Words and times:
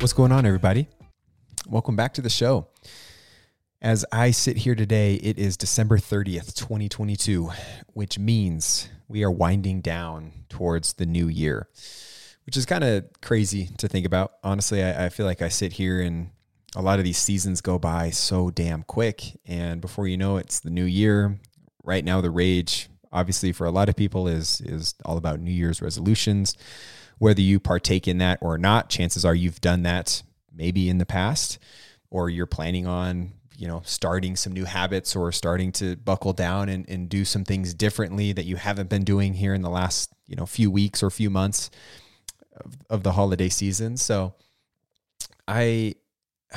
What's 0.00 0.14
going 0.14 0.32
on, 0.32 0.46
everybody? 0.46 0.88
Welcome 1.68 1.94
back 1.94 2.14
to 2.14 2.22
the 2.22 2.30
show. 2.30 2.68
As 3.82 4.06
I 4.10 4.30
sit 4.30 4.56
here 4.56 4.74
today, 4.74 5.16
it 5.16 5.38
is 5.38 5.58
December 5.58 5.98
30th, 5.98 6.54
2022, 6.54 7.50
which 7.88 8.18
means 8.18 8.88
we 9.08 9.22
are 9.24 9.30
winding 9.30 9.82
down 9.82 10.32
towards 10.48 10.94
the 10.94 11.04
new 11.04 11.28
year, 11.28 11.68
which 12.46 12.56
is 12.56 12.64
kind 12.64 12.82
of 12.82 13.04
crazy 13.20 13.68
to 13.76 13.88
think 13.88 14.06
about. 14.06 14.32
Honestly, 14.42 14.82
I, 14.82 15.04
I, 15.04 15.08
feel 15.10 15.26
like 15.26 15.42
I 15.42 15.50
sit 15.50 15.74
here 15.74 16.00
and 16.00 16.30
a 16.74 16.80
lot 16.80 16.98
of 16.98 17.04
these 17.04 17.18
seasons 17.18 17.60
go 17.60 17.78
by 17.78 18.08
so 18.08 18.50
damn 18.50 18.84
quick. 18.84 19.38
And 19.44 19.82
before 19.82 20.08
you 20.08 20.16
know 20.16 20.38
it, 20.38 20.46
it's 20.46 20.60
the 20.60 20.70
new 20.70 20.86
year. 20.86 21.38
Right 21.84 22.06
now, 22.06 22.22
the 22.22 22.30
rage, 22.30 22.88
obviously, 23.12 23.52
for 23.52 23.66
a 23.66 23.70
lot 23.70 23.90
of 23.90 23.96
people 23.96 24.28
is 24.28 24.62
is 24.62 24.94
all 25.04 25.18
about 25.18 25.40
New 25.40 25.52
Year's 25.52 25.82
resolutions 25.82 26.56
whether 27.20 27.42
you 27.42 27.60
partake 27.60 28.08
in 28.08 28.16
that 28.16 28.38
or 28.40 28.56
not, 28.56 28.88
chances 28.88 29.26
are 29.26 29.34
you've 29.34 29.60
done 29.60 29.82
that 29.82 30.22
maybe 30.52 30.88
in 30.88 30.96
the 30.96 31.04
past, 31.04 31.58
or 32.08 32.30
you're 32.30 32.46
planning 32.46 32.86
on, 32.86 33.30
you 33.58 33.68
know, 33.68 33.82
starting 33.84 34.36
some 34.36 34.54
new 34.54 34.64
habits 34.64 35.14
or 35.14 35.30
starting 35.30 35.70
to 35.70 35.96
buckle 35.96 36.32
down 36.32 36.70
and, 36.70 36.88
and 36.88 37.10
do 37.10 37.26
some 37.26 37.44
things 37.44 37.74
differently 37.74 38.32
that 38.32 38.46
you 38.46 38.56
haven't 38.56 38.88
been 38.88 39.04
doing 39.04 39.34
here 39.34 39.52
in 39.52 39.60
the 39.60 39.68
last, 39.68 40.10
you 40.26 40.34
know, 40.34 40.46
few 40.46 40.70
weeks 40.70 41.02
or 41.02 41.10
few 41.10 41.28
months 41.28 41.70
of, 42.56 42.78
of 42.88 43.02
the 43.02 43.12
holiday 43.12 43.50
season. 43.50 43.98
So 43.98 44.34
I 45.46 45.96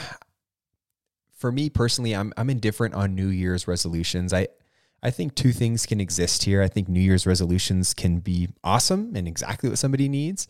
for 1.37 1.51
me 1.51 1.69
personally, 1.69 2.15
I'm 2.15 2.31
I'm 2.37 2.49
indifferent 2.49 2.95
on 2.95 3.15
New 3.15 3.27
Year's 3.27 3.67
resolutions. 3.67 4.31
I 4.31 4.47
I 5.03 5.11
think 5.11 5.35
two 5.35 5.51
things 5.51 5.85
can 5.85 5.99
exist 5.99 6.43
here. 6.43 6.61
I 6.61 6.69
think 6.69 6.87
New 6.87 7.01
Year's 7.01 7.27
resolutions 7.27 7.93
can 7.93 8.19
be 8.19 8.47
awesome 8.63 9.11
and 9.15 9.27
exactly 9.27 9.69
what 9.69 9.77
somebody 9.77 10.07
needs. 10.07 10.47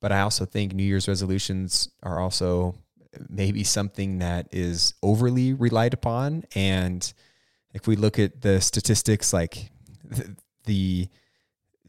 But 0.00 0.12
I 0.12 0.20
also 0.20 0.44
think 0.44 0.74
New 0.74 0.84
Year's 0.84 1.08
resolutions 1.08 1.88
are 2.02 2.20
also 2.20 2.74
maybe 3.30 3.64
something 3.64 4.18
that 4.18 4.48
is 4.52 4.92
overly 5.02 5.54
relied 5.54 5.94
upon. 5.94 6.44
And 6.54 7.10
if 7.72 7.86
we 7.86 7.96
look 7.96 8.18
at 8.18 8.42
the 8.42 8.60
statistics, 8.60 9.32
like 9.32 9.70
the 10.64 11.08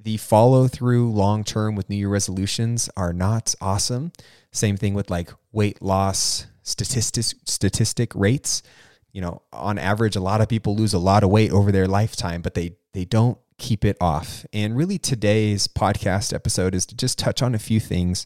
the 0.04 0.18
follow 0.18 0.68
through 0.68 1.12
long 1.12 1.44
term 1.44 1.76
with 1.76 1.90
New 1.90 1.98
Year 1.98 2.10
resolutions 2.10 2.90
are 2.96 3.14
not 3.14 3.54
awesome. 3.62 4.14
Same 4.52 4.78
thing 4.78 4.94
with 4.94 5.10
like 5.12 5.30
weight 5.52 5.82
loss 5.82 6.48
statistics 6.64 7.36
statistic 7.46 8.14
rates 8.16 8.64
you 9.12 9.22
know, 9.22 9.42
on 9.52 9.78
average, 9.78 10.16
a 10.16 10.22
lot 10.22 10.42
of 10.42 10.48
people 10.48 10.76
lose 10.76 10.94
a 10.94 11.00
lot 11.00 11.24
of 11.24 11.30
weight 11.30 11.52
over 11.52 11.72
their 11.72 11.88
lifetime, 11.88 12.42
but 12.42 12.54
they 12.54 12.76
they 12.94 13.06
don't 13.06 13.38
keep 13.58 13.86
it 13.86 13.98
off. 14.02 14.46
And 14.54 14.76
really, 14.76 14.98
today's 14.98 15.68
podcast 15.68 16.34
episode 16.34 16.74
is 16.74 16.86
to 16.88 16.96
just 16.96 17.20
touch 17.20 17.42
on 17.42 17.54
a 17.54 17.60
few 17.60 17.80
things 17.80 18.26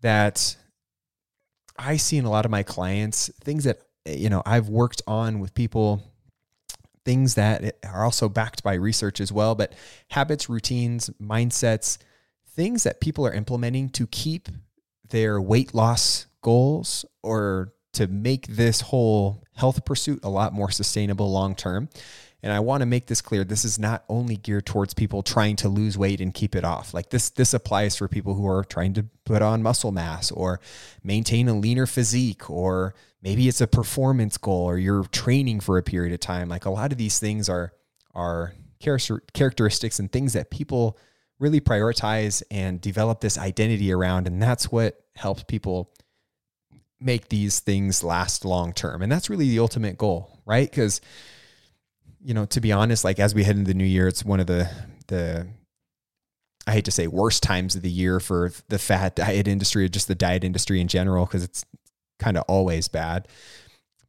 that 0.00 0.56
I 1.78 1.96
see 1.96 2.16
in 2.16 2.24
a 2.24 2.30
lot 2.30 2.44
of 2.44 2.50
my 2.50 2.62
clients, 2.62 3.30
things 3.42 3.64
that 3.64 3.80
you 4.06 4.30
know 4.30 4.42
I've 4.46 4.68
worked 4.68 5.02
on 5.06 5.40
with 5.40 5.54
people, 5.54 6.02
things 7.04 7.34
that 7.34 7.76
are 7.84 8.04
also 8.04 8.28
backed 8.28 8.62
by 8.62 8.74
research 8.74 9.20
as 9.20 9.32
well. 9.32 9.54
But 9.54 9.74
habits, 10.10 10.48
routines, 10.48 11.10
mindsets, 11.20 11.98
things 12.48 12.84
that 12.84 13.00
people 13.00 13.26
are 13.26 13.32
implementing 13.32 13.88
to 13.90 14.06
keep 14.06 14.48
their 15.08 15.40
weight 15.40 15.74
loss 15.74 16.26
goals 16.42 17.04
or 17.22 17.72
to 17.94 18.06
make 18.06 18.46
this 18.46 18.80
whole 18.80 19.42
health 19.58 19.84
pursuit 19.84 20.20
a 20.22 20.30
lot 20.30 20.52
more 20.52 20.70
sustainable 20.70 21.30
long 21.30 21.54
term. 21.54 21.88
And 22.40 22.52
I 22.52 22.60
want 22.60 22.82
to 22.82 22.86
make 22.86 23.08
this 23.08 23.20
clear. 23.20 23.42
This 23.42 23.64
is 23.64 23.80
not 23.80 24.04
only 24.08 24.36
geared 24.36 24.64
towards 24.64 24.94
people 24.94 25.24
trying 25.24 25.56
to 25.56 25.68
lose 25.68 25.98
weight 25.98 26.20
and 26.20 26.32
keep 26.32 26.54
it 26.54 26.64
off. 26.64 26.94
Like 26.94 27.10
this, 27.10 27.30
this 27.30 27.52
applies 27.52 27.96
for 27.96 28.06
people 28.06 28.34
who 28.34 28.46
are 28.46 28.62
trying 28.62 28.94
to 28.94 29.06
put 29.24 29.42
on 29.42 29.60
muscle 29.60 29.90
mass 29.90 30.30
or 30.30 30.60
maintain 31.02 31.48
a 31.48 31.54
leaner 31.54 31.86
physique, 31.86 32.48
or 32.48 32.94
maybe 33.20 33.48
it's 33.48 33.60
a 33.60 33.66
performance 33.66 34.36
goal 34.36 34.66
or 34.66 34.78
you're 34.78 35.02
training 35.04 35.58
for 35.58 35.78
a 35.78 35.82
period 35.82 36.14
of 36.14 36.20
time. 36.20 36.48
Like 36.48 36.64
a 36.64 36.70
lot 36.70 36.92
of 36.92 36.98
these 36.98 37.18
things 37.18 37.48
are 37.48 37.72
are 38.14 38.54
characteristics 38.80 39.98
and 39.98 40.10
things 40.10 40.32
that 40.34 40.50
people 40.50 40.96
really 41.40 41.60
prioritize 41.60 42.42
and 42.50 42.80
develop 42.80 43.20
this 43.20 43.36
identity 43.36 43.92
around. 43.92 44.28
And 44.28 44.40
that's 44.40 44.70
what 44.70 45.00
helps 45.16 45.42
people 45.42 45.90
make 47.00 47.28
these 47.28 47.60
things 47.60 48.02
last 48.02 48.44
long 48.44 48.72
term. 48.72 49.02
And 49.02 49.10
that's 49.10 49.30
really 49.30 49.48
the 49.48 49.60
ultimate 49.60 49.98
goal, 49.98 50.40
right? 50.44 50.68
Because, 50.68 51.00
you 52.20 52.34
know, 52.34 52.44
to 52.46 52.60
be 52.60 52.72
honest, 52.72 53.04
like 53.04 53.18
as 53.18 53.34
we 53.34 53.44
head 53.44 53.56
into 53.56 53.68
the 53.68 53.78
new 53.78 53.84
year, 53.84 54.08
it's 54.08 54.24
one 54.24 54.40
of 54.40 54.46
the, 54.46 54.68
the, 55.06 55.46
I 56.66 56.72
hate 56.72 56.84
to 56.84 56.90
say 56.90 57.06
worst 57.06 57.42
times 57.42 57.76
of 57.76 57.82
the 57.82 57.90
year 57.90 58.20
for 58.20 58.52
the 58.68 58.78
fat 58.78 59.16
diet 59.16 59.48
industry 59.48 59.84
or 59.84 59.88
just 59.88 60.08
the 60.08 60.14
diet 60.14 60.44
industry 60.44 60.80
in 60.80 60.88
general, 60.88 61.24
because 61.24 61.42
it's 61.42 61.64
kind 62.18 62.36
of 62.36 62.44
always 62.48 62.88
bad. 62.88 63.28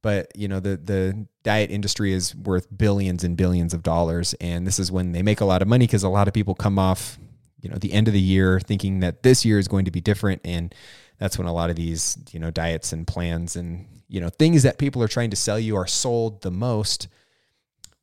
But 0.01 0.31
you 0.35 0.47
know 0.47 0.59
the 0.59 0.77
the 0.77 1.27
diet 1.43 1.71
industry 1.71 2.13
is 2.13 2.33
worth 2.35 2.67
billions 2.75 3.23
and 3.23 3.35
billions 3.35 3.73
of 3.73 3.83
dollars, 3.83 4.33
and 4.41 4.65
this 4.65 4.79
is 4.79 4.91
when 4.91 5.11
they 5.11 5.21
make 5.21 5.41
a 5.41 5.45
lot 5.45 5.61
of 5.61 5.67
money 5.67 5.87
because 5.87 6.03
a 6.03 6.09
lot 6.09 6.27
of 6.27 6.33
people 6.33 6.55
come 6.55 6.79
off, 6.79 7.17
you 7.61 7.69
know, 7.69 7.77
the 7.77 7.91
end 7.91 8.07
of 8.07 8.13
the 8.13 8.21
year 8.21 8.59
thinking 8.59 9.01
that 9.01 9.23
this 9.23 9.43
year 9.43 9.59
is 9.59 9.67
going 9.67 9.85
to 9.85 9.91
be 9.91 10.01
different, 10.01 10.41
and 10.45 10.73
that's 11.19 11.37
when 11.37 11.47
a 11.47 11.53
lot 11.53 11.69
of 11.69 11.75
these 11.75 12.17
you 12.31 12.39
know 12.39 12.49
diets 12.49 12.91
and 12.91 13.05
plans 13.05 13.55
and 13.55 13.85
you 14.07 14.19
know 14.19 14.29
things 14.29 14.63
that 14.63 14.79
people 14.79 15.03
are 15.03 15.07
trying 15.07 15.29
to 15.29 15.35
sell 15.35 15.59
you 15.59 15.75
are 15.75 15.85
sold 15.85 16.41
the 16.41 16.51
most 16.51 17.07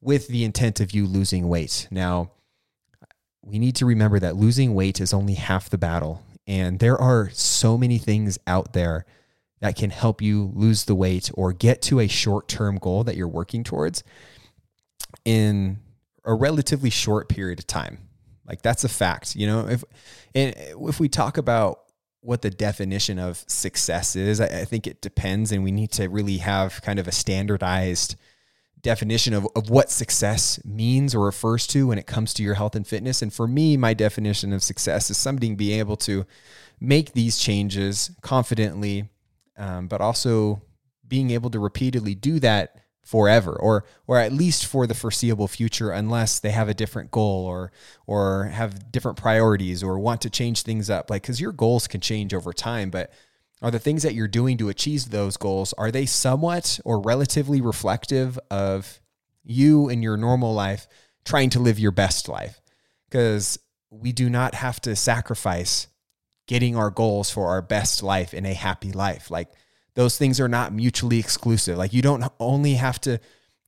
with 0.00 0.28
the 0.28 0.44
intent 0.44 0.78
of 0.78 0.93
you 0.93 1.06
losing 1.06 1.49
weight. 1.49 1.88
Now 1.91 2.31
we 3.43 3.59
need 3.59 3.77
to 3.77 3.87
remember 3.87 4.19
that 4.21 4.37
losing 4.37 4.75
weight 4.75 5.00
is 5.00 5.12
only 5.12 5.34
half 5.34 5.69
the 5.69 5.78
battle 5.78 6.22
and 6.47 6.78
there 6.78 6.97
are 6.97 7.31
so 7.31 7.77
many 7.77 7.99
things 7.99 8.38
out 8.47 8.72
there 8.72 9.04
that 9.60 9.75
can 9.75 9.91
help 9.91 10.21
you 10.21 10.53
lose 10.54 10.84
the 10.84 10.94
weight 10.94 11.31
or 11.34 11.53
get 11.53 11.83
to 11.83 11.98
a 11.98 12.06
short-term 12.06 12.77
goal 12.77 13.03
that 13.04 13.16
you're 13.16 13.27
working 13.27 13.65
towards 13.65 14.04
in 15.25 15.78
a 16.25 16.34
relatively 16.34 16.91
short 16.91 17.28
period 17.28 17.59
of 17.59 17.66
time. 17.66 17.98
Like 18.47 18.62
that's 18.62 18.84
a 18.84 18.88
fact 18.88 19.34
you 19.34 19.47
know? 19.47 19.66
If 19.66 19.83
and 20.34 20.54
if 20.56 21.00
we 21.00 21.09
talk 21.09 21.38
about 21.38 21.81
what 22.21 22.43
the 22.43 22.50
definition 22.50 23.19
of 23.19 23.44
success 23.47 24.16
is. 24.16 24.41
I, 24.41 24.47
I, 24.47 24.65
think 24.65 24.87
it 24.87 25.00
depends, 25.00 25.53
and 25.53 25.62
we 25.62 25.71
need 25.71 25.93
to 25.93 26.09
really 26.09 26.38
have 26.38 26.82
kind 26.82 26.99
of 26.99 27.06
a 27.06 27.12
standardized 27.12 28.16
definition 28.82 29.34
of, 29.34 29.47
of 29.56 29.71
what 29.71 29.91
success 29.91 30.60
means 30.65 31.15
or 31.15 31.25
refers 31.25 31.66
to 31.69 31.88
when 31.88 31.99
it 31.99 32.06
comes 32.06 32.32
to 32.34 32.43
your 32.43 32.54
health 32.54 32.75
and 32.75 32.87
fitness. 32.87 33.22
And 33.22 33.32
for 33.32 33.47
me, 33.47 33.77
my 33.77 33.94
definition 33.94 34.53
of 34.53 34.62
success 34.62 35.10
is 35.10 35.16
somebody 35.19 35.54
being 35.54 35.78
able 35.78 35.97
to 35.99 36.25
make 36.81 37.12
these 37.12 37.38
changes 37.38 38.10
confidently, 38.21 39.09
um, 39.56 39.88
but 39.88 40.00
also 40.00 40.62
being 41.06 41.31
able 41.31 41.50
to 41.50 41.59
repeatedly 41.59 42.15
do 42.15 42.38
that 42.41 42.77
forever 43.06 43.53
or 43.53 43.84
or 44.09 44.19
at 44.19 44.33
least 44.33 44.67
for 44.67 44.84
the 44.84 44.94
foreseeable 44.94 45.47
future 45.47 45.91
unless 45.93 46.41
they 46.41 46.50
have 46.50 46.69
a 46.69 46.75
different 46.75 47.12
goal 47.12 47.47
or 47.47 47.71
or 48.09 48.47
have 48.47 48.91
different 48.91 49.17
priorities 49.17 49.81
or 49.81 49.97
want 49.97 50.21
to 50.21 50.28
change 50.28 50.62
things 50.62 50.91
up. 50.91 51.09
Like 51.09 51.22
cuz 51.22 51.41
your 51.41 51.53
goals 51.53 51.87
can 51.87 52.00
change 52.00 52.34
over 52.34 52.53
time 52.53 52.91
but 52.91 53.12
are 53.62 53.71
the 53.71 53.78
things 53.78 54.03
that 54.03 54.15
you're 54.15 54.27
doing 54.27 54.59
to 54.59 54.69
achieve 54.69 55.11
those 55.11 55.37
goals 55.37 55.72
are 55.75 55.93
they 55.93 56.05
somewhat 56.05 56.81
or 56.84 57.00
relatively 57.00 57.61
reflective 57.61 58.41
of 58.50 59.00
you 59.45 59.89
in 59.89 60.03
your 60.03 60.16
normal 60.16 60.53
life 60.53 60.89
trying 61.25 61.50
to 61.50 61.61
live 61.61 61.78
your 61.78 61.93
best 61.93 62.28
life? 62.28 62.61
Cuz 63.12 63.56
we 63.89 64.11
do 64.11 64.28
not 64.28 64.56
have 64.56 64.81
to 64.81 64.97
sacrifice 64.97 65.87
getting 66.49 66.75
our 66.75 66.91
goals 66.91 67.31
for 67.31 67.47
our 67.50 67.62
best 67.62 68.03
life 68.03 68.34
in 68.34 68.45
a 68.45 68.53
happy 68.53 68.91
life. 68.91 69.31
Like 69.31 69.53
those 69.97 70.17
things 70.19 70.39
are 70.39 70.49
not 70.49 70.73
mutually 70.73 71.19
exclusive. 71.19 71.77
Like 71.77 71.93
you 71.93 72.03
don't 72.03 72.23
only 72.39 72.75
have 72.75 73.01
to, 73.01 73.19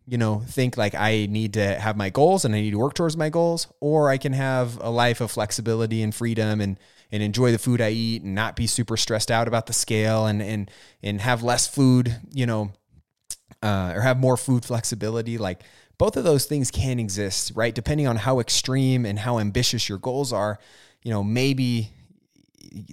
you 0.06 0.18
know, 0.18 0.44
think 0.46 0.76
like 0.76 0.94
I 0.94 1.26
need 1.28 1.54
to 1.54 1.80
have 1.80 1.96
my 1.96 2.10
goals 2.10 2.44
and 2.44 2.54
I 2.54 2.60
need 2.60 2.70
to 2.70 2.78
work 2.78 2.94
towards 2.94 3.16
my 3.16 3.30
goals, 3.30 3.66
or 3.80 4.10
I 4.10 4.18
can 4.18 4.34
have 4.34 4.78
a 4.80 4.90
life 4.90 5.20
of 5.20 5.30
flexibility 5.30 6.02
and 6.02 6.14
freedom 6.14 6.60
and 6.60 6.78
and 7.10 7.22
enjoy 7.22 7.50
the 7.50 7.58
food 7.58 7.80
I 7.80 7.90
eat 7.90 8.22
and 8.22 8.34
not 8.34 8.54
be 8.54 8.66
super 8.66 8.98
stressed 8.98 9.30
out 9.30 9.48
about 9.48 9.66
the 9.66 9.72
scale 9.72 10.26
and 10.26 10.42
and 10.42 10.70
and 11.02 11.20
have 11.22 11.42
less 11.42 11.66
food, 11.66 12.14
you 12.30 12.44
know, 12.44 12.72
uh, 13.62 13.92
or 13.96 14.02
have 14.02 14.18
more 14.18 14.36
food 14.36 14.66
flexibility. 14.66 15.38
Like 15.38 15.62
both 15.96 16.18
of 16.18 16.24
those 16.24 16.44
things 16.44 16.70
can 16.70 17.00
exist, 17.00 17.52
right? 17.54 17.74
Depending 17.74 18.06
on 18.06 18.16
how 18.16 18.38
extreme 18.38 19.06
and 19.06 19.18
how 19.18 19.38
ambitious 19.38 19.88
your 19.88 19.98
goals 19.98 20.30
are, 20.30 20.58
you 21.02 21.10
know, 21.10 21.24
maybe 21.24 21.90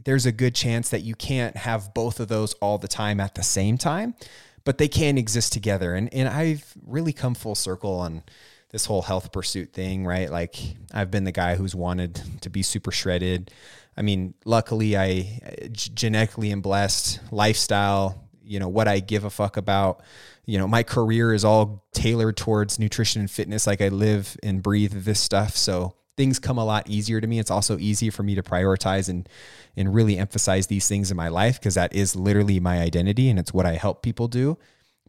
there's 0.03 0.25
a 0.25 0.31
good 0.31 0.55
chance 0.55 0.89
that 0.89 1.01
you 1.01 1.15
can't 1.15 1.55
have 1.57 1.93
both 1.93 2.19
of 2.19 2.27
those 2.27 2.53
all 2.55 2.77
the 2.77 2.87
time 2.87 3.19
at 3.19 3.35
the 3.35 3.43
same 3.43 3.77
time, 3.77 4.15
but 4.63 4.77
they 4.77 4.87
can 4.87 5.17
exist 5.17 5.53
together. 5.53 5.93
And 5.93 6.13
and 6.13 6.27
I've 6.27 6.73
really 6.85 7.13
come 7.13 7.35
full 7.35 7.55
circle 7.55 7.93
on 7.95 8.23
this 8.71 8.85
whole 8.85 9.03
health 9.03 9.31
pursuit 9.31 9.73
thing, 9.73 10.05
right? 10.05 10.29
Like 10.29 10.57
I've 10.93 11.11
been 11.11 11.23
the 11.23 11.31
guy 11.31 11.55
who's 11.55 11.73
wanted 11.73 12.21
to 12.41 12.49
be 12.49 12.61
super 12.61 12.91
shredded. 12.91 13.51
I 13.95 14.01
mean, 14.01 14.33
luckily 14.43 14.97
I 14.97 15.69
genetically 15.71 16.51
am 16.51 16.61
blessed, 16.61 17.21
lifestyle, 17.31 18.27
you 18.43 18.59
know, 18.59 18.67
what 18.67 18.87
I 18.87 18.99
give 18.99 19.23
a 19.23 19.29
fuck 19.29 19.57
about. 19.57 20.01
You 20.45 20.57
know, 20.57 20.67
my 20.67 20.83
career 20.83 21.33
is 21.33 21.45
all 21.45 21.85
tailored 21.93 22.37
towards 22.37 22.77
nutrition 22.77 23.21
and 23.21 23.31
fitness. 23.31 23.65
Like 23.65 23.81
I 23.81 23.87
live 23.87 24.37
and 24.43 24.61
breathe 24.61 24.91
this 24.91 25.19
stuff. 25.19 25.55
So 25.55 25.95
things 26.17 26.39
come 26.39 26.57
a 26.57 26.65
lot 26.65 26.89
easier 26.89 27.19
to 27.19 27.27
me. 27.27 27.39
It's 27.39 27.51
also 27.51 27.77
easy 27.77 28.09
for 28.09 28.23
me 28.23 28.35
to 28.35 28.43
prioritize 28.43 29.09
and 29.09 29.27
and 29.75 29.93
really 29.93 30.17
emphasize 30.17 30.67
these 30.67 30.87
things 30.87 31.11
in 31.11 31.17
my 31.17 31.27
life 31.27 31.59
because 31.59 31.75
that 31.75 31.93
is 31.93 32.15
literally 32.15 32.59
my 32.59 32.79
identity 32.79 33.29
and 33.29 33.37
it's 33.37 33.53
what 33.53 33.65
I 33.65 33.73
help 33.73 34.01
people 34.01 34.27
do. 34.27 34.57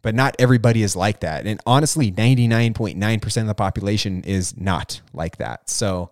But 0.01 0.13
not 0.13 0.35
everybody 0.39 0.83
is 0.83 0.95
like 0.95 1.21
that. 1.21 1.47
And 1.47 1.59
honestly, 1.65 2.11
99.9% 2.11 3.41
of 3.41 3.47
the 3.47 3.55
population 3.55 4.23
is 4.23 4.55
not 4.55 5.01
like 5.13 5.37
that. 5.37 5.69
So 5.69 6.11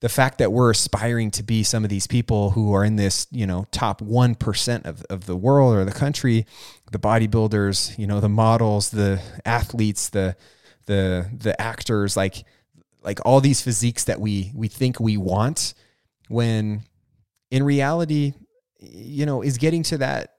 the 0.00 0.08
fact 0.08 0.38
that 0.38 0.52
we're 0.52 0.70
aspiring 0.70 1.30
to 1.32 1.42
be 1.42 1.62
some 1.62 1.84
of 1.84 1.90
these 1.90 2.06
people 2.06 2.50
who 2.50 2.72
are 2.74 2.84
in 2.84 2.96
this, 2.96 3.26
you 3.30 3.46
know, 3.46 3.66
top 3.72 4.00
1% 4.00 4.84
of, 4.84 5.02
of 5.10 5.26
the 5.26 5.36
world 5.36 5.74
or 5.74 5.84
the 5.84 5.92
country, 5.92 6.46
the 6.92 6.98
bodybuilders, 6.98 7.98
you 7.98 8.06
know, 8.06 8.20
the 8.20 8.28
models, 8.28 8.90
the 8.90 9.20
athletes, 9.44 10.08
the 10.10 10.36
the 10.86 11.28
the 11.36 11.60
actors, 11.60 12.16
like 12.16 12.44
like 13.06 13.24
all 13.24 13.40
these 13.40 13.62
physiques 13.62 14.04
that 14.04 14.20
we 14.20 14.52
we 14.54 14.68
think 14.68 15.00
we 15.00 15.16
want 15.16 15.72
when 16.28 16.82
in 17.50 17.62
reality 17.62 18.34
you 18.78 19.24
know 19.24 19.40
is 19.40 19.56
getting 19.56 19.82
to 19.84 19.96
that 19.96 20.36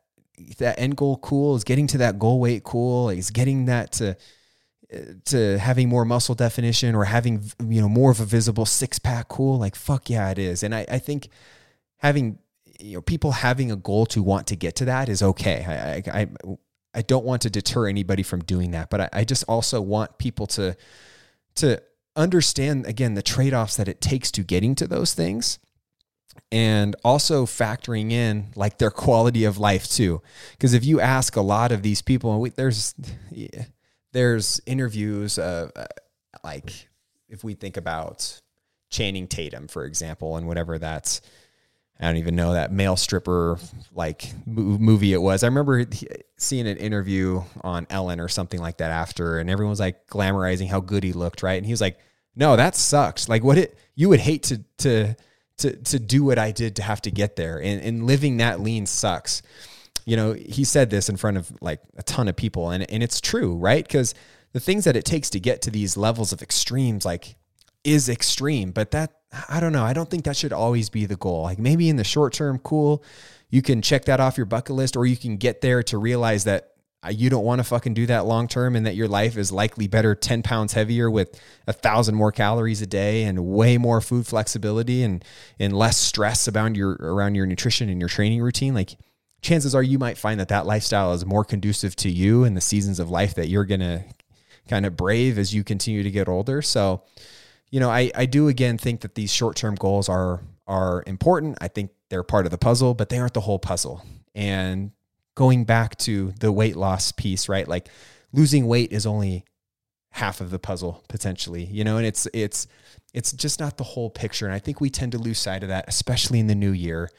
that 0.57 0.79
end 0.79 0.95
goal 0.95 1.17
cool? 1.17 1.55
Is 1.55 1.63
getting 1.63 1.87
to 1.87 1.97
that 1.99 2.19
goal 2.19 2.39
weight 2.39 2.63
cool? 2.63 3.09
Is 3.09 3.31
getting 3.31 3.65
that 3.65 3.91
to 3.93 4.15
uh, 4.93 4.97
to 5.25 5.57
having 5.57 5.89
more 5.89 6.05
muscle 6.05 6.35
definition 6.35 6.95
or 6.95 7.05
having 7.05 7.49
you 7.67 7.81
know 7.81 7.89
more 7.89 8.11
of 8.11 8.19
a 8.19 8.25
visible 8.25 8.65
six 8.65 8.99
pack 8.99 9.27
cool? 9.29 9.57
Like 9.57 9.75
fuck 9.75 10.09
yeah 10.09 10.29
it 10.29 10.39
is. 10.39 10.63
And 10.63 10.75
i, 10.75 10.85
I 10.89 10.99
think 10.99 11.29
having 11.97 12.39
you 12.79 12.95
know 12.95 13.01
people 13.01 13.31
having 13.31 13.71
a 13.71 13.75
goal 13.75 14.05
to 14.07 14.21
want 14.21 14.47
to 14.47 14.55
get 14.55 14.75
to 14.77 14.85
that 14.85 15.09
is 15.09 15.23
okay. 15.23 16.03
I 16.13 16.19
i 16.19 16.27
i, 16.93 17.01
don't 17.01 17.25
want 17.25 17.43
to 17.43 17.49
deter 17.49 17.87
anybody 17.87 18.23
from 18.23 18.41
doing 18.41 18.71
that 18.71 18.89
but 18.89 19.01
I, 19.01 19.09
I 19.13 19.23
just 19.23 19.43
also 19.47 19.81
want 19.81 20.17
people 20.17 20.47
to 20.47 20.75
to 21.55 21.81
understand 22.17 22.85
again 22.85 23.13
the 23.13 23.21
trade-offs 23.21 23.77
that 23.77 23.87
it 23.87 24.01
takes 24.01 24.31
to 24.31 24.43
getting 24.43 24.75
to 24.75 24.87
those 24.87 25.13
things 25.13 25.59
and 26.51 26.95
also 27.03 27.45
factoring 27.45 28.11
in 28.11 28.47
like 28.55 28.77
their 28.77 28.91
quality 28.91 29.45
of 29.45 29.57
life 29.57 29.87
too 29.87 30.21
because 30.51 30.73
if 30.73 30.83
you 30.83 30.99
ask 30.99 31.35
a 31.35 31.41
lot 31.41 31.71
of 31.71 31.83
these 31.83 32.01
people 32.01 32.39
we, 32.39 32.49
there's 32.49 32.95
there's 34.13 34.59
interviews 34.65 35.37
uh, 35.37 35.69
like 36.43 36.89
if 37.29 37.43
we 37.43 37.53
think 37.53 37.77
about 37.77 38.41
Channing 38.89 39.27
Tatum 39.27 39.67
for 39.67 39.85
example 39.85 40.37
and 40.37 40.47
whatever 40.47 40.77
that's 40.79 41.21
I 41.99 42.05
don't 42.05 42.17
even 42.17 42.35
know 42.35 42.53
that 42.53 42.71
male 42.71 42.95
stripper 42.95 43.57
like 43.91 44.31
movie 44.45 45.13
it 45.13 45.21
was. 45.21 45.43
I 45.43 45.47
remember 45.47 45.83
seeing 46.37 46.67
an 46.67 46.77
interview 46.77 47.41
on 47.61 47.87
Ellen 47.89 48.19
or 48.19 48.27
something 48.27 48.59
like 48.59 48.77
that 48.77 48.91
after, 48.91 49.39
and 49.39 49.49
everyone 49.49 49.71
was 49.71 49.79
like 49.79 50.05
glamorizing 50.07 50.69
how 50.69 50.79
good 50.79 51.03
he 51.03 51.11
looked, 51.11 51.41
right? 51.41 51.57
And 51.57 51.65
he 51.65 51.73
was 51.73 51.81
like, 51.81 51.97
"No, 52.37 52.55
that 52.55 52.75
sucks. 52.75 53.27
Like, 53.27 53.43
what 53.43 53.57
it 53.57 53.77
you 53.95 54.09
would 54.09 54.19
hate 54.19 54.43
to 54.43 54.63
to 54.79 55.15
to 55.57 55.75
to 55.75 55.99
do 55.99 56.23
what 56.23 56.37
I 56.37 56.51
did 56.51 56.75
to 56.77 56.83
have 56.83 57.01
to 57.01 57.11
get 57.11 57.35
there, 57.35 57.61
and 57.61 57.81
and 57.81 58.05
living 58.05 58.37
that 58.37 58.61
lean 58.61 58.85
sucks." 58.85 59.41
You 60.05 60.15
know, 60.15 60.33
he 60.33 60.63
said 60.63 60.89
this 60.89 61.09
in 61.09 61.17
front 61.17 61.37
of 61.37 61.51
like 61.61 61.81
a 61.97 62.03
ton 62.03 62.27
of 62.27 62.35
people, 62.35 62.69
and 62.69 62.89
and 62.89 63.03
it's 63.03 63.19
true, 63.19 63.55
right? 63.55 63.85
Because 63.85 64.13
the 64.53 64.59
things 64.59 64.85
that 64.85 64.95
it 64.95 65.03
takes 65.03 65.29
to 65.31 65.39
get 65.39 65.61
to 65.63 65.71
these 65.71 65.97
levels 65.97 66.31
of 66.31 66.41
extremes, 66.41 67.05
like, 67.05 67.35
is 67.83 68.07
extreme, 68.07 68.71
but 68.71 68.91
that 68.91 69.13
I 69.49 69.59
don't 69.59 69.73
know. 69.73 69.83
I 69.83 69.93
don't 69.93 70.09
think 70.09 70.23
that 70.23 70.37
should 70.37 70.53
always 70.53 70.89
be 70.89 71.05
the 71.05 71.15
goal. 71.15 71.43
Like 71.43 71.59
maybe 71.59 71.89
in 71.89 71.97
the 71.97 72.03
short 72.03 72.33
term, 72.33 72.59
cool, 72.59 73.03
you 73.49 73.61
can 73.61 73.81
check 73.81 74.05
that 74.05 74.19
off 74.19 74.37
your 74.37 74.45
bucket 74.45 74.75
list, 74.75 74.95
or 74.95 75.05
you 75.05 75.17
can 75.17 75.37
get 75.37 75.61
there 75.61 75.83
to 75.83 75.97
realize 75.97 76.45
that 76.45 76.73
Uh, 77.07 77.09
you 77.09 77.29
don't 77.29 77.45
want 77.45 77.59
to 77.59 77.63
fucking 77.63 77.93
do 77.93 78.05
that 78.05 78.25
long 78.25 78.47
term 78.47 78.75
and 78.75 78.85
that 78.85 78.95
your 78.95 79.07
life 79.07 79.37
is 79.37 79.51
likely 79.51 79.87
better 79.87 80.13
10 80.13 80.43
pounds 80.43 80.73
heavier 80.73 81.09
with 81.09 81.39
a 81.65 81.73
thousand 81.73 82.15
more 82.15 82.31
calories 82.31 82.81
a 82.81 82.87
day 82.87 83.23
and 83.23 83.45
way 83.45 83.77
more 83.77 84.01
food 84.01 84.27
flexibility 84.27 85.03
and 85.03 85.23
and 85.59 85.75
less 85.75 85.97
stress 85.97 86.47
about 86.47 86.75
your 86.75 86.91
around 86.99 87.35
your 87.35 87.45
nutrition 87.45 87.89
and 87.89 87.99
your 87.99 88.09
training 88.09 88.41
routine 88.41 88.73
like 88.73 88.97
chances 89.41 89.73
are 89.73 89.83
you 89.83 89.97
might 89.97 90.17
find 90.17 90.39
that 90.39 90.49
that 90.49 90.65
lifestyle 90.65 91.13
is 91.13 91.25
more 91.25 91.43
conducive 91.43 91.95
to 91.95 92.09
you 92.09 92.43
and 92.43 92.57
the 92.57 92.61
seasons 92.61 92.99
of 92.99 93.09
life 93.09 93.35
that 93.35 93.47
you're 93.47 93.65
going 93.65 93.79
to 93.79 94.03
kind 94.67 94.85
of 94.85 94.97
brave 94.97 95.37
as 95.37 95.53
you 95.53 95.63
continue 95.63 96.03
to 96.03 96.11
get 96.11 96.27
older 96.27 96.61
so 96.61 97.03
you 97.69 97.79
know, 97.79 97.89
I, 97.89 98.11
I 98.15 98.25
do 98.25 98.47
again 98.47 98.77
think 98.77 99.01
that 99.01 99.15
these 99.15 99.31
short 99.31 99.55
term 99.55 99.75
goals 99.75 100.09
are 100.09 100.41
are 100.67 101.03
important. 101.07 101.57
I 101.61 101.67
think 101.67 101.91
they're 102.09 102.23
part 102.23 102.45
of 102.45 102.51
the 102.51 102.57
puzzle, 102.57 102.93
but 102.93 103.09
they 103.09 103.19
aren't 103.19 103.33
the 103.33 103.41
whole 103.41 103.59
puzzle. 103.59 104.03
And 104.35 104.91
going 105.37 105.65
back 105.65 105.95
to 105.99 106.33
the 106.39 106.51
weight 106.51 106.75
loss 106.75 107.11
piece, 107.11 107.47
right? 107.47 107.67
Like 107.67 107.89
losing 108.33 108.65
weight 108.65 108.91
is 108.91 109.05
only 109.05 109.45
half 110.09 110.41
of 110.41 110.49
the 110.49 110.57
puzzle 110.57 111.03
potentially, 111.07 111.63
you 111.63 111.83
know, 111.83 111.97
and 111.97 112.07
it's 112.07 112.27
it's 112.33 112.65
it's 113.13 113.31
just 113.33 113.59
not 113.59 113.77
the 113.77 113.83
whole 113.83 114.09
picture. 114.09 114.47
And 114.47 114.55
I 114.55 114.57
think 114.57 114.81
we 114.81 114.89
tend 114.89 115.11
to 115.11 115.19
lose 115.19 115.37
sight 115.37 115.61
of 115.61 115.69
that, 115.69 115.85
especially 115.87 116.39
in 116.39 116.47
the 116.47 116.55
new 116.55 116.71
year. 116.71 117.11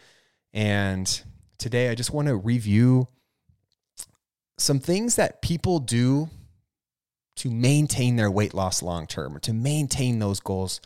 And 0.53 1.23
today 1.59 1.91
I 1.91 1.95
just 1.95 2.13
want 2.13 2.27
to 2.27 2.35
review 2.35 3.07
some 4.59 4.81
things 4.81 5.15
that 5.15 5.41
people 5.41 5.79
do 5.79 6.29
to 7.37 7.53
maintain 7.53 8.17
their 8.17 8.33
weight 8.33 8.53
loss 8.53 8.83
long 8.83 9.07
term 9.07 9.37
or 9.37 9.39
to 9.41 9.53
maintain 9.53 10.19
those 10.19 10.41
goals 10.41 10.81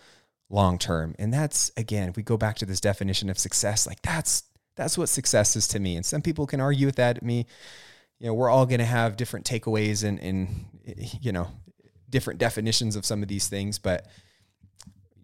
long 0.51 0.77
term. 0.77 1.15
And 1.19 1.33
that's 1.33 1.73
again, 1.79 2.11
if 2.11 2.17
we 2.17 2.23
go 2.23 2.37
back 2.37 2.57
to 2.57 2.67
this 2.67 2.79
definition 2.79 3.31
of 3.31 3.39
success, 3.39 3.87
like 3.87 4.03
that's 4.03 4.43
that's 4.77 4.97
what 4.97 5.09
success 5.09 5.57
is 5.57 5.69
to 5.69 5.81
me. 5.81 5.97
And 5.97 6.05
some 6.05 6.23
people 6.23 6.47
can 6.47 6.61
argue 6.61 6.87
with 6.87 6.97
that. 6.97 7.19
at 7.19 7.23
Me, 7.23 7.47
you 8.19 8.27
know, 8.27 8.35
we're 8.35 8.51
all 8.51 8.67
going 8.67 8.79
to 8.79 8.85
have 8.85 9.17
different 9.17 9.47
takeaways 9.47 10.05
and 10.05 10.19
and 10.21 10.67
you 11.21 11.33
know 11.33 11.49
different 12.09 12.39
definitions 12.39 12.97
of 12.97 13.07
some 13.07 13.23
of 13.23 13.29
these 13.29 13.49
things, 13.49 13.79
but 13.79 14.07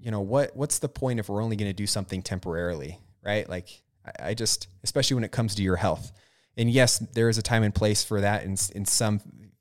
you 0.00 0.10
know 0.10 0.20
what 0.20 0.56
what's 0.56 0.78
the 0.78 0.88
point 0.88 1.20
if 1.20 1.28
we're 1.28 1.42
only 1.42 1.56
going 1.56 1.70
to 1.70 1.74
do 1.74 1.86
something 1.86 2.22
temporarily, 2.22 2.98
right? 3.22 3.48
Like 3.48 3.82
I, 4.04 4.30
I 4.30 4.34
just, 4.34 4.68
especially 4.84 5.14
when 5.14 5.24
it 5.24 5.32
comes 5.32 5.54
to 5.56 5.62
your 5.62 5.76
health. 5.76 6.12
And 6.56 6.70
yes, 6.70 6.98
there 6.98 7.28
is 7.28 7.38
a 7.38 7.42
time 7.42 7.62
and 7.62 7.74
place 7.74 8.02
for 8.04 8.20
that 8.20 8.44
in 8.44 8.56
in 8.74 8.84
some 8.84 9.20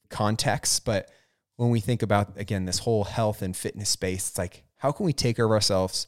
contexts, 0.09 0.79
but 0.79 1.11
when 1.57 1.69
we 1.69 1.79
think 1.79 2.01
about 2.01 2.39
again 2.39 2.65
this 2.65 2.79
whole 2.79 3.03
health 3.03 3.41
and 3.41 3.55
fitness 3.55 3.89
space 3.89 4.29
it's 4.29 4.37
like 4.37 4.63
how 4.77 4.91
can 4.91 5.05
we 5.05 5.11
take 5.11 5.35
care 5.35 5.45
of 5.45 5.51
ourselves 5.51 6.07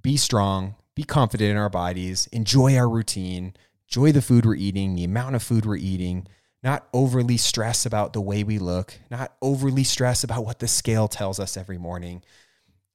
be 0.00 0.16
strong 0.16 0.74
be 0.96 1.04
confident 1.04 1.52
in 1.52 1.56
our 1.56 1.70
bodies 1.70 2.26
enjoy 2.32 2.76
our 2.76 2.88
routine 2.88 3.54
enjoy 3.88 4.10
the 4.10 4.20
food 4.20 4.44
we're 4.44 4.56
eating 4.56 4.96
the 4.96 5.04
amount 5.04 5.36
of 5.36 5.42
food 5.42 5.64
we're 5.64 5.76
eating 5.76 6.26
not 6.64 6.88
overly 6.92 7.36
stress 7.36 7.86
about 7.86 8.12
the 8.12 8.20
way 8.20 8.42
we 8.42 8.58
look 8.58 8.98
not 9.08 9.34
overly 9.40 9.84
stress 9.84 10.24
about 10.24 10.44
what 10.44 10.58
the 10.58 10.66
scale 10.66 11.06
tells 11.06 11.38
us 11.38 11.56
every 11.56 11.78
morning 11.78 12.20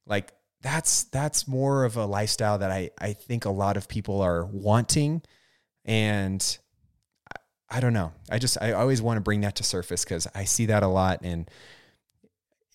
like 0.06 0.34
that's 0.62 1.06
that's 1.06 1.48
more 1.48 1.86
of 1.86 1.96
a 1.96 2.06
lifestyle 2.06 2.58
that 2.58 2.72
i 2.72 2.90
i 3.00 3.14
think 3.14 3.46
a 3.46 3.50
lot 3.50 3.78
of 3.78 3.88
people 3.88 4.20
are 4.20 4.46
wanting 4.46 5.22
and 5.86 6.60
I 7.72 7.80
don't 7.80 7.94
know. 7.94 8.12
I 8.30 8.38
just 8.38 8.62
I 8.62 8.74
always 8.74 9.02
want 9.02 9.18
to 9.18 9.22
bring 9.22 9.42
that 9.42 9.56
to 9.56 9.64
surface 9.64 10.04
because 10.04 10.28
I 10.36 10.44
see 10.44 10.66
that 10.66 10.84
a 10.84 10.88
lot, 10.88 11.22
and 11.24 11.50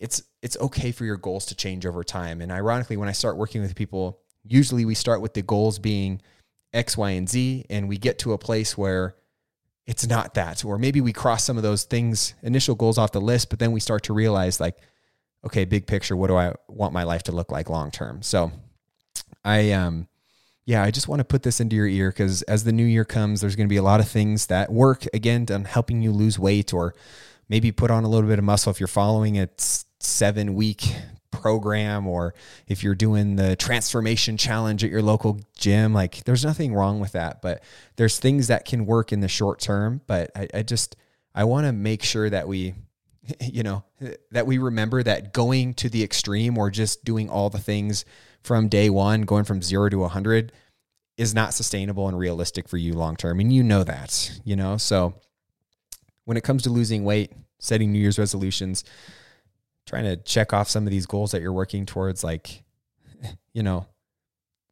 it's 0.00 0.22
it's 0.42 0.56
okay 0.56 0.90
for 0.90 1.04
your 1.04 1.18
goals 1.18 1.46
to 1.46 1.54
change 1.54 1.84
over 1.84 2.02
time. 2.02 2.40
And 2.40 2.50
ironically, 2.50 2.96
when 2.96 3.08
I 3.08 3.12
start 3.12 3.36
working 3.36 3.60
with 3.60 3.74
people, 3.74 4.20
usually 4.48 4.84
we 4.84 4.94
start 4.94 5.20
with 5.20 5.34
the 5.34 5.42
goals 5.42 5.78
being 5.78 6.20
X, 6.72 6.96
Y, 6.96 7.10
and 7.10 7.28
Z, 7.28 7.66
and 7.70 7.88
we 7.88 7.98
get 7.98 8.18
to 8.20 8.32
a 8.32 8.38
place 8.38 8.76
where 8.76 9.14
it's 9.86 10.06
not 10.06 10.34
that. 10.34 10.64
Or 10.64 10.78
maybe 10.78 11.00
we 11.00 11.12
cross 11.12 11.44
some 11.44 11.56
of 11.56 11.62
those 11.62 11.84
things, 11.84 12.34
initial 12.42 12.74
goals 12.74 12.98
off 12.98 13.12
the 13.12 13.20
list, 13.20 13.50
but 13.50 13.58
then 13.58 13.72
we 13.72 13.80
start 13.80 14.02
to 14.04 14.12
realize 14.12 14.60
like, 14.60 14.76
okay, 15.44 15.64
big 15.64 15.86
picture, 15.86 16.16
what 16.16 16.26
do 16.26 16.36
I 16.36 16.54
want 16.68 16.92
my 16.92 17.04
life 17.04 17.22
to 17.24 17.32
look 17.32 17.52
like 17.52 17.70
long 17.70 17.90
term? 17.90 18.22
So 18.22 18.52
I 19.44 19.72
um 19.72 20.08
yeah, 20.66 20.82
I 20.82 20.90
just 20.90 21.06
want 21.06 21.20
to 21.20 21.24
put 21.24 21.44
this 21.44 21.60
into 21.60 21.76
your 21.76 21.86
ear 21.86 22.10
because 22.10 22.42
as 22.42 22.64
the 22.64 22.72
new 22.72 22.84
year 22.84 23.04
comes, 23.04 23.40
there's 23.40 23.54
going 23.54 23.68
to 23.68 23.72
be 23.72 23.76
a 23.76 23.84
lot 23.84 24.00
of 24.00 24.08
things 24.08 24.48
that 24.48 24.72
work 24.72 25.06
again 25.14 25.46
on 25.50 25.64
helping 25.64 26.02
you 26.02 26.10
lose 26.10 26.40
weight 26.40 26.74
or 26.74 26.92
maybe 27.48 27.70
put 27.70 27.88
on 27.88 28.02
a 28.02 28.08
little 28.08 28.28
bit 28.28 28.40
of 28.40 28.44
muscle 28.44 28.72
if 28.72 28.80
you're 28.80 28.88
following 28.88 29.38
a 29.38 29.48
seven 30.00 30.56
week 30.56 30.96
program 31.40 32.06
or 32.06 32.34
if 32.66 32.82
you're 32.82 32.94
doing 32.94 33.36
the 33.36 33.56
transformation 33.56 34.36
challenge 34.36 34.82
at 34.84 34.90
your 34.90 35.02
local 35.02 35.40
gym 35.56 35.92
like 35.92 36.24
there's 36.24 36.44
nothing 36.44 36.74
wrong 36.74 37.00
with 37.00 37.12
that 37.12 37.42
but 37.42 37.62
there's 37.96 38.18
things 38.18 38.48
that 38.48 38.64
can 38.64 38.86
work 38.86 39.12
in 39.12 39.20
the 39.20 39.28
short 39.28 39.60
term 39.60 40.00
but 40.06 40.30
i, 40.34 40.48
I 40.54 40.62
just 40.62 40.96
i 41.34 41.44
want 41.44 41.66
to 41.66 41.72
make 41.72 42.02
sure 42.02 42.28
that 42.28 42.48
we 42.48 42.74
you 43.40 43.62
know 43.62 43.84
that 44.30 44.46
we 44.46 44.58
remember 44.58 45.02
that 45.02 45.32
going 45.32 45.74
to 45.74 45.88
the 45.88 46.02
extreme 46.02 46.58
or 46.58 46.70
just 46.70 47.04
doing 47.04 47.28
all 47.28 47.50
the 47.50 47.58
things 47.58 48.04
from 48.42 48.68
day 48.68 48.90
one 48.90 49.22
going 49.22 49.44
from 49.44 49.62
zero 49.62 49.88
to 49.88 49.98
100 49.98 50.52
is 51.16 51.34
not 51.34 51.54
sustainable 51.54 52.08
and 52.08 52.18
realistic 52.18 52.68
for 52.68 52.76
you 52.76 52.92
long 52.92 53.16
term 53.16 53.40
and 53.40 53.52
you 53.52 53.62
know 53.62 53.82
that 53.82 54.30
you 54.44 54.54
know? 54.54 54.76
So 54.76 55.14
when 56.26 56.36
it 56.36 56.44
comes 56.44 56.64
to 56.64 56.70
losing 56.70 57.04
weight, 57.04 57.32
setting 57.58 57.90
New 57.90 57.98
Year's 57.98 58.18
resolutions, 58.18 58.84
trying 59.86 60.04
to 60.04 60.16
check 60.16 60.52
off 60.52 60.68
some 60.68 60.84
of 60.84 60.90
these 60.90 61.06
goals 61.06 61.30
that 61.30 61.40
you're 61.40 61.52
working 61.52 61.86
towards, 61.86 62.24
like, 62.24 62.62
you 63.52 63.62
know, 63.62 63.86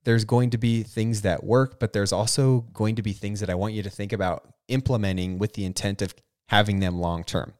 there's 0.04 0.24
going 0.24 0.50
to 0.50 0.58
be 0.58 0.82
things 0.82 1.22
that 1.22 1.44
work, 1.44 1.80
but 1.80 1.92
there's 1.92 2.12
also 2.12 2.60
going 2.72 2.96
to 2.96 3.02
be 3.02 3.12
things 3.12 3.40
that 3.40 3.50
I 3.50 3.54
want 3.54 3.74
you 3.74 3.82
to 3.82 3.90
think 3.90 4.12
about 4.12 4.46
implementing 4.68 5.38
with 5.38 5.54
the 5.54 5.64
intent 5.64 6.02
of 6.02 6.14
having 6.48 6.80
them 6.80 6.98
long 6.98 7.24
term. 7.24 7.54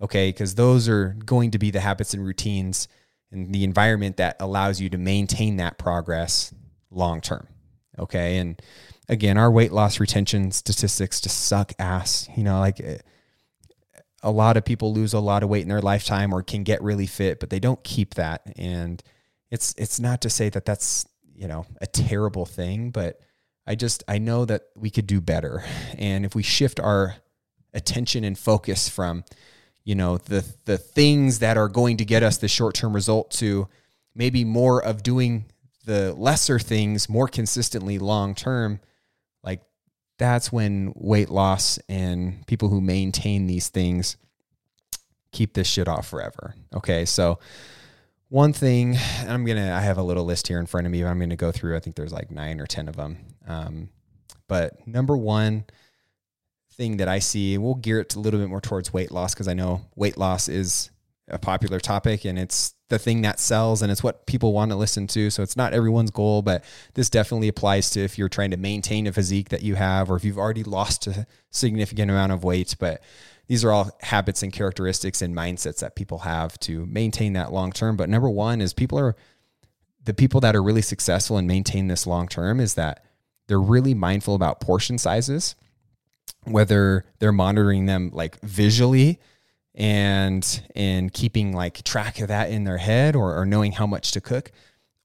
Okay. 0.00 0.30
Because 0.30 0.56
those 0.56 0.88
are 0.88 1.16
going 1.24 1.52
to 1.52 1.58
be 1.58 1.70
the 1.70 1.80
habits 1.80 2.14
and 2.14 2.24
routines 2.24 2.88
and 3.30 3.54
the 3.54 3.64
environment 3.64 4.16
that 4.16 4.36
allows 4.40 4.80
you 4.80 4.90
to 4.90 4.98
maintain 4.98 5.56
that 5.56 5.78
progress 5.78 6.52
long 6.90 7.20
term. 7.20 7.46
Okay. 7.98 8.38
And 8.38 8.60
again, 9.08 9.38
our 9.38 9.50
weight 9.50 9.72
loss 9.72 10.00
retention 10.00 10.50
statistics 10.50 11.20
just 11.20 11.44
suck 11.44 11.72
ass. 11.78 12.28
You 12.36 12.42
know, 12.42 12.58
like 12.58 12.80
eh, 12.80 12.98
a 14.22 14.30
lot 14.30 14.56
of 14.56 14.64
people 14.64 14.92
lose 14.94 15.12
a 15.12 15.20
lot 15.20 15.42
of 15.42 15.48
weight 15.48 15.62
in 15.62 15.68
their 15.68 15.80
lifetime 15.80 16.32
or 16.32 16.42
can 16.42 16.62
get 16.62 16.82
really 16.82 17.06
fit, 17.06 17.40
but 17.40 17.50
they 17.50 17.58
don't 17.58 17.82
keep 17.82 18.14
that. 18.14 18.42
And 18.56 19.02
it's 19.50 19.74
it's 19.76 20.00
not 20.00 20.22
to 20.22 20.30
say 20.30 20.48
that 20.48 20.64
that's 20.64 21.06
you 21.34 21.48
know 21.48 21.66
a 21.80 21.86
terrible 21.86 22.46
thing, 22.46 22.90
but 22.90 23.20
I 23.66 23.74
just 23.74 24.02
I 24.08 24.18
know 24.18 24.44
that 24.44 24.62
we 24.76 24.90
could 24.90 25.06
do 25.06 25.20
better. 25.20 25.64
And 25.98 26.24
if 26.24 26.34
we 26.34 26.42
shift 26.42 26.80
our 26.80 27.16
attention 27.74 28.24
and 28.24 28.38
focus 28.38 28.88
from 28.88 29.24
you 29.84 29.94
know 29.94 30.18
the 30.18 30.44
the 30.64 30.78
things 30.78 31.40
that 31.40 31.56
are 31.56 31.68
going 31.68 31.96
to 31.96 32.04
get 32.04 32.22
us 32.22 32.38
the 32.38 32.48
short-term 32.48 32.92
result 32.92 33.30
to 33.32 33.68
maybe 34.14 34.44
more 34.44 34.82
of 34.82 35.02
doing 35.02 35.46
the 35.84 36.12
lesser 36.14 36.58
things 36.58 37.08
more 37.08 37.26
consistently 37.26 37.98
long 37.98 38.34
term 38.34 38.78
that's 40.18 40.52
when 40.52 40.92
weight 40.94 41.30
loss 41.30 41.78
and 41.88 42.46
people 42.46 42.68
who 42.68 42.80
maintain 42.80 43.46
these 43.46 43.68
things 43.68 44.16
keep 45.32 45.54
this 45.54 45.66
shit 45.66 45.88
off 45.88 46.06
forever. 46.06 46.54
Okay 46.74 47.04
so 47.04 47.38
one 48.28 48.54
thing 48.54 48.96
i'm 49.28 49.44
gonna 49.44 49.74
i 49.74 49.80
have 49.80 49.98
a 49.98 50.02
little 50.02 50.24
list 50.24 50.48
here 50.48 50.58
in 50.58 50.64
front 50.64 50.86
of 50.86 50.90
me 50.90 51.04
i'm 51.04 51.18
gonna 51.18 51.36
go 51.36 51.52
through 51.52 51.76
i 51.76 51.78
think 51.78 51.94
there's 51.96 52.14
like 52.14 52.30
nine 52.30 52.60
or 52.60 52.66
ten 52.66 52.88
of 52.88 52.96
them. 52.96 53.18
Um, 53.46 53.90
but 54.48 54.86
number 54.86 55.16
one 55.16 55.64
thing 56.72 56.98
that 56.98 57.08
I 57.08 57.18
see, 57.18 57.58
we'll 57.58 57.74
gear 57.74 58.00
it 58.00 58.14
a 58.14 58.20
little 58.20 58.40
bit 58.40 58.48
more 58.48 58.60
towards 58.60 58.92
weight 58.92 59.10
loss 59.10 59.34
because 59.34 59.48
I 59.48 59.54
know 59.54 59.82
weight 59.94 60.16
loss 60.16 60.48
is 60.48 60.90
a 61.28 61.38
popular 61.38 61.80
topic 61.80 62.24
and 62.24 62.38
it's 62.38 62.74
the 62.92 62.98
thing 62.98 63.22
that 63.22 63.40
sells 63.40 63.80
and 63.80 63.90
it's 63.90 64.02
what 64.02 64.26
people 64.26 64.52
want 64.52 64.70
to 64.70 64.76
listen 64.76 65.06
to. 65.06 65.30
So 65.30 65.42
it's 65.42 65.56
not 65.56 65.72
everyone's 65.72 66.10
goal, 66.10 66.42
but 66.42 66.62
this 66.92 67.08
definitely 67.08 67.48
applies 67.48 67.88
to 67.90 68.00
if 68.00 68.18
you're 68.18 68.28
trying 68.28 68.50
to 68.50 68.58
maintain 68.58 69.06
a 69.06 69.12
physique 69.12 69.48
that 69.48 69.62
you 69.62 69.76
have 69.76 70.10
or 70.10 70.16
if 70.16 70.24
you've 70.24 70.36
already 70.36 70.62
lost 70.62 71.06
a 71.06 71.26
significant 71.50 72.10
amount 72.10 72.32
of 72.32 72.44
weight. 72.44 72.76
But 72.78 73.02
these 73.46 73.64
are 73.64 73.72
all 73.72 73.96
habits 74.02 74.42
and 74.42 74.52
characteristics 74.52 75.22
and 75.22 75.34
mindsets 75.34 75.78
that 75.78 75.96
people 75.96 76.18
have 76.18 76.60
to 76.60 76.84
maintain 76.84 77.32
that 77.32 77.50
long 77.50 77.72
term. 77.72 77.96
But 77.96 78.10
number 78.10 78.28
one 78.28 78.60
is 78.60 78.74
people 78.74 78.98
are 78.98 79.16
the 80.04 80.12
people 80.12 80.42
that 80.42 80.54
are 80.54 80.62
really 80.62 80.82
successful 80.82 81.38
and 81.38 81.48
maintain 81.48 81.88
this 81.88 82.06
long 82.06 82.28
term 82.28 82.60
is 82.60 82.74
that 82.74 83.06
they're 83.46 83.58
really 83.58 83.94
mindful 83.94 84.34
about 84.34 84.60
portion 84.60 84.98
sizes 84.98 85.54
whether 86.44 87.04
they're 87.20 87.32
monitoring 87.32 87.86
them 87.86 88.10
like 88.12 88.40
visually 88.40 89.20
and 89.74 90.62
and 90.74 91.12
keeping 91.12 91.52
like 91.54 91.82
track 91.82 92.20
of 92.20 92.28
that 92.28 92.50
in 92.50 92.64
their 92.64 92.78
head 92.78 93.16
or, 93.16 93.38
or 93.38 93.46
knowing 93.46 93.72
how 93.72 93.86
much 93.86 94.12
to 94.12 94.20
cook 94.20 94.52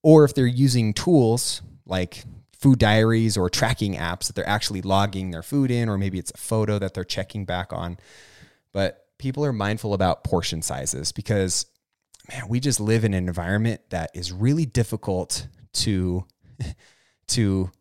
or 0.03 0.25
if 0.25 0.33
they're 0.33 0.45
using 0.45 0.93
tools 0.93 1.61
like 1.85 2.25
food 2.51 2.77
diaries 2.77 3.37
or 3.37 3.49
tracking 3.49 3.95
apps 3.95 4.27
that 4.27 4.35
they're 4.35 4.47
actually 4.47 4.81
logging 4.81 5.31
their 5.31 5.43
food 5.43 5.71
in 5.71 5.87
or 5.87 5.97
maybe 5.97 6.19
it's 6.19 6.31
a 6.31 6.37
photo 6.37 6.77
that 6.77 6.93
they're 6.93 7.05
checking 7.05 7.45
back 7.45 7.71
on 7.71 7.97
but 8.73 9.05
people 9.17 9.45
are 9.45 9.53
mindful 9.53 9.93
about 9.93 10.23
portion 10.23 10.61
sizes 10.61 11.13
because 11.13 11.65
man 12.29 12.49
we 12.49 12.59
just 12.59 12.81
live 12.81 13.05
in 13.05 13.13
an 13.13 13.27
environment 13.27 13.79
that 13.89 14.11
is 14.13 14.33
really 14.33 14.65
difficult 14.65 15.47
to 15.71 16.25
to 17.27 17.71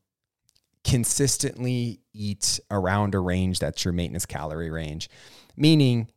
consistently 0.87 2.01
eat 2.13 2.61
around 2.71 3.15
a 3.17 3.19
range 3.19 3.59
that's 3.59 3.85
your 3.85 3.93
maintenance 3.93 4.25
calorie 4.25 4.71
range. 4.71 5.11
Meaning, 5.57 6.09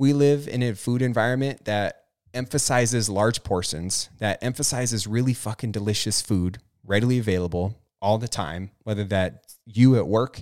we 0.00 0.14
live 0.14 0.48
in 0.48 0.62
a 0.62 0.74
food 0.74 1.02
environment 1.02 1.66
that 1.66 2.04
emphasizes 2.32 3.10
large 3.10 3.44
portions, 3.44 4.08
that 4.18 4.42
emphasizes 4.42 5.06
really 5.06 5.34
fucking 5.34 5.70
delicious 5.70 6.22
food 6.22 6.56
readily 6.86 7.18
available 7.18 7.78
all 8.00 8.16
the 8.16 8.26
time, 8.26 8.70
whether 8.84 9.04
that 9.04 9.44
you 9.66 9.96
at 9.96 10.06
work, 10.06 10.40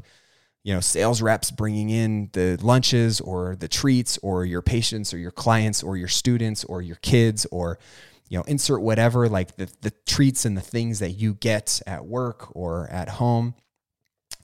you 0.63 0.73
know, 0.73 0.79
sales 0.79 1.21
reps 1.21 1.51
bringing 1.51 1.91
in 1.91 2.31
the 2.35 2.57
lunches 2.63 3.21
or 3.21 3.57
the 3.57 3.67
treats 3.67 4.17
or 4.19 4.45
your 4.45 4.63
patients 4.63 5.13
or 5.13 5.19
your 5.19 5.33
clients 5.33 5.83
or 5.83 5.97
your 5.97 6.07
students 6.07 6.63
or 6.63 6.81
your 6.81 6.97
kids 7.03 7.45
or 7.51 7.81
you 8.29 8.39
know 8.39 8.45
insert 8.45 8.81
whatever 8.81 9.29
like 9.29 9.57
the, 9.57 9.69
the 9.81 9.93
treats 10.07 10.45
and 10.45 10.57
the 10.57 10.61
things 10.61 11.01
that 11.01 11.13
you 11.13 11.35
get 11.35 11.83
at 11.85 12.07
work 12.07 12.55
or 12.55 12.89
at 12.91 13.09
home 13.09 13.57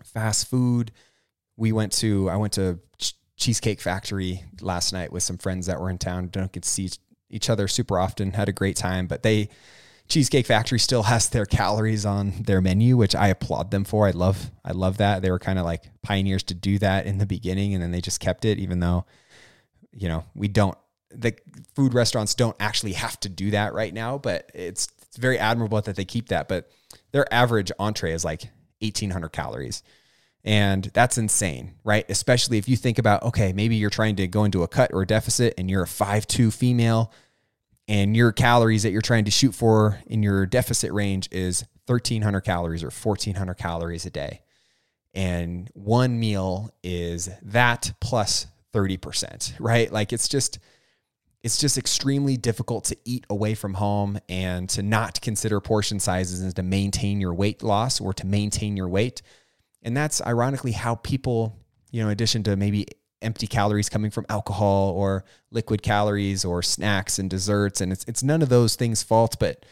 fast 0.02 0.48
food. 0.48 0.90
We 1.56 1.70
went 1.70 1.92
to 1.98 2.28
I 2.28 2.36
went 2.36 2.54
to 2.54 2.80
Cheesecake 3.36 3.80
Factory 3.80 4.44
last 4.60 4.92
night 4.92 5.12
with 5.12 5.22
some 5.22 5.38
friends 5.38 5.66
that 5.66 5.80
were 5.80 5.90
in 5.90 5.98
town. 5.98 6.28
Don't 6.28 6.52
get 6.52 6.62
to 6.62 6.68
see 6.68 6.90
each 7.30 7.50
other 7.50 7.68
super 7.68 7.98
often. 7.98 8.32
Had 8.32 8.48
a 8.48 8.52
great 8.52 8.76
time, 8.76 9.06
but 9.06 9.22
they 9.22 9.48
Cheesecake 10.08 10.46
Factory 10.46 10.78
still 10.78 11.02
has 11.04 11.28
their 11.28 11.46
calories 11.46 12.06
on 12.06 12.32
their 12.42 12.60
menu, 12.60 12.96
which 12.96 13.14
I 13.14 13.28
applaud 13.28 13.70
them 13.70 13.84
for. 13.84 14.06
I 14.06 14.10
love 14.10 14.50
I 14.64 14.72
love 14.72 14.98
that. 14.98 15.22
They 15.22 15.30
were 15.30 15.38
kind 15.38 15.58
of 15.58 15.64
like 15.64 15.84
pioneers 16.02 16.42
to 16.44 16.54
do 16.54 16.78
that 16.78 17.06
in 17.06 17.18
the 17.18 17.26
beginning 17.26 17.74
and 17.74 17.82
then 17.82 17.90
they 17.90 18.00
just 18.00 18.20
kept 18.20 18.44
it 18.44 18.58
even 18.58 18.80
though 18.80 19.04
you 19.96 20.08
know, 20.08 20.24
we 20.34 20.48
don't 20.48 20.76
the 21.10 21.36
food 21.76 21.94
restaurants 21.94 22.34
don't 22.34 22.56
actually 22.58 22.92
have 22.94 23.18
to 23.20 23.28
do 23.28 23.52
that 23.52 23.72
right 23.72 23.94
now, 23.94 24.18
but 24.18 24.50
it's 24.54 24.88
it's 25.06 25.16
very 25.20 25.38
admirable 25.38 25.80
that 25.80 25.94
they 25.94 26.04
keep 26.04 26.28
that, 26.28 26.48
but 26.48 26.68
their 27.12 27.32
average 27.32 27.70
entree 27.78 28.12
is 28.12 28.24
like 28.24 28.48
1800 28.80 29.28
calories. 29.28 29.84
And 30.44 30.84
that's 30.92 31.16
insane, 31.16 31.74
right? 31.84 32.04
Especially 32.10 32.58
if 32.58 32.68
you 32.68 32.76
think 32.76 32.98
about, 32.98 33.22
okay, 33.22 33.52
maybe 33.52 33.76
you're 33.76 33.88
trying 33.88 34.16
to 34.16 34.26
go 34.26 34.44
into 34.44 34.62
a 34.62 34.68
cut 34.68 34.92
or 34.92 35.02
a 35.02 35.06
deficit 35.06 35.54
and 35.56 35.70
you're 35.70 35.84
a 35.84 35.88
five-two 35.88 36.50
female 36.50 37.10
and 37.88 38.16
your 38.16 38.32
calories 38.32 38.82
that 38.82 38.90
you're 38.90 39.02
trying 39.02 39.24
to 39.24 39.30
shoot 39.30 39.54
for 39.54 40.00
in 40.06 40.22
your 40.22 40.46
deficit 40.46 40.92
range 40.92 41.28
is 41.32 41.64
1300 41.86 42.40
calories 42.42 42.82
or 42.82 42.90
1400 42.90 43.54
calories 43.54 44.06
a 44.06 44.10
day. 44.10 44.40
And 45.14 45.70
one 45.74 46.18
meal 46.18 46.70
is 46.82 47.28
that 47.42 47.92
plus 48.00 48.46
30%, 48.72 49.54
right? 49.60 49.92
Like 49.92 50.12
it's 50.12 50.28
just, 50.28 50.58
it's 51.42 51.58
just 51.58 51.78
extremely 51.78 52.36
difficult 52.36 52.84
to 52.86 52.96
eat 53.04 53.24
away 53.30 53.54
from 53.54 53.74
home 53.74 54.18
and 54.28 54.68
to 54.70 54.82
not 54.82 55.20
consider 55.20 55.60
portion 55.60 56.00
sizes 56.00 56.40
and 56.40 56.56
to 56.56 56.62
maintain 56.62 57.20
your 57.20 57.34
weight 57.34 57.62
loss 57.62 58.00
or 58.00 58.12
to 58.14 58.26
maintain 58.26 58.76
your 58.76 58.88
weight. 58.88 59.22
And 59.84 59.96
that's 59.96 60.20
ironically 60.22 60.72
how 60.72 60.96
people, 60.96 61.56
you 61.90 62.00
know, 62.02 62.08
in 62.08 62.12
addition 62.12 62.42
to 62.44 62.56
maybe 62.56 62.86
empty 63.22 63.46
calories 63.46 63.88
coming 63.88 64.10
from 64.10 64.26
alcohol 64.28 64.90
or 64.90 65.24
liquid 65.50 65.82
calories 65.82 66.44
or 66.44 66.62
snacks 66.62 67.18
and 67.18 67.30
desserts 67.30 67.80
and 67.80 67.90
it's 67.90 68.04
it's 68.06 68.22
none 68.22 68.42
of 68.42 68.50
those 68.50 68.76
things 68.76 69.02
fault 69.02 69.36
but 69.40 69.64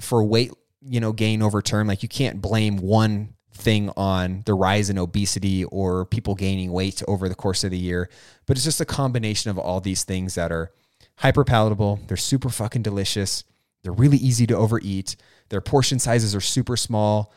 for 0.00 0.22
weight 0.22 0.52
you 0.82 1.00
know 1.00 1.10
gain 1.10 1.40
over 1.40 1.62
term 1.62 1.86
like 1.86 2.02
you 2.02 2.10
can't 2.10 2.42
blame 2.42 2.76
one 2.76 3.32
thing 3.54 3.90
on 3.96 4.42
the 4.44 4.52
rise 4.52 4.90
in 4.90 4.98
obesity 4.98 5.64
or 5.64 6.04
people 6.04 6.34
gaining 6.34 6.72
weight 6.72 7.02
over 7.08 7.26
the 7.26 7.34
course 7.34 7.64
of 7.64 7.70
the 7.70 7.78
year 7.78 8.10
but 8.44 8.54
it's 8.54 8.66
just 8.66 8.82
a 8.82 8.84
combination 8.84 9.50
of 9.50 9.56
all 9.56 9.80
these 9.80 10.04
things 10.04 10.34
that 10.34 10.52
are 10.52 10.70
hyper 11.16 11.44
palatable. 11.44 12.00
They're 12.06 12.16
super 12.16 12.48
fucking 12.48 12.82
delicious. 12.82 13.44
They're 13.82 13.92
really 13.92 14.16
easy 14.16 14.46
to 14.48 14.56
overeat. 14.56 15.16
Their 15.50 15.60
portion 15.60 15.98
sizes 15.98 16.34
are 16.34 16.40
super 16.40 16.76
small 16.76 17.32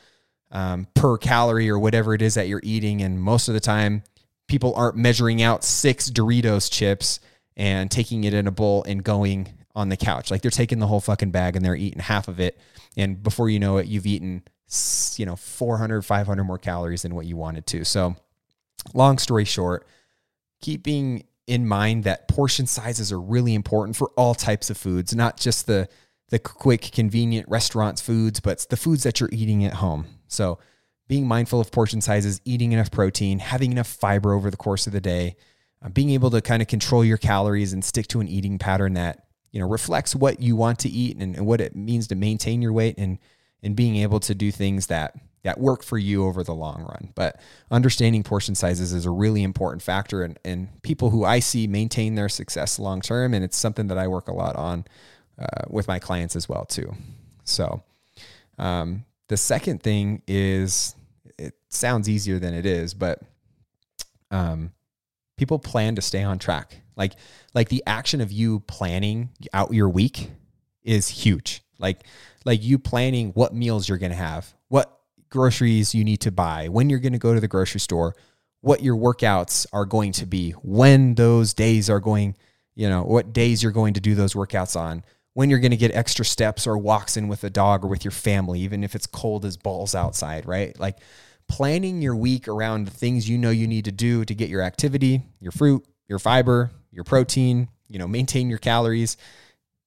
um, 0.52 0.88
per 0.94 1.18
calorie 1.18 1.70
or 1.70 1.80
whatever 1.80 2.14
it 2.14 2.22
is 2.22 2.36
that 2.36 2.48
you're 2.48 2.62
eating. 2.64 3.02
And 3.02 3.22
most 3.22 3.48
of 3.48 3.54
the 3.54 3.60
time, 3.60 4.04
people 4.48 4.74
aren't 4.76 4.96
measuring 4.96 5.42
out 5.42 5.64
six 5.64 6.10
Doritos 6.10 6.72
chips 6.72 7.20
and 7.56 7.90
taking 7.92 8.24
it 8.24 8.34
in 8.34 8.48
a 8.48 8.52
bowl 8.52 8.84
and 8.84 9.04
going 9.04 9.58
on 9.76 9.90
the 9.90 9.98
couch. 9.98 10.32
Like 10.32 10.42
they're 10.42 10.52
taking 10.52 10.80
the 10.80 10.88
whole 10.88 11.00
fucking 11.00 11.32
bag 11.32 11.56
and 11.56 11.64
they're 11.64 11.76
eating 11.76 12.00
half 12.00 12.28
of 12.28 12.40
it. 12.40 12.60
And 12.96 13.22
before 13.22 13.50
you 13.50 13.60
know 13.60 13.78
it, 13.78 13.88
you've 13.88 14.08
eaten, 14.08 14.44
you 15.18 15.26
know, 15.26 15.36
400, 15.36 16.04
500 16.04 16.44
more 16.44 16.58
calories 16.58 17.04
than 17.04 17.14
what 17.14 17.26
you 17.26 17.38
wanted 17.38 17.66
to. 17.68 17.84
So, 17.84 18.16
long 18.94 19.18
story 19.18 19.46
short, 19.46 19.88
keeping 20.62 21.26
in 21.46 21.68
mind 21.68 22.04
that 22.04 22.28
portion 22.28 22.68
sizes 22.68 23.12
are 23.12 23.20
really 23.20 23.54
important 23.54 23.96
for 23.96 24.10
all 24.18 24.34
types 24.36 24.70
of 24.70 24.78
foods, 24.78 25.16
not 25.16 25.38
just 25.38 25.68
the 25.68 25.88
the 26.30 26.40
quick, 26.40 26.90
convenient 26.92 27.48
restaurants 27.50 28.02
foods, 28.02 28.40
but 28.40 28.66
the 28.70 28.78
foods 28.78 29.04
that 29.04 29.20
you're 29.20 29.30
eating 29.32 29.64
at 29.64 29.74
home. 29.74 30.06
So, 30.28 30.60
being 31.08 31.26
mindful 31.26 31.62
of 31.62 31.72
portion 31.72 32.02
sizes, 32.02 32.42
eating 32.44 32.74
enough 32.74 32.92
protein, 32.92 33.40
having 33.40 33.72
enough 33.72 33.88
fiber 33.88 34.34
over 34.34 34.52
the 34.52 34.58
course 34.58 34.88
of 34.88 34.94
the 34.94 35.00
day, 35.00 35.38
uh, 35.82 35.88
being 35.88 36.10
able 36.10 36.30
to 36.32 36.42
kind 36.42 36.62
of 36.62 36.68
control 36.68 37.06
your 37.06 37.18
calories 37.18 37.72
and 37.72 37.84
stick 37.84 38.08
to 38.08 38.20
an 38.20 38.28
eating 38.28 38.60
pattern 38.60 38.94
that 38.96 39.28
you 39.52 39.60
know 39.60 39.68
reflects 39.70 40.16
what 40.16 40.42
you 40.42 40.56
want 40.56 40.80
to 40.80 40.90
eat 40.90 41.16
and, 41.18 41.36
and 41.36 41.46
what 41.46 41.62
it 41.62 41.76
means 41.76 42.08
to 42.08 42.16
maintain 42.16 42.62
your 42.62 42.74
weight 42.74 42.96
and 42.98 43.20
and 43.64 43.76
being 43.76 43.96
able 43.96 44.20
to 44.20 44.36
do 44.36 44.52
things 44.52 44.88
that 44.88 45.16
that 45.44 45.60
work 45.62 45.82
for 45.82 45.98
you 45.98 46.26
over 46.26 46.44
the 46.44 46.54
long 46.54 46.82
run. 46.82 47.14
But 47.16 47.40
understanding 47.72 48.22
portion 48.22 48.54
sizes 48.54 48.92
is 48.92 49.06
a 49.06 49.12
really 49.12 49.44
important 49.44 49.82
factor. 49.82 50.24
And, 50.24 50.38
and 50.44 50.82
people 50.82 51.10
who 51.10 51.24
I 51.24 51.40
see 51.40 51.68
maintain 51.68 52.16
their 52.16 52.28
success 52.28 52.80
long 52.80 53.00
term. 53.00 53.34
And 53.34 53.46
it's 53.46 53.56
something 53.56 53.88
that 53.88 53.98
I 53.98 54.08
work 54.08 54.28
a 54.28 54.34
lot 54.34 54.58
on 54.58 54.84
uh, 55.40 55.66
with 55.70 55.88
my 55.88 56.00
clients 56.00 56.36
as 56.36 56.48
well, 56.50 56.66
too. 56.66 56.94
So 57.44 57.84
um, 58.58 59.06
the 59.28 59.38
second 59.38 59.84
thing 59.84 60.22
is 60.28 60.96
it 61.38 61.54
sounds 61.70 62.10
easier 62.10 62.40
than 62.40 62.54
it 62.54 62.66
is, 62.66 62.94
but 62.94 63.22
um, 64.32 64.72
people 65.38 65.60
plan 65.60 65.96
to 65.96 66.02
stay 66.02 66.24
on 66.24 66.40
track. 66.40 66.82
Like, 66.96 67.14
like 67.54 67.70
the 67.70 67.84
action 67.86 68.22
of 68.22 68.32
you 68.32 68.62
planning 68.62 69.30
out 69.54 69.74
your 69.74 69.90
week 69.90 70.32
is 70.84 71.08
huge. 71.08 71.62
Like 71.80 72.06
like 72.46 72.64
you 72.64 72.80
planning 72.80 73.32
what 73.32 73.54
meals 73.54 73.88
you're 73.88 73.98
going 73.98 74.12
to 74.12 74.18
have, 74.18 74.54
what 74.70 75.02
groceries 75.30 75.94
you 75.94 76.04
need 76.04 76.22
to 76.22 76.32
buy, 76.32 76.70
when 76.70 76.90
you're 76.90 77.00
going 77.00 77.14
to 77.14 77.20
go 77.20 77.34
to 77.34 77.40
the 77.42 77.48
grocery 77.48 77.82
store, 77.82 78.16
what 78.62 78.82
your 78.82 78.96
workouts 78.96 79.66
are 79.74 79.86
going 79.86 80.14
to 80.14 80.26
be, 80.26 80.52
when 80.64 81.16
those 81.16 81.54
days 81.54 81.90
are 81.90 82.00
going, 82.00 82.36
you 82.74 82.88
know, 82.88 83.04
what 83.04 83.34
days 83.34 83.62
you're 83.62 83.74
going 83.74 83.94
to 83.96 84.00
do 84.00 84.16
those 84.16 84.34
workouts 84.34 84.80
on, 84.80 85.04
when 85.38 85.52
you're 85.52 85.60
going 85.60 85.70
to 85.70 85.78
get 85.78 85.94
extra 85.94 86.26
steps 86.26 86.66
or 86.66 86.80
walks 86.80 87.16
in 87.16 87.28
with 87.28 87.44
a 87.44 87.50
dog 87.52 87.86
or 87.86 87.88
with 87.88 88.04
your 88.04 88.12
family, 88.12 88.60
even 88.62 88.84
if 88.84 88.96
it's 88.96 89.06
cold 89.06 89.46
as 89.46 89.56
balls 89.56 89.94
outside, 89.94 90.48
right? 90.48 90.80
Like 90.80 90.98
planning 91.48 92.02
your 92.02 92.16
week 92.16 92.48
around 92.48 92.86
the 92.86 92.92
things 92.92 93.30
you 93.30 93.38
know 93.38 93.52
you 93.52 93.68
need 93.68 93.86
to 93.86 93.92
do 93.92 94.26
to 94.26 94.34
get 94.34 94.50
your 94.50 94.64
activity, 94.64 95.22
your 95.40 95.52
fruit, 95.52 95.86
your 96.08 96.18
fiber, 96.18 96.72
your 96.92 97.04
protein, 97.04 97.68
you 97.88 98.00
know, 98.00 98.08
maintain 98.08 98.50
your 98.50 98.58
calories, 98.58 99.16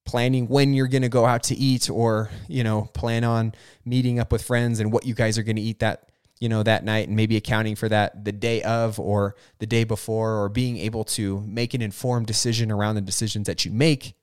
planning 0.04 0.46
when 0.46 0.72
you're 0.72 0.86
going 0.86 1.02
to 1.02 1.08
go 1.08 1.26
out 1.26 1.42
to 1.42 1.56
eat 1.56 1.90
or, 1.90 2.30
you 2.46 2.62
know, 2.62 2.82
plan 2.94 3.24
on 3.24 3.52
meeting 3.84 4.20
up 4.20 4.30
with 4.30 4.44
friends 4.44 4.78
and 4.78 4.92
what 4.92 5.04
you 5.04 5.14
guys 5.14 5.36
are 5.36 5.42
going 5.42 5.56
to 5.56 5.62
eat 5.62 5.80
that, 5.80 6.12
you 6.38 6.48
know, 6.48 6.62
that 6.62 6.84
night 6.84 7.08
and 7.08 7.16
maybe 7.16 7.36
accounting 7.36 7.74
for 7.74 7.88
that 7.88 8.24
the 8.24 8.30
day 8.30 8.62
of 8.62 9.00
or 9.00 9.34
the 9.58 9.66
day 9.66 9.82
before 9.82 10.44
or 10.44 10.48
being 10.48 10.76
able 10.76 11.02
to 11.02 11.40
make 11.40 11.74
an 11.74 11.82
informed 11.82 12.28
decision 12.28 12.70
around 12.70 12.94
the 12.94 13.00
decisions 13.00 13.48
that 13.48 13.64
you 13.64 13.72
make 13.72 14.14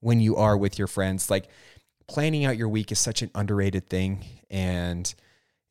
when 0.00 0.20
you 0.20 0.36
are 0.36 0.56
with 0.56 0.78
your 0.78 0.88
friends. 0.88 1.30
Like 1.30 1.48
planning 2.06 2.44
out 2.44 2.56
your 2.56 2.68
week 2.68 2.92
is 2.92 2.98
such 2.98 3.22
an 3.22 3.30
underrated 3.34 3.88
thing 3.88 4.24
and 4.50 5.12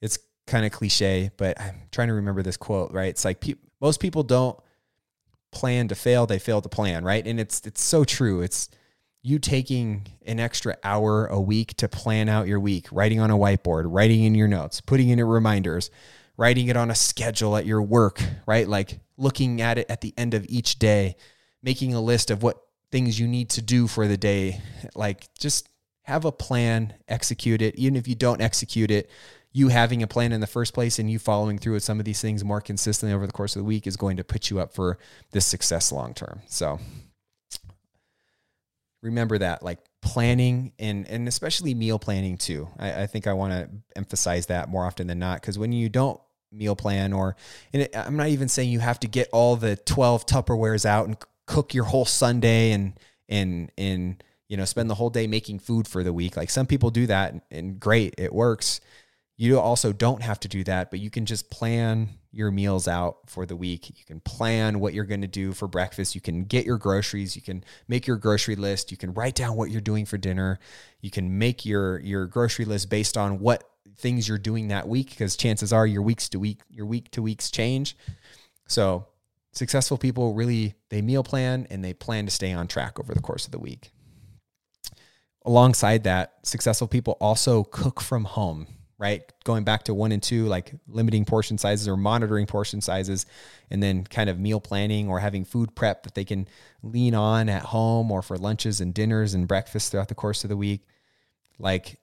it's 0.01 0.20
kind 0.48 0.65
of 0.65 0.72
cliche, 0.72 1.32
but 1.38 1.60
I'm 1.60 1.84
trying 1.91 2.10
to 2.10 2.13
remember 2.15 2.44
this 2.44 2.58
quote, 2.58 2.91
right? 2.91 3.10
It's 3.10 3.25
like 3.25 3.39
pe- 3.39 3.55
most 3.82 4.00
people 4.00 4.24
don't 4.24 4.58
plan 5.51 5.88
to 5.88 5.96
fail, 5.96 6.25
they 6.25 6.39
fail 6.39 6.62
to 6.62 6.70
plan, 6.70 7.03
right? 7.03 7.25
And 7.25 7.39
it's 7.39 7.62
it's 7.65 7.82
so 7.82 8.03
true. 8.03 8.41
It's 8.41 8.70
you 9.24 9.39
taking 9.39 10.05
an 10.25 10.39
extra 10.39 10.77
hour 10.84 11.25
a 11.25 11.41
week 11.41 11.75
to 11.77 11.88
plan 11.88 12.29
out 12.29 12.48
your 12.48 12.60
week, 12.60 12.88
writing 12.91 13.20
on 13.20 13.32
a 13.32 13.38
whiteboard, 13.38 13.86
writing 13.88 14.24
in 14.24 14.36
your 14.36 14.48
notes, 14.48 14.82
putting 14.82 15.10
in 15.10 15.17
your 15.17 15.27
reminders, 15.27 15.89
writing 16.38 16.67
it 16.67 16.77
on 16.77 16.91
a 16.91 16.96
schedule 16.96 17.58
at 17.58 17.65
your 17.65 17.82
work, 17.82 18.22
right? 18.46 18.67
Like 18.67 19.00
looking 19.17 19.62
at 19.62 19.79
it 19.79 19.89
at 19.89 20.01
the 20.01 20.13
end 20.17 20.36
of 20.36 20.46
each 20.48 20.77
day, 20.77 21.15
making 21.63 21.96
a 21.96 22.01
list 22.01 22.29
of 22.29 22.44
what 22.44 22.64
things 22.95 23.19
you 23.19 23.27
need 23.27 23.49
to 23.49 23.61
do 23.61 23.87
for 23.87 24.07
the 24.07 24.15
day. 24.15 24.61
Like 24.95 25.27
just 25.37 25.67
have 26.03 26.23
a 26.23 26.31
plan, 26.31 26.93
execute 27.09 27.61
it. 27.61 27.75
Even 27.75 27.97
if 27.97 28.07
you 28.07 28.15
don't 28.15 28.39
execute 28.39 28.89
it, 28.89 29.09
you 29.51 29.67
having 29.67 30.01
a 30.01 30.07
plan 30.07 30.31
in 30.31 30.39
the 30.39 30.47
first 30.47 30.73
place 30.73 30.97
and 30.97 31.11
you 31.11 31.19
following 31.19 31.57
through 31.57 31.73
with 31.73 31.83
some 31.83 31.99
of 31.99 32.05
these 32.05 32.21
things 32.21 32.41
more 32.45 32.61
consistently 32.61 33.13
over 33.13 33.27
the 33.27 33.33
course 33.33 33.57
of 33.57 33.59
the 33.59 33.65
week 33.65 33.85
is 33.85 33.97
going 33.97 34.15
to 34.15 34.23
put 34.23 34.49
you 34.49 34.61
up 34.61 34.73
for 34.73 34.97
this 35.31 35.45
success 35.45 35.91
long 35.91 36.13
term. 36.13 36.39
So 36.47 36.79
remember 39.01 39.39
that 39.39 39.61
like 39.61 39.79
planning 40.01 40.71
and 40.79 41.05
and 41.09 41.27
especially 41.27 41.73
meal 41.73 41.99
planning 41.99 42.37
too. 42.37 42.69
I, 42.79 43.01
I 43.01 43.07
think 43.07 43.27
I 43.27 43.33
want 43.33 43.51
to 43.51 43.69
emphasize 43.97 44.45
that 44.45 44.69
more 44.69 44.85
often 44.85 45.07
than 45.07 45.19
not 45.19 45.41
because 45.41 45.59
when 45.59 45.73
you 45.73 45.89
don't 45.89 46.21
meal 46.49 46.77
plan 46.77 47.11
or 47.11 47.35
and 47.73 47.81
it, 47.81 47.97
I'm 47.97 48.15
not 48.15 48.29
even 48.29 48.47
saying 48.47 48.69
you 48.69 48.79
have 48.79 49.01
to 49.01 49.07
get 49.09 49.27
all 49.33 49.57
the 49.57 49.75
12 49.75 50.25
Tupperwares 50.25 50.85
out 50.85 51.07
and 51.07 51.17
cook 51.45 51.73
your 51.73 51.85
whole 51.85 52.05
Sunday 52.05 52.71
and 52.71 52.99
and 53.29 53.71
and 53.77 54.23
you 54.47 54.57
know 54.57 54.65
spend 54.65 54.89
the 54.89 54.95
whole 54.95 55.09
day 55.09 55.27
making 55.27 55.59
food 55.59 55.87
for 55.87 56.03
the 56.03 56.13
week. 56.13 56.37
Like 56.37 56.49
some 56.49 56.65
people 56.65 56.89
do 56.89 57.07
that 57.07 57.33
and, 57.33 57.41
and 57.51 57.79
great, 57.79 58.15
it 58.17 58.33
works 58.33 58.81
you 59.37 59.59
also 59.59 59.91
don't 59.91 60.21
have 60.21 60.39
to 60.41 60.47
do 60.47 60.63
that, 60.63 60.89
but 60.89 60.99
you 60.99 61.09
can 61.09 61.25
just 61.25 61.49
plan 61.49 62.09
your 62.31 62.51
meals 62.51 62.87
out 62.87 63.17
for 63.29 63.45
the 63.45 63.55
week. 63.55 63.89
You 63.89 64.05
can 64.05 64.21
plan 64.21 64.79
what 64.79 64.93
you're 64.93 65.05
going 65.05 65.21
to 65.21 65.27
do 65.27 65.51
for 65.51 65.67
breakfast. 65.67 66.15
You 66.15 66.21
can 66.21 66.45
get 66.45 66.65
your 66.65 66.77
groceries. 66.77 67.35
You 67.35 67.41
can 67.41 67.63
make 67.87 68.07
your 68.07 68.15
grocery 68.15 68.55
list. 68.55 68.91
You 68.91 68.97
can 68.97 69.13
write 69.13 69.35
down 69.35 69.57
what 69.57 69.71
you're 69.71 69.81
doing 69.81 70.05
for 70.05 70.17
dinner. 70.17 70.59
You 71.01 71.11
can 71.11 71.37
make 71.37 71.65
your 71.65 71.99
your 71.99 72.27
grocery 72.27 72.65
list 72.65 72.89
based 72.89 73.17
on 73.17 73.39
what 73.39 73.69
things 73.97 74.27
you're 74.27 74.37
doing 74.37 74.69
that 74.69 74.87
week 74.87 75.09
because 75.09 75.35
chances 75.35 75.71
are 75.73 75.87
your 75.87 76.01
weeks 76.01 76.29
to 76.29 76.39
week 76.39 76.60
your 76.69 76.86
week 76.86 77.12
to 77.12 77.21
weeks 77.21 77.51
change. 77.51 77.97
So, 78.67 79.08
successful 79.56 79.98
people 79.98 80.34
really 80.34 80.76
they 80.89 81.02
meal 81.02 81.24
plan 81.24 81.65
and 81.70 81.84
they 81.84 81.94
plan 81.94 82.26
to 82.26 82.32
stay 82.32 82.52
on 82.52 82.68
track 82.68 83.00
over 83.00 83.13
the 83.13 83.22
course 83.22 83.46
of 83.46 83.52
the 83.52 83.60
week. 83.60 83.91
Alongside 85.46 86.04
that, 86.04 86.34
successful 86.44 86.88
people 86.88 87.18
also 87.20 87.63
cook 87.63 88.02
from 88.02 88.26
home 88.26 88.68
right? 88.98 89.32
Going 89.44 89.63
back 89.63 89.84
to 89.84 89.94
one 89.94 90.12
and 90.12 90.24
two, 90.24 90.46
like 90.46 90.74
limiting 90.88 91.26
portion 91.26 91.58
sizes 91.58 91.88
or 91.88 91.98
monitoring 91.98 92.46
portion 92.46 92.82
sizes, 92.82 93.26
and 93.70 93.84
then 93.84 94.06
kind 94.06 94.30
of 94.30 94.39
meal 94.39 94.62
planning 94.62 95.10
or 95.10 95.20
having 95.20 95.44
food 95.44 95.76
prep 95.76 96.04
that 96.04 96.15
they 96.15 96.24
can 96.24 96.48
lean 96.82 97.13
on 97.13 97.50
at 97.50 97.63
home 97.63 98.12
or 98.12 98.22
for 98.22 98.38
lunches 98.38 98.80
and 98.80 98.94
dinners 98.94 99.34
and 99.34 99.48
breakfast 99.48 99.91
throughout 99.91 100.08
the 100.08 100.15
course 100.15 100.44
of 100.44 100.50
the 100.50 100.58
week. 100.58 100.88
Like 101.60 102.00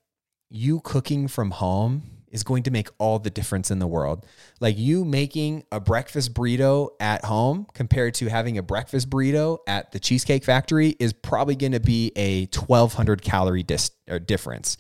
you 0.51 0.81
cooking 0.81 1.29
from 1.29 1.53
home 1.53 2.03
is 2.33 2.43
going 2.43 2.65
to 2.65 2.71
make 2.73 2.89
all 2.99 3.21
the 3.21 3.31
difference 3.31 3.71
in 3.71 3.79
the 3.79 3.87
world. 3.87 4.27
Like 4.59 4.77
you 4.77 5.05
making 5.05 5.65
a 5.71 5.79
breakfast 5.79 6.35
burrito 6.35 6.91
at 6.99 7.25
home 7.25 7.67
compared 7.75 8.15
to 8.15 8.29
having 8.29 8.59
a 8.59 8.63
breakfast 8.63 9.09
burrito 9.09 9.59
at 9.69 9.93
the 9.93 10.01
Cheesecake 10.01 10.45
Factory 10.45 10.97
is 10.99 11.13
probably 11.13 11.55
going 11.55 11.73
to 11.73 11.81
be 11.81 12.11
a 12.17 12.47
1200 12.47 13.23
calorie 13.23 13.63
dis- 13.63 13.91
difference 14.27 14.77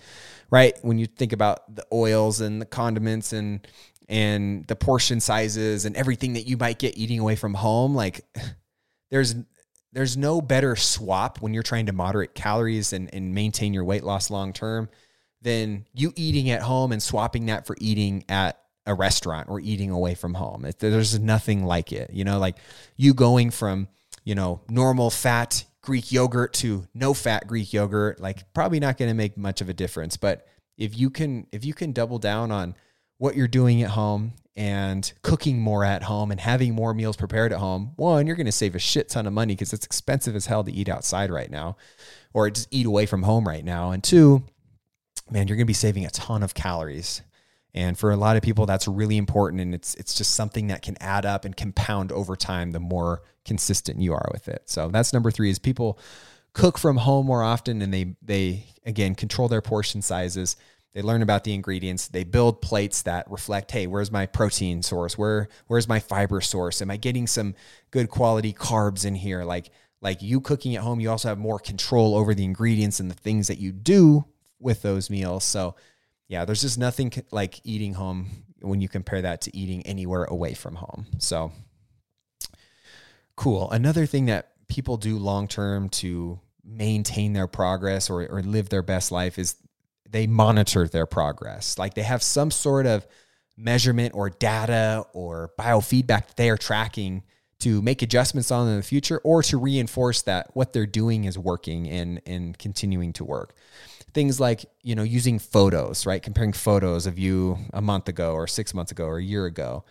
right? 0.52 0.74
When 0.82 0.98
you 0.98 1.06
think 1.06 1.32
about 1.32 1.74
the 1.74 1.84
oils 1.92 2.40
and 2.40 2.60
the 2.60 2.66
condiments 2.66 3.32
and 3.32 3.66
and 4.08 4.66
the 4.66 4.76
portion 4.76 5.18
sizes 5.18 5.86
and 5.86 5.96
everything 5.96 6.34
that 6.34 6.46
you 6.46 6.58
might 6.58 6.78
get 6.78 6.96
eating 6.96 7.18
away 7.18 7.34
from 7.34 7.54
home, 7.54 7.96
like 7.96 8.24
there's 9.10 9.34
there's 9.92 10.16
no 10.16 10.40
better 10.40 10.76
swap 10.76 11.40
when 11.40 11.52
you're 11.52 11.62
trying 11.62 11.86
to 11.86 11.92
moderate 11.92 12.34
calories 12.34 12.92
and, 12.92 13.12
and 13.12 13.34
maintain 13.34 13.74
your 13.74 13.84
weight 13.84 14.04
loss 14.04 14.30
long 14.30 14.52
term 14.52 14.88
than 15.42 15.86
you 15.92 16.12
eating 16.16 16.50
at 16.50 16.62
home 16.62 16.92
and 16.92 17.02
swapping 17.02 17.46
that 17.46 17.66
for 17.66 17.76
eating 17.80 18.24
at 18.28 18.58
a 18.86 18.94
restaurant 18.94 19.48
or 19.48 19.60
eating 19.60 19.90
away 19.90 20.14
from 20.14 20.34
home. 20.34 20.66
There's 20.78 21.18
nothing 21.18 21.64
like 21.64 21.92
it. 21.92 22.10
You 22.12 22.24
know, 22.24 22.38
like 22.38 22.56
you 22.96 23.14
going 23.14 23.50
from, 23.50 23.88
you 24.24 24.34
know, 24.34 24.60
normal 24.68 25.10
fat 25.10 25.64
Greek 25.82 26.12
yogurt 26.12 26.52
to 26.54 26.86
no 26.94 27.12
fat 27.12 27.46
Greek 27.46 27.72
yogurt, 27.72 28.20
like 28.20 28.52
probably 28.54 28.80
not 28.80 28.96
going 28.96 29.10
to 29.10 29.14
make 29.14 29.36
much 29.36 29.60
of 29.60 29.68
a 29.68 29.74
difference. 29.74 30.16
But 30.16 30.46
if 30.78 30.96
you 30.98 31.10
can, 31.10 31.46
if 31.52 31.64
you 31.64 31.74
can 31.74 31.92
double 31.92 32.18
down 32.18 32.50
on 32.50 32.74
what 33.18 33.36
you're 33.36 33.48
doing 33.48 33.82
at 33.82 33.90
home 33.90 34.32
and 34.54 35.12
cooking 35.22 35.60
more 35.60 35.84
at 35.84 36.02
home 36.02 36.30
and 36.30 36.40
having 36.40 36.74
more 36.74 36.94
meals 36.94 37.16
prepared 37.16 37.52
at 37.52 37.58
home, 37.58 37.92
one, 37.96 38.26
you're 38.26 38.36
going 38.36 38.46
to 38.46 38.52
save 38.52 38.74
a 38.74 38.80
shit 38.80 39.08
ton 39.08 39.26
of 39.26 39.32
money 39.32 39.54
because 39.54 39.72
it's 39.72 39.86
expensive 39.86 40.36
as 40.36 40.46
hell 40.46 40.62
to 40.64 40.72
eat 40.72 40.88
outside 40.88 41.30
right 41.30 41.50
now 41.50 41.76
or 42.32 42.50
just 42.50 42.68
eat 42.70 42.86
away 42.86 43.06
from 43.06 43.22
home 43.22 43.46
right 43.46 43.64
now. 43.64 43.90
And 43.90 44.02
two, 44.02 44.42
man, 45.32 45.48
you're 45.48 45.56
going 45.56 45.64
to 45.64 45.70
be 45.70 45.72
saving 45.72 46.04
a 46.04 46.10
ton 46.10 46.42
of 46.42 46.54
calories. 46.54 47.22
And 47.74 47.98
for 47.98 48.10
a 48.10 48.16
lot 48.16 48.36
of 48.36 48.42
people, 48.42 48.66
that's 48.66 48.86
really 48.86 49.16
important. 49.16 49.62
And 49.62 49.74
it's 49.74 49.94
it's 49.94 50.14
just 50.14 50.34
something 50.34 50.66
that 50.66 50.82
can 50.82 50.96
add 51.00 51.24
up 51.24 51.44
and 51.44 51.56
compound 51.56 52.12
over 52.12 52.36
time 52.36 52.72
the 52.72 52.80
more 52.80 53.22
consistent 53.44 54.00
you 54.00 54.12
are 54.12 54.28
with 54.32 54.48
it. 54.48 54.62
So 54.66 54.88
that's 54.88 55.12
number 55.12 55.30
three 55.30 55.50
is 55.50 55.58
people 55.58 55.98
cook 56.52 56.76
from 56.76 56.98
home 56.98 57.24
more 57.24 57.42
often 57.42 57.80
and 57.80 57.92
they 57.92 58.14
they 58.20 58.66
again 58.84 59.14
control 59.14 59.48
their 59.48 59.62
portion 59.62 60.02
sizes. 60.02 60.56
They 60.92 61.00
learn 61.00 61.22
about 61.22 61.44
the 61.44 61.54
ingredients. 61.54 62.08
They 62.08 62.24
build 62.24 62.60
plates 62.60 63.00
that 63.02 63.30
reflect, 63.30 63.70
hey, 63.70 63.86
where's 63.86 64.12
my 64.12 64.26
protein 64.26 64.82
source? 64.82 65.16
Where 65.16 65.48
where's 65.66 65.88
my 65.88 65.98
fiber 65.98 66.42
source? 66.42 66.82
Am 66.82 66.90
I 66.90 66.98
getting 66.98 67.26
some 67.26 67.54
good 67.90 68.10
quality 68.10 68.52
carbs 68.52 69.06
in 69.06 69.14
here? 69.14 69.44
Like 69.44 69.70
like 70.02 70.20
you 70.20 70.42
cooking 70.42 70.76
at 70.76 70.82
home, 70.82 71.00
you 71.00 71.08
also 71.08 71.28
have 71.28 71.38
more 71.38 71.58
control 71.58 72.16
over 72.16 72.34
the 72.34 72.44
ingredients 72.44 73.00
and 73.00 73.10
the 73.10 73.14
things 73.14 73.46
that 73.46 73.58
you 73.58 73.72
do 73.72 74.26
with 74.62 74.82
those 74.82 75.10
meals. 75.10 75.44
So 75.44 75.74
yeah, 76.28 76.44
there's 76.44 76.62
just 76.62 76.78
nothing 76.78 77.12
like 77.30 77.60
eating 77.64 77.94
home 77.94 78.30
when 78.60 78.80
you 78.80 78.88
compare 78.88 79.22
that 79.22 79.42
to 79.42 79.56
eating 79.56 79.82
anywhere 79.86 80.24
away 80.24 80.54
from 80.54 80.76
home. 80.76 81.06
So 81.18 81.52
cool. 83.36 83.70
Another 83.70 84.06
thing 84.06 84.26
that 84.26 84.52
people 84.68 84.96
do 84.96 85.18
long 85.18 85.48
term 85.48 85.88
to 85.90 86.40
maintain 86.64 87.32
their 87.32 87.48
progress 87.48 88.08
or, 88.08 88.24
or 88.26 88.42
live 88.42 88.68
their 88.68 88.82
best 88.82 89.10
life 89.12 89.38
is 89.38 89.56
they 90.08 90.26
monitor 90.26 90.86
their 90.86 91.06
progress. 91.06 91.78
Like 91.78 91.94
they 91.94 92.02
have 92.02 92.22
some 92.22 92.50
sort 92.50 92.86
of 92.86 93.06
measurement 93.56 94.14
or 94.14 94.30
data 94.30 95.04
or 95.12 95.52
biofeedback 95.58 96.06
that 96.06 96.36
they 96.36 96.50
are 96.50 96.56
tracking 96.56 97.22
to 97.60 97.80
make 97.80 98.02
adjustments 98.02 98.50
on 98.50 98.68
in 98.68 98.76
the 98.76 98.82
future 98.82 99.20
or 99.22 99.42
to 99.42 99.56
reinforce 99.56 100.22
that 100.22 100.50
what 100.54 100.72
they're 100.72 100.86
doing 100.86 101.24
is 101.24 101.38
working 101.38 101.88
and, 101.88 102.20
and 102.26 102.58
continuing 102.58 103.12
to 103.12 103.24
work 103.24 103.54
things 104.14 104.38
like 104.40 104.64
you 104.82 104.94
know 104.94 105.02
using 105.02 105.38
photos 105.38 106.06
right? 106.06 106.22
Comparing 106.22 106.52
photos 106.52 107.06
of 107.06 107.18
you 107.18 107.58
a 107.72 107.80
month 107.82 108.08
ago 108.08 108.32
or 108.32 108.46
six 108.46 108.74
months 108.74 108.92
ago 108.92 109.06
or 109.06 109.18
a 109.18 109.22
year 109.22 109.46
ago. 109.46 109.84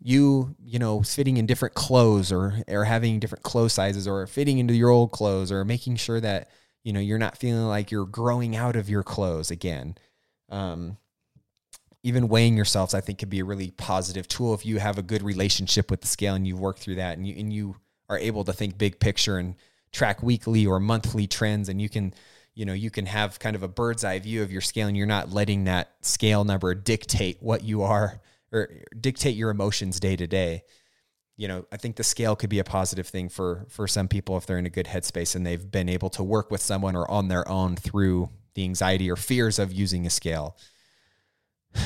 You 0.00 0.54
you 0.64 0.78
know 0.78 1.02
fitting 1.02 1.36
in 1.36 1.46
different 1.46 1.74
clothes 1.74 2.30
or 2.30 2.62
or 2.68 2.84
having 2.84 3.18
different 3.18 3.44
clothes 3.44 3.72
sizes 3.72 4.06
or 4.06 4.26
fitting 4.26 4.58
into 4.58 4.74
your 4.74 4.90
old 4.90 5.10
clothes 5.10 5.50
or 5.50 5.64
making 5.64 5.96
sure 5.96 6.20
that 6.20 6.50
you 6.84 6.92
know 6.92 7.00
you're 7.00 7.18
not 7.18 7.36
feeling 7.36 7.66
like 7.66 7.90
you're 7.90 8.06
growing 8.06 8.54
out 8.54 8.76
of 8.76 8.88
your 8.88 9.02
clothes 9.02 9.50
again. 9.50 9.96
Um, 10.50 10.96
even 12.04 12.28
weighing 12.28 12.56
yourselves 12.56 12.94
i 12.94 13.00
think 13.00 13.18
could 13.18 13.28
be 13.28 13.40
a 13.40 13.44
really 13.44 13.70
positive 13.72 14.28
tool 14.28 14.54
if 14.54 14.64
you 14.64 14.78
have 14.78 14.98
a 14.98 15.02
good 15.02 15.22
relationship 15.22 15.90
with 15.90 16.00
the 16.00 16.06
scale 16.06 16.34
and 16.34 16.46
you've 16.46 16.60
worked 16.60 16.78
through 16.78 16.94
that 16.94 17.18
and 17.18 17.26
you 17.26 17.34
and 17.38 17.52
you 17.52 17.76
are 18.08 18.18
able 18.18 18.44
to 18.44 18.52
think 18.52 18.78
big 18.78 18.98
picture 19.00 19.36
and 19.36 19.56
track 19.92 20.22
weekly 20.22 20.66
or 20.66 20.78
monthly 20.78 21.26
trends 21.26 21.68
and 21.68 21.82
you 21.82 21.88
can 21.88 22.14
you 22.58 22.64
know, 22.64 22.72
you 22.72 22.90
can 22.90 23.06
have 23.06 23.38
kind 23.38 23.54
of 23.54 23.62
a 23.62 23.68
bird's 23.68 24.02
eye 24.02 24.18
view 24.18 24.42
of 24.42 24.50
your 24.50 24.60
scale 24.60 24.88
and 24.88 24.96
you're 24.96 25.06
not 25.06 25.30
letting 25.30 25.64
that 25.64 25.94
scale 26.00 26.42
number 26.42 26.74
dictate 26.74 27.36
what 27.40 27.62
you 27.62 27.82
are 27.82 28.20
or 28.50 28.68
dictate 29.00 29.36
your 29.36 29.50
emotions 29.50 30.00
day 30.00 30.16
to 30.16 30.26
day. 30.26 30.64
You 31.36 31.46
know, 31.46 31.66
I 31.70 31.76
think 31.76 31.94
the 31.94 32.02
scale 32.02 32.34
could 32.34 32.50
be 32.50 32.58
a 32.58 32.64
positive 32.64 33.06
thing 33.06 33.28
for 33.28 33.66
for 33.68 33.86
some 33.86 34.08
people 34.08 34.36
if 34.36 34.44
they're 34.44 34.58
in 34.58 34.66
a 34.66 34.70
good 34.70 34.86
headspace 34.86 35.36
and 35.36 35.46
they've 35.46 35.70
been 35.70 35.88
able 35.88 36.10
to 36.10 36.24
work 36.24 36.50
with 36.50 36.60
someone 36.60 36.96
or 36.96 37.08
on 37.08 37.28
their 37.28 37.48
own 37.48 37.76
through 37.76 38.28
the 38.54 38.64
anxiety 38.64 39.08
or 39.08 39.14
fears 39.14 39.60
of 39.60 39.72
using 39.72 40.04
a 40.04 40.10
scale. 40.10 40.56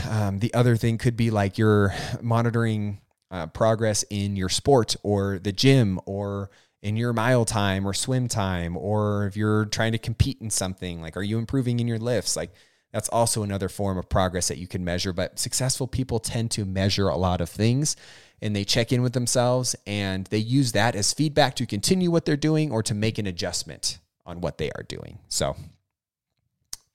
Um, 0.09 0.39
the 0.39 0.55
other 0.55 0.77
thing 0.77 0.97
could 0.97 1.19
be 1.19 1.31
like 1.31 1.59
you're 1.59 1.95
monitoring 2.23 3.03
uh, 3.31 3.49
progress 3.49 4.07
in 4.09 4.37
your 4.37 4.49
sport 4.49 4.97
or 5.03 5.39
the 5.39 5.53
gym 5.53 6.01
or 6.07 6.49
in 6.83 6.97
your 6.97 7.13
mile 7.13 7.45
time 7.45 7.87
or 7.87 7.95
swim 7.95 8.29
time, 8.29 8.77
or 8.77 9.27
if 9.27 9.37
you're 9.37 9.67
trying 9.67 9.93
to 9.93 9.99
compete 9.99 10.39
in 10.41 10.51
something, 10.51 11.01
like 11.01 11.17
are 11.17 11.23
you 11.23 11.39
improving 11.39 11.81
in 11.81 11.87
your 11.87 11.99
lifts? 11.99 12.37
Like 12.37 12.51
that's 12.93 13.09
also 13.09 13.43
another 13.43 13.69
form 13.69 13.97
of 13.97 14.09
progress 14.09 14.49
that 14.49 14.59
you 14.59 14.67
can 14.67 14.85
measure. 14.85 15.13
But 15.13 15.39
successful 15.39 15.87
people 15.87 16.19
tend 16.19 16.51
to 16.53 16.65
measure 16.65 17.09
a 17.09 17.17
lot 17.17 17.41
of 17.41 17.49
things 17.49 17.97
and 18.43 18.55
they 18.55 18.65
check 18.65 18.93
in 18.93 19.03
with 19.03 19.13
themselves 19.13 19.77
and 19.87 20.27
they 20.27 20.39
use 20.39 20.73
that 20.73 20.97
as 20.97 21.13
feedback 21.13 21.55
to 21.57 21.67
continue 21.67 22.11
what 22.11 22.25
they're 22.25 22.37
doing 22.37 22.73
or 22.73 22.83
to 22.83 22.95
make 22.95 23.19
an 23.19 23.27
adjustment 23.27 23.99
on 24.27 24.41
what 24.41 24.59
they 24.59 24.71
are 24.73 24.83
doing. 24.83 25.21
So 25.29 25.57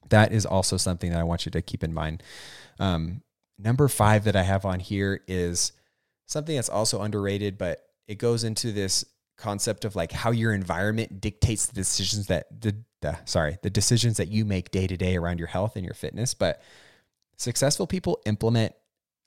that 0.09 0.31
is 0.31 0.45
also 0.45 0.77
something 0.77 1.11
that 1.11 1.19
I 1.19 1.23
want 1.23 1.45
you 1.45 1.51
to 1.51 1.61
keep 1.61 1.83
in 1.83 1.93
mind. 1.93 2.21
Um, 2.79 3.21
number 3.57 3.87
five 3.87 4.25
that 4.25 4.35
I 4.35 4.43
have 4.43 4.65
on 4.65 4.79
here 4.79 5.21
is 5.27 5.71
something 6.25 6.55
that's 6.55 6.69
also 6.69 7.01
underrated, 7.01 7.57
but 7.57 7.81
it 8.07 8.15
goes 8.15 8.43
into 8.43 8.71
this 8.71 9.05
concept 9.37 9.85
of 9.85 9.95
like 9.95 10.11
how 10.11 10.31
your 10.31 10.53
environment 10.53 11.21
dictates 11.21 11.67
the 11.67 11.73
decisions 11.73 12.27
that 12.27 12.47
the, 12.61 12.75
the 13.01 13.17
sorry 13.25 13.57
the 13.61 13.69
decisions 13.69 14.17
that 14.17 14.29
you 14.29 14.43
make 14.43 14.71
day 14.71 14.87
to 14.87 14.97
day 14.97 15.15
around 15.15 15.37
your 15.37 15.47
health 15.47 15.75
and 15.75 15.85
your 15.85 15.93
fitness 15.93 16.33
but 16.33 16.61
successful 17.37 17.85
people 17.85 18.19
implement 18.25 18.73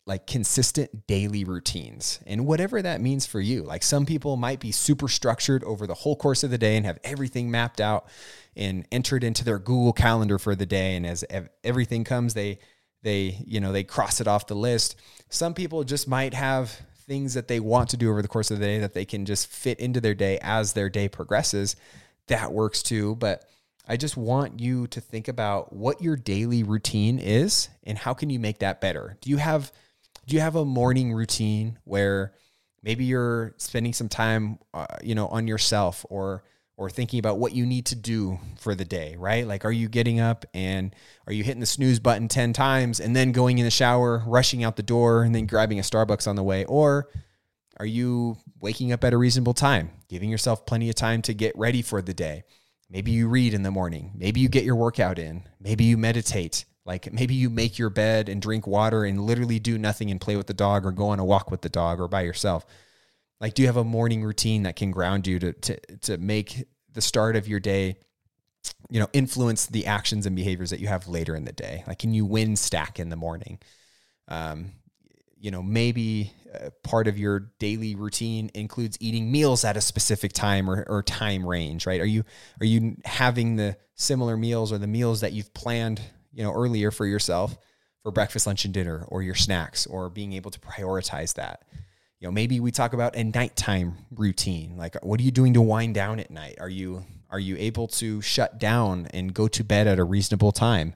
like 0.07 0.27
consistent 0.27 1.07
daily 1.07 1.45
routines 1.45 2.19
and 2.27 2.45
whatever 2.45 2.83
that 2.83 3.01
means 3.01 3.27
for 3.27 3.41
you. 3.41 3.63
Like 3.63 3.85
some 3.85 4.07
people 4.07 4.37
might 4.37 4.59
be 4.59 4.73
super 4.73 5.07
structured 5.07 5.63
over 5.63 5.87
the 5.87 5.95
whole 5.95 6.17
course 6.17 6.43
of 6.43 6.51
the 6.51 6.59
day 6.59 6.77
and 6.77 6.85
have 6.85 6.99
everything 7.05 7.51
mapped 7.51 7.81
out 7.81 8.09
and 8.57 8.89
entered 8.91 9.23
into 9.23 9.45
their 9.45 9.59
google 9.59 9.93
calendar 9.93 10.39
for 10.39 10.57
the 10.57 10.67
day 10.67 10.97
and 10.97 11.07
as 11.07 11.25
everything 11.63 12.03
comes 12.03 12.35
they 12.35 12.59
they 13.03 13.43
you 13.47 13.61
know 13.61 13.73
they 13.73 13.85
cross 13.85 14.21
it 14.21 14.27
off 14.27 14.47
the 14.47 14.55
list. 14.55 14.97
Some 15.29 15.55
people 15.55 15.85
just 15.85 16.09
might 16.09 16.35
have 16.35 16.81
things 17.11 17.35
that 17.35 17.49
they 17.49 17.59
want 17.59 17.91
to 17.91 17.97
do 17.97 18.09
over 18.09 18.23
the 18.23 18.29
course 18.29 18.53
of 18.53 18.61
the 18.61 18.65
day 18.65 18.79
that 18.79 18.95
they 18.95 19.05
can 19.05 19.27
just 19.27 19.49
fit 19.49 19.81
into 19.81 20.01
their 20.01 20.15
day 20.15 20.39
as 20.43 20.75
their 20.75 20.89
day 20.89 21.09
progresses, 21.09 21.75
that 22.29 22.53
works 22.53 22.85
too. 22.85 23.17
But 23.17 23.45
I 23.89 23.97
just 23.97 24.17
want 24.17 24.61
you 24.61 24.87
to 24.87 25.01
think 25.01 25.27
about 25.27 25.73
what 25.73 26.01
your 26.01 26.15
daily 26.15 26.63
routine 26.63 27.19
is 27.19 27.69
and 27.83 27.99
how 27.99 28.15
can 28.15 28.31
you 28.31 28.39
make 28.39 28.61
that 28.61 28.81
better? 28.81 29.19
Do 29.21 29.29
you 29.29 29.39
have 29.39 29.73
do 30.29 30.37
you 30.37 30.41
have 30.41 30.55
a 30.55 30.65
morning 30.65 31.13
routine 31.13 31.81
where 31.83 32.33
maybe 32.81 33.05
you're 33.07 33.55
spending 33.57 33.93
some 33.93 34.09
time 34.09 34.61
uh, 34.73 34.87
you 35.03 35.17
know 35.17 35.27
on 35.27 35.49
yourself 35.49 36.07
or 36.09 36.45
or 36.81 36.89
thinking 36.89 37.19
about 37.19 37.39
what 37.39 37.53
you 37.53 37.67
need 37.67 37.85
to 37.85 37.95
do 37.95 38.39
for 38.59 38.75
the 38.75 38.87
day, 38.87 39.15
right? 39.19 39.47
Like, 39.47 39.67
are 39.67 39.71
you 39.71 39.87
getting 39.87 40.19
up 40.19 40.47
and 40.55 40.97
are 41.27 41.33
you 41.35 41.45
hitting 41.45 41.61
the 41.61 41.67
snooze 41.67 41.99
button 41.99 42.27
10 42.27 42.55
times 42.55 43.01
and 43.01 43.15
then 43.15 43.33
going 43.33 43.59
in 43.59 43.67
the 43.67 43.71
shower, 43.71 44.23
rushing 44.27 44.65
out 44.65 44.77
the 44.77 44.83
door, 44.83 45.23
and 45.23 45.35
then 45.35 45.45
grabbing 45.45 45.79
a 45.79 45.83
Starbucks 45.83 46.27
on 46.27 46.37
the 46.37 46.43
way? 46.43 46.65
Or 46.65 47.11
are 47.77 47.85
you 47.85 48.39
waking 48.63 48.93
up 48.93 49.05
at 49.05 49.13
a 49.13 49.19
reasonable 49.19 49.53
time, 49.53 49.91
giving 50.09 50.31
yourself 50.31 50.65
plenty 50.65 50.89
of 50.89 50.95
time 50.95 51.21
to 51.21 51.35
get 51.35 51.53
ready 51.55 51.83
for 51.83 52.01
the 52.01 52.15
day? 52.15 52.45
Maybe 52.89 53.11
you 53.11 53.29
read 53.29 53.53
in 53.53 53.63
the 53.63 53.71
morning. 53.71 54.13
Maybe 54.15 54.41
you 54.41 54.49
get 54.49 54.65
your 54.65 54.77
workout 54.77 55.19
in. 55.19 55.43
Maybe 55.61 55.85
you 55.85 55.99
meditate. 55.99 56.65
Like 56.87 57.13
maybe 57.13 57.35
you 57.35 57.51
make 57.51 57.79
your 57.79 57.91
bed 57.91 58.31
and 58.31 58.41
drink 58.41 58.67
water 58.67 59.05
and 59.05 59.21
literally 59.21 59.59
do 59.59 59.77
nothing 59.77 60.11
and 60.11 60.19
play 60.19 60.35
with 60.35 60.47
the 60.47 60.55
dog 60.55 60.87
or 60.87 60.93
go 60.93 61.09
on 61.09 61.19
a 61.19 61.27
walk 61.27 61.51
with 61.51 61.61
the 61.61 61.69
dog 61.69 62.01
or 62.01 62.09
by 62.09 62.23
yourself. 62.23 62.65
Like, 63.41 63.55
do 63.55 63.63
you 63.63 63.69
have 63.69 63.77
a 63.77 63.85
morning 63.85 64.23
routine 64.23 64.65
that 64.65 64.77
can 64.77 64.91
ground 64.91 65.27
you 65.27 65.39
to 65.39 65.53
to 65.53 65.81
to 66.03 66.19
make 66.19 66.65
the 66.93 67.01
start 67.01 67.37
of 67.37 67.49
your 67.49 67.61
day, 67.61 67.97
you 68.91 69.01
know, 69.01 69.09
influence 69.13 69.67
the 69.67 69.87
actions 69.87 70.27
and 70.27 70.37
behaviors 70.37 70.71
that 70.71 70.81
you 70.81 70.89
have 70.89 71.09
later 71.09 71.35
in 71.35 71.45
the 71.45 71.53
day? 71.53 71.85
Like, 71.87 71.99
can 71.99 72.13
you 72.13 72.27
win 72.27 72.57
stack 72.57 73.01
in 73.01 73.09
the 73.09 73.17
morning? 73.17 73.59
Um, 74.29 74.73
you 75.39 75.51
know, 75.51 75.63
maybe 75.63 76.33
uh, 76.55 76.69
part 76.83 77.09
of 77.09 77.19
your 77.19 77.51
daily 77.59 77.95
routine 77.95 78.51
includes 78.55 78.99
eating 79.01 79.33
meals 79.33 79.65
at 79.65 79.77
a 79.77 79.81
specific 79.81 80.33
time 80.35 80.69
or, 80.69 80.85
or 80.87 81.03
time 81.03 81.47
range, 81.47 81.87
right? 81.87 82.01
Are 82.01 82.07
you 82.07 82.25
are 82.61 82.67
you 82.67 82.97
having 83.07 83.57
the 83.57 83.77
similar 83.95 84.37
meals 84.37 84.71
or 84.71 84.79
the 84.79 84.87
meals 84.87 85.23
that 85.23 85.33
you've 85.33 85.53
planned, 85.55 86.01
you 86.33 86.43
know, 86.43 86.53
earlier 86.53 86.91
for 86.91 87.07
yourself 87.07 87.57
for 88.03 88.11
breakfast, 88.11 88.47
lunch, 88.47 88.65
and 88.65 88.75
dinner, 88.75 89.05
or 89.09 89.23
your 89.23 89.35
snacks, 89.35 89.87
or 89.87 90.11
being 90.11 90.35
able 90.35 90.51
to 90.51 90.61
prioritize 90.61 91.35
that? 91.35 91.63
You 92.21 92.29
know 92.29 92.33
maybe 92.33 92.61
we 92.61 92.71
talk 92.71 92.93
about 92.93 93.17
a 93.17 93.25
nighttime 93.25 93.97
routine. 94.15 94.77
Like 94.77 95.03
what 95.03 95.19
are 95.21 95.23
you 95.23 95.31
doing 95.31 95.55
to 95.55 95.63
wind 95.63 95.95
down 95.95 96.21
at 96.21 96.31
night? 96.31 96.57
Are 96.61 96.69
you 96.69 97.05
are 97.31 97.41
you 97.41 97.57
able 97.59 97.89
to 97.89 98.21
shut 98.21 98.59
down 98.59 99.09
and 99.13 99.33
go 99.33 99.49
to 99.49 99.65
bed 99.65 99.87
at 99.87 99.99
a 99.99 100.05
reasonable 100.05 100.53
time? 100.53 100.95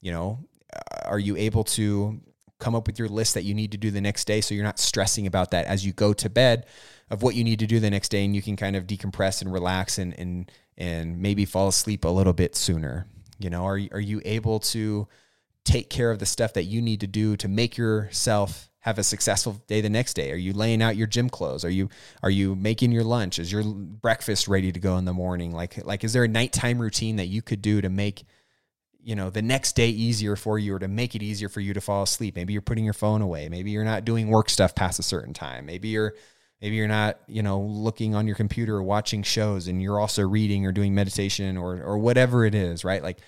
You 0.00 0.12
know 0.12 0.44
uh, 0.74 1.08
are 1.08 1.18
you 1.18 1.36
able 1.36 1.64
to 1.64 2.20
come 2.58 2.74
up 2.74 2.86
with 2.86 2.98
your 2.98 3.08
list 3.08 3.34
that 3.34 3.44
you 3.44 3.54
need 3.54 3.72
to 3.72 3.78
do 3.78 3.90
the 3.90 4.00
next 4.00 4.24
day 4.24 4.40
so 4.40 4.54
you're 4.54 4.64
not 4.64 4.78
stressing 4.78 5.26
about 5.26 5.50
that 5.50 5.66
as 5.66 5.84
you 5.84 5.92
go 5.92 6.14
to 6.14 6.30
bed 6.30 6.64
of 7.10 7.22
what 7.22 7.34
you 7.34 7.44
need 7.44 7.58
to 7.58 7.66
do 7.66 7.78
the 7.78 7.90
next 7.90 8.08
day 8.08 8.24
and 8.24 8.34
you 8.34 8.40
can 8.40 8.56
kind 8.56 8.74
of 8.76 8.86
decompress 8.86 9.42
and 9.42 9.52
relax 9.52 9.98
and 9.98 10.18
and 10.18 10.50
and 10.76 11.20
maybe 11.20 11.44
fall 11.44 11.68
asleep 11.68 12.04
a 12.04 12.08
little 12.08 12.32
bit 12.32 12.56
sooner? 12.56 13.06
You 13.38 13.50
know 13.50 13.64
are, 13.64 13.80
are 13.92 14.00
you 14.00 14.20
able 14.24 14.58
to 14.60 15.06
take 15.64 15.90
care 15.90 16.10
of 16.10 16.18
the 16.18 16.26
stuff 16.26 16.54
that 16.54 16.64
you 16.64 16.82
need 16.82 17.00
to 17.00 17.06
do 17.06 17.36
to 17.36 17.48
make 17.48 17.76
yourself 17.76 18.70
have 18.86 18.98
a 18.98 19.02
successful 19.02 19.60
day 19.66 19.80
the 19.80 19.90
next 19.90 20.14
day? 20.14 20.30
Are 20.30 20.36
you 20.36 20.52
laying 20.52 20.80
out 20.80 20.96
your 20.96 21.08
gym 21.08 21.28
clothes? 21.28 21.64
Are 21.64 21.70
you 21.70 21.88
are 22.22 22.30
you 22.30 22.54
making 22.54 22.92
your 22.92 23.02
lunch? 23.02 23.40
Is 23.40 23.50
your 23.50 23.64
breakfast 23.64 24.46
ready 24.46 24.70
to 24.70 24.78
go 24.78 24.96
in 24.96 25.04
the 25.04 25.12
morning? 25.12 25.50
Like 25.50 25.84
like 25.84 26.04
is 26.04 26.12
there 26.12 26.22
a 26.22 26.28
nighttime 26.28 26.78
routine 26.78 27.16
that 27.16 27.26
you 27.26 27.42
could 27.42 27.60
do 27.60 27.80
to 27.80 27.90
make 27.90 28.24
you 29.00 29.16
know 29.16 29.28
the 29.28 29.42
next 29.42 29.74
day 29.74 29.88
easier 29.88 30.36
for 30.36 30.56
you 30.56 30.76
or 30.76 30.78
to 30.78 30.86
make 30.86 31.16
it 31.16 31.22
easier 31.22 31.48
for 31.48 31.60
you 31.60 31.74
to 31.74 31.80
fall 31.80 32.04
asleep? 32.04 32.36
Maybe 32.36 32.52
you're 32.52 32.62
putting 32.62 32.84
your 32.84 32.94
phone 32.94 33.22
away. 33.22 33.48
Maybe 33.48 33.72
you're 33.72 33.84
not 33.84 34.04
doing 34.04 34.28
work 34.28 34.48
stuff 34.48 34.76
past 34.76 35.00
a 35.00 35.02
certain 35.02 35.34
time. 35.34 35.66
Maybe 35.66 35.88
you're 35.88 36.14
maybe 36.62 36.76
you're 36.76 36.86
not 36.86 37.18
you 37.26 37.42
know 37.42 37.60
looking 37.60 38.14
on 38.14 38.28
your 38.28 38.36
computer 38.36 38.76
or 38.76 38.84
watching 38.84 39.24
shows 39.24 39.66
and 39.66 39.82
you're 39.82 39.98
also 39.98 40.22
reading 40.22 40.64
or 40.64 40.70
doing 40.70 40.94
meditation 40.94 41.56
or 41.56 41.82
or 41.82 41.98
whatever 41.98 42.44
it 42.44 42.54
is 42.54 42.84
right 42.84 43.02
like 43.02 43.18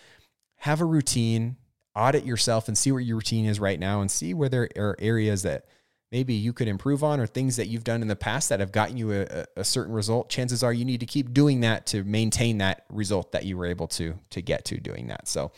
have 0.56 0.80
a 0.80 0.84
routine 0.84 1.56
audit 1.98 2.24
yourself 2.24 2.68
and 2.68 2.78
see 2.78 2.92
what 2.92 3.04
your 3.04 3.16
routine 3.16 3.44
is 3.44 3.58
right 3.58 3.80
now 3.80 4.00
and 4.00 4.10
see 4.10 4.34
where 4.34 4.48
there 4.48 4.68
are 4.76 4.96
areas 4.98 5.42
that 5.42 5.66
maybe 6.10 6.34
you 6.34 6.52
could 6.52 6.68
improve 6.68 7.04
on 7.04 7.20
or 7.20 7.26
things 7.26 7.56
that 7.56 7.66
you've 7.66 7.84
done 7.84 8.00
in 8.02 8.08
the 8.08 8.16
past 8.16 8.48
that 8.48 8.60
have 8.60 8.72
gotten 8.72 8.96
you 8.96 9.12
a, 9.12 9.44
a, 9.56 9.64
certain 9.64 9.92
result. 9.92 10.30
Chances 10.30 10.62
are 10.62 10.72
you 10.72 10.84
need 10.84 11.00
to 11.00 11.06
keep 11.06 11.34
doing 11.34 11.60
that 11.60 11.86
to 11.86 12.04
maintain 12.04 12.58
that 12.58 12.84
result 12.88 13.32
that 13.32 13.44
you 13.44 13.56
were 13.56 13.66
able 13.66 13.88
to 13.88 14.14
to 14.30 14.40
get 14.40 14.64
to 14.66 14.78
doing 14.78 15.08
that. 15.08 15.28
So 15.28 15.52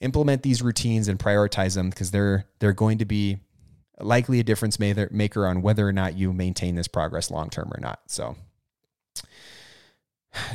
implement 0.00 0.42
these 0.42 0.62
routines 0.62 1.08
and 1.08 1.18
prioritize 1.18 1.74
them 1.74 1.90
because 1.90 2.10
they're 2.10 2.46
they're 2.58 2.72
going 2.72 2.98
to 2.98 3.04
be 3.04 3.38
likely 4.00 4.40
a 4.40 4.44
difference 4.44 4.78
maker 4.78 5.46
on 5.46 5.62
whether 5.62 5.86
or 5.86 5.92
not 5.92 6.16
you 6.16 6.32
maintain 6.32 6.74
this 6.74 6.88
progress 6.88 7.30
long 7.30 7.50
term 7.50 7.70
or 7.74 7.80
not. 7.80 8.00
So 8.06 8.36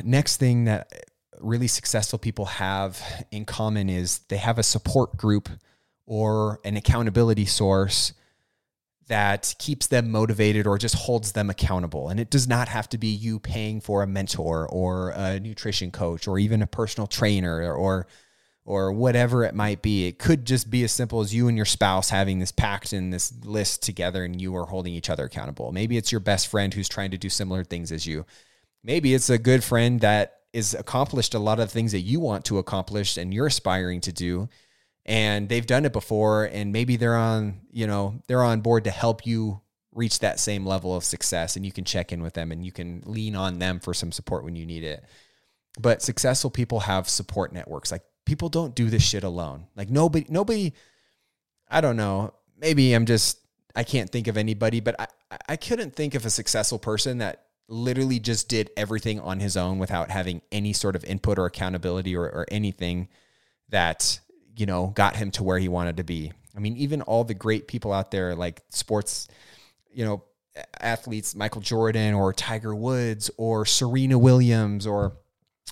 next 0.04 0.38
thing 0.38 0.64
that 0.64 0.92
really 1.40 1.68
successful 1.68 2.18
people 2.18 2.44
have 2.46 3.02
in 3.30 3.44
common 3.44 3.88
is 3.88 4.20
they 4.28 4.36
have 4.36 4.58
a 4.58 4.62
support 4.62 5.16
group 5.16 5.48
or 6.06 6.60
an 6.64 6.76
accountability 6.76 7.44
source 7.44 8.12
that 9.08 9.54
keeps 9.58 9.86
them 9.86 10.10
motivated 10.10 10.66
or 10.66 10.78
just 10.78 10.94
holds 10.94 11.32
them 11.32 11.50
accountable. 11.50 12.08
And 12.08 12.20
it 12.20 12.30
does 12.30 12.46
not 12.46 12.68
have 12.68 12.88
to 12.90 12.98
be 12.98 13.08
you 13.08 13.38
paying 13.38 13.80
for 13.80 14.02
a 14.02 14.06
mentor 14.06 14.68
or 14.68 15.10
a 15.10 15.40
nutrition 15.40 15.90
coach 15.90 16.28
or 16.28 16.38
even 16.38 16.62
a 16.62 16.66
personal 16.66 17.06
trainer 17.06 17.72
or 17.72 18.06
or 18.64 18.92
whatever 18.92 19.44
it 19.44 19.54
might 19.54 19.80
be. 19.80 20.06
It 20.06 20.18
could 20.18 20.44
just 20.44 20.68
be 20.68 20.84
as 20.84 20.92
simple 20.92 21.20
as 21.20 21.34
you 21.34 21.48
and 21.48 21.56
your 21.56 21.64
spouse 21.64 22.10
having 22.10 22.38
this 22.38 22.52
pact 22.52 22.92
and 22.92 23.10
this 23.10 23.32
list 23.42 23.82
together 23.82 24.24
and 24.24 24.38
you 24.38 24.54
are 24.56 24.66
holding 24.66 24.92
each 24.92 25.08
other 25.08 25.24
accountable. 25.24 25.72
Maybe 25.72 25.96
it's 25.96 26.12
your 26.12 26.20
best 26.20 26.48
friend 26.48 26.74
who's 26.74 26.88
trying 26.88 27.10
to 27.12 27.18
do 27.18 27.30
similar 27.30 27.64
things 27.64 27.90
as 27.90 28.06
you. 28.06 28.26
Maybe 28.84 29.14
it's 29.14 29.30
a 29.30 29.38
good 29.38 29.64
friend 29.64 30.00
that 30.02 30.37
is 30.52 30.74
accomplished 30.74 31.34
a 31.34 31.38
lot 31.38 31.60
of 31.60 31.70
things 31.70 31.92
that 31.92 32.00
you 32.00 32.20
want 32.20 32.44
to 32.46 32.58
accomplish 32.58 33.16
and 33.16 33.34
you're 33.34 33.46
aspiring 33.46 34.00
to 34.02 34.12
do. 34.12 34.48
And 35.04 35.48
they've 35.48 35.66
done 35.66 35.84
it 35.84 35.92
before 35.92 36.44
and 36.44 36.72
maybe 36.72 36.96
they're 36.96 37.16
on 37.16 37.60
you 37.70 37.86
know 37.86 38.20
they're 38.26 38.42
on 38.42 38.60
board 38.60 38.84
to 38.84 38.90
help 38.90 39.26
you 39.26 39.60
reach 39.92 40.20
that 40.20 40.38
same 40.38 40.66
level 40.66 40.94
of 40.94 41.02
success 41.02 41.56
and 41.56 41.64
you 41.64 41.72
can 41.72 41.84
check 41.84 42.12
in 42.12 42.22
with 42.22 42.34
them 42.34 42.52
and 42.52 42.64
you 42.64 42.70
can 42.70 43.02
lean 43.06 43.34
on 43.34 43.58
them 43.58 43.80
for 43.80 43.94
some 43.94 44.12
support 44.12 44.44
when 44.44 44.54
you 44.54 44.66
need 44.66 44.84
it. 44.84 45.04
But 45.80 46.02
successful 46.02 46.50
people 46.50 46.80
have 46.80 47.08
support 47.08 47.52
networks. 47.52 47.90
Like 47.90 48.02
people 48.24 48.48
don't 48.48 48.74
do 48.74 48.90
this 48.90 49.02
shit 49.02 49.24
alone. 49.24 49.66
Like 49.76 49.90
nobody 49.90 50.26
nobody 50.28 50.72
i 51.70 51.80
don't 51.80 51.96
know. 51.96 52.34
Maybe 52.58 52.92
i'm 52.92 53.06
just 53.06 53.38
i 53.74 53.84
can't 53.84 54.10
think 54.10 54.26
of 54.26 54.36
anybody 54.36 54.80
but 54.80 54.96
i 54.98 55.06
i 55.48 55.56
couldn't 55.56 55.94
think 55.94 56.14
of 56.14 56.26
a 56.26 56.30
successful 56.30 56.78
person 56.78 57.18
that 57.18 57.47
literally 57.68 58.18
just 58.18 58.48
did 58.48 58.70
everything 58.76 59.20
on 59.20 59.40
his 59.40 59.56
own 59.56 59.78
without 59.78 60.10
having 60.10 60.40
any 60.50 60.72
sort 60.72 60.96
of 60.96 61.04
input 61.04 61.38
or 61.38 61.46
accountability 61.46 62.16
or, 62.16 62.24
or 62.24 62.46
anything 62.50 63.08
that, 63.68 64.18
you 64.56 64.66
know, 64.66 64.88
got 64.88 65.16
him 65.16 65.30
to 65.32 65.42
where 65.42 65.58
he 65.58 65.68
wanted 65.68 65.98
to 65.98 66.04
be. 66.04 66.32
I 66.56 66.60
mean, 66.60 66.76
even 66.76 67.02
all 67.02 67.24
the 67.24 67.34
great 67.34 67.68
people 67.68 67.92
out 67.92 68.10
there, 68.10 68.34
like 68.34 68.62
sports, 68.70 69.28
you 69.92 70.04
know, 70.04 70.24
athletes, 70.80 71.34
Michael 71.34 71.60
Jordan 71.60 72.14
or 72.14 72.32
Tiger 72.32 72.74
Woods 72.74 73.30
or 73.36 73.66
Serena 73.66 74.18
Williams 74.18 74.86
or 74.86 75.16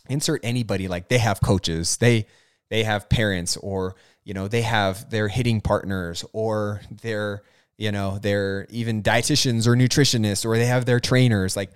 insert 0.09 0.41
anybody, 0.45 0.89
like 0.89 1.09
they 1.09 1.19
have 1.19 1.41
coaches, 1.41 1.97
they 1.97 2.27
they 2.69 2.83
have 2.83 3.09
parents, 3.09 3.57
or 3.57 3.95
you 4.25 4.35
know, 4.35 4.49
they 4.49 4.63
have 4.63 5.09
their 5.11 5.29
hitting 5.29 5.61
partners, 5.61 6.25
or 6.33 6.83
their 7.03 7.43
you 7.79 7.93
know, 7.93 8.19
they're 8.19 8.67
even 8.71 9.03
dietitians 9.03 9.67
or 9.67 9.77
nutritionists, 9.77 10.45
or 10.45 10.57
they 10.57 10.67
have 10.67 10.85
their 10.85 11.01
trainers. 11.01 11.57
Like 11.57 11.71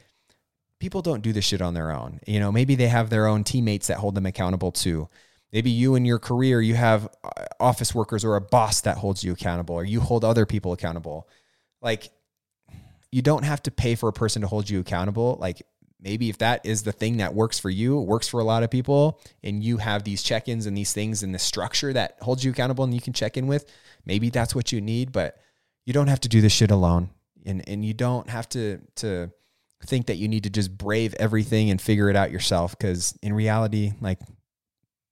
people 0.80 1.02
don't 1.02 1.22
do 1.22 1.32
this 1.32 1.44
shit 1.44 1.60
on 1.60 1.74
their 1.74 1.92
own. 1.92 2.18
You 2.26 2.40
know, 2.40 2.50
maybe 2.50 2.74
they 2.74 2.88
have 2.88 3.10
their 3.10 3.26
own 3.26 3.44
teammates 3.44 3.86
that 3.86 3.98
hold 3.98 4.14
them 4.16 4.26
accountable 4.26 4.72
too. 4.72 5.08
Maybe 5.52 5.70
you 5.70 5.94
in 5.94 6.04
your 6.04 6.18
career, 6.18 6.60
you 6.60 6.74
have 6.74 7.08
uh, 7.22 7.44
office 7.60 7.94
workers 7.94 8.24
or 8.24 8.36
a 8.36 8.40
boss 8.40 8.80
that 8.82 8.96
holds 8.96 9.22
you 9.22 9.32
accountable, 9.32 9.74
or 9.74 9.84
you 9.84 10.00
hold 10.00 10.24
other 10.24 10.46
people 10.46 10.72
accountable. 10.72 11.28
Like, 11.82 12.10
you 13.12 13.20
don't 13.20 13.44
have 13.44 13.62
to 13.64 13.70
pay 13.70 13.96
for 13.96 14.08
a 14.08 14.12
person 14.12 14.42
to 14.42 14.48
hold 14.48 14.70
you 14.70 14.78
accountable. 14.80 15.36
Like, 15.40 15.62
maybe 16.00 16.30
if 16.30 16.38
that 16.38 16.64
is 16.64 16.84
the 16.84 16.92
thing 16.92 17.16
that 17.16 17.34
works 17.34 17.58
for 17.58 17.68
you, 17.68 17.98
works 17.98 18.28
for 18.28 18.40
a 18.40 18.44
lot 18.44 18.62
of 18.62 18.70
people, 18.70 19.20
and 19.42 19.62
you 19.62 19.78
have 19.78 20.04
these 20.04 20.22
check 20.22 20.48
ins 20.48 20.66
and 20.66 20.76
these 20.76 20.92
things 20.92 21.24
and 21.24 21.34
the 21.34 21.38
structure 21.38 21.92
that 21.92 22.16
holds 22.20 22.44
you 22.44 22.52
accountable 22.52 22.84
and 22.84 22.94
you 22.94 23.00
can 23.00 23.12
check 23.12 23.36
in 23.36 23.48
with, 23.48 23.66
maybe 24.06 24.30
that's 24.30 24.54
what 24.54 24.70
you 24.70 24.80
need. 24.80 25.10
But 25.10 25.36
you 25.84 25.92
don't 25.92 26.06
have 26.06 26.20
to 26.20 26.28
do 26.28 26.40
this 26.40 26.52
shit 26.52 26.70
alone. 26.70 27.10
And, 27.44 27.68
and 27.68 27.84
you 27.84 27.92
don't 27.92 28.30
have 28.30 28.48
to, 28.50 28.80
to, 28.96 29.32
think 29.86 30.06
that 30.06 30.16
you 30.16 30.28
need 30.28 30.44
to 30.44 30.50
just 30.50 30.76
brave 30.76 31.14
everything 31.14 31.70
and 31.70 31.80
figure 31.80 32.10
it 32.10 32.16
out 32.16 32.30
yourself 32.30 32.76
because 32.76 33.16
in 33.22 33.32
reality 33.32 33.92
like 34.00 34.18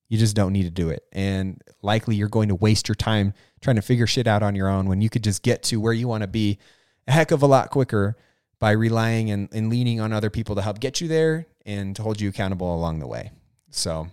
you 0.09 0.17
just 0.19 0.35
don't 0.35 0.53
need 0.53 0.65
to 0.65 0.71
do 0.71 0.89
it. 0.89 1.05
And 1.13 1.63
likely 1.83 2.17
you're 2.17 2.29
going 2.29 2.49
to 2.49 2.55
waste 2.55 2.89
your 2.89 2.95
time 2.95 3.35
trying 3.61 3.77
to 3.77 3.83
figure 3.83 4.07
shit 4.07 4.27
out 4.27 4.43
on 4.43 4.55
your 4.55 4.69
own 4.69 4.89
when 4.89 5.03
you 5.03 5.11
could 5.11 5.23
just 5.23 5.43
get 5.43 5.63
to 5.65 5.81
where 5.81 5.93
you 5.93 6.09
want 6.09 6.23
to 6.23 6.29
be 6.29 6.59
a 7.07 7.13
heck 7.13 7.31
of 7.31 7.43
a 7.43 7.47
lot 7.47 7.71
quicker 7.71 8.17
by 8.59 8.73
relying 8.73 9.31
and, 9.31 9.49
and 9.53 9.71
leaning 9.71 10.01
on 10.01 10.13
other 10.13 10.31
people 10.31 10.55
to 10.55 10.63
help 10.63 10.81
get 10.81 11.01
you 11.01 11.09
there 11.09 11.47
and 11.65 11.95
to 11.97 12.03
hold 12.03 12.21
you 12.21 12.29
accountable 12.29 12.75
along 12.75 12.99
the 12.99 13.07
way. 13.07 13.31
So, 13.71 14.09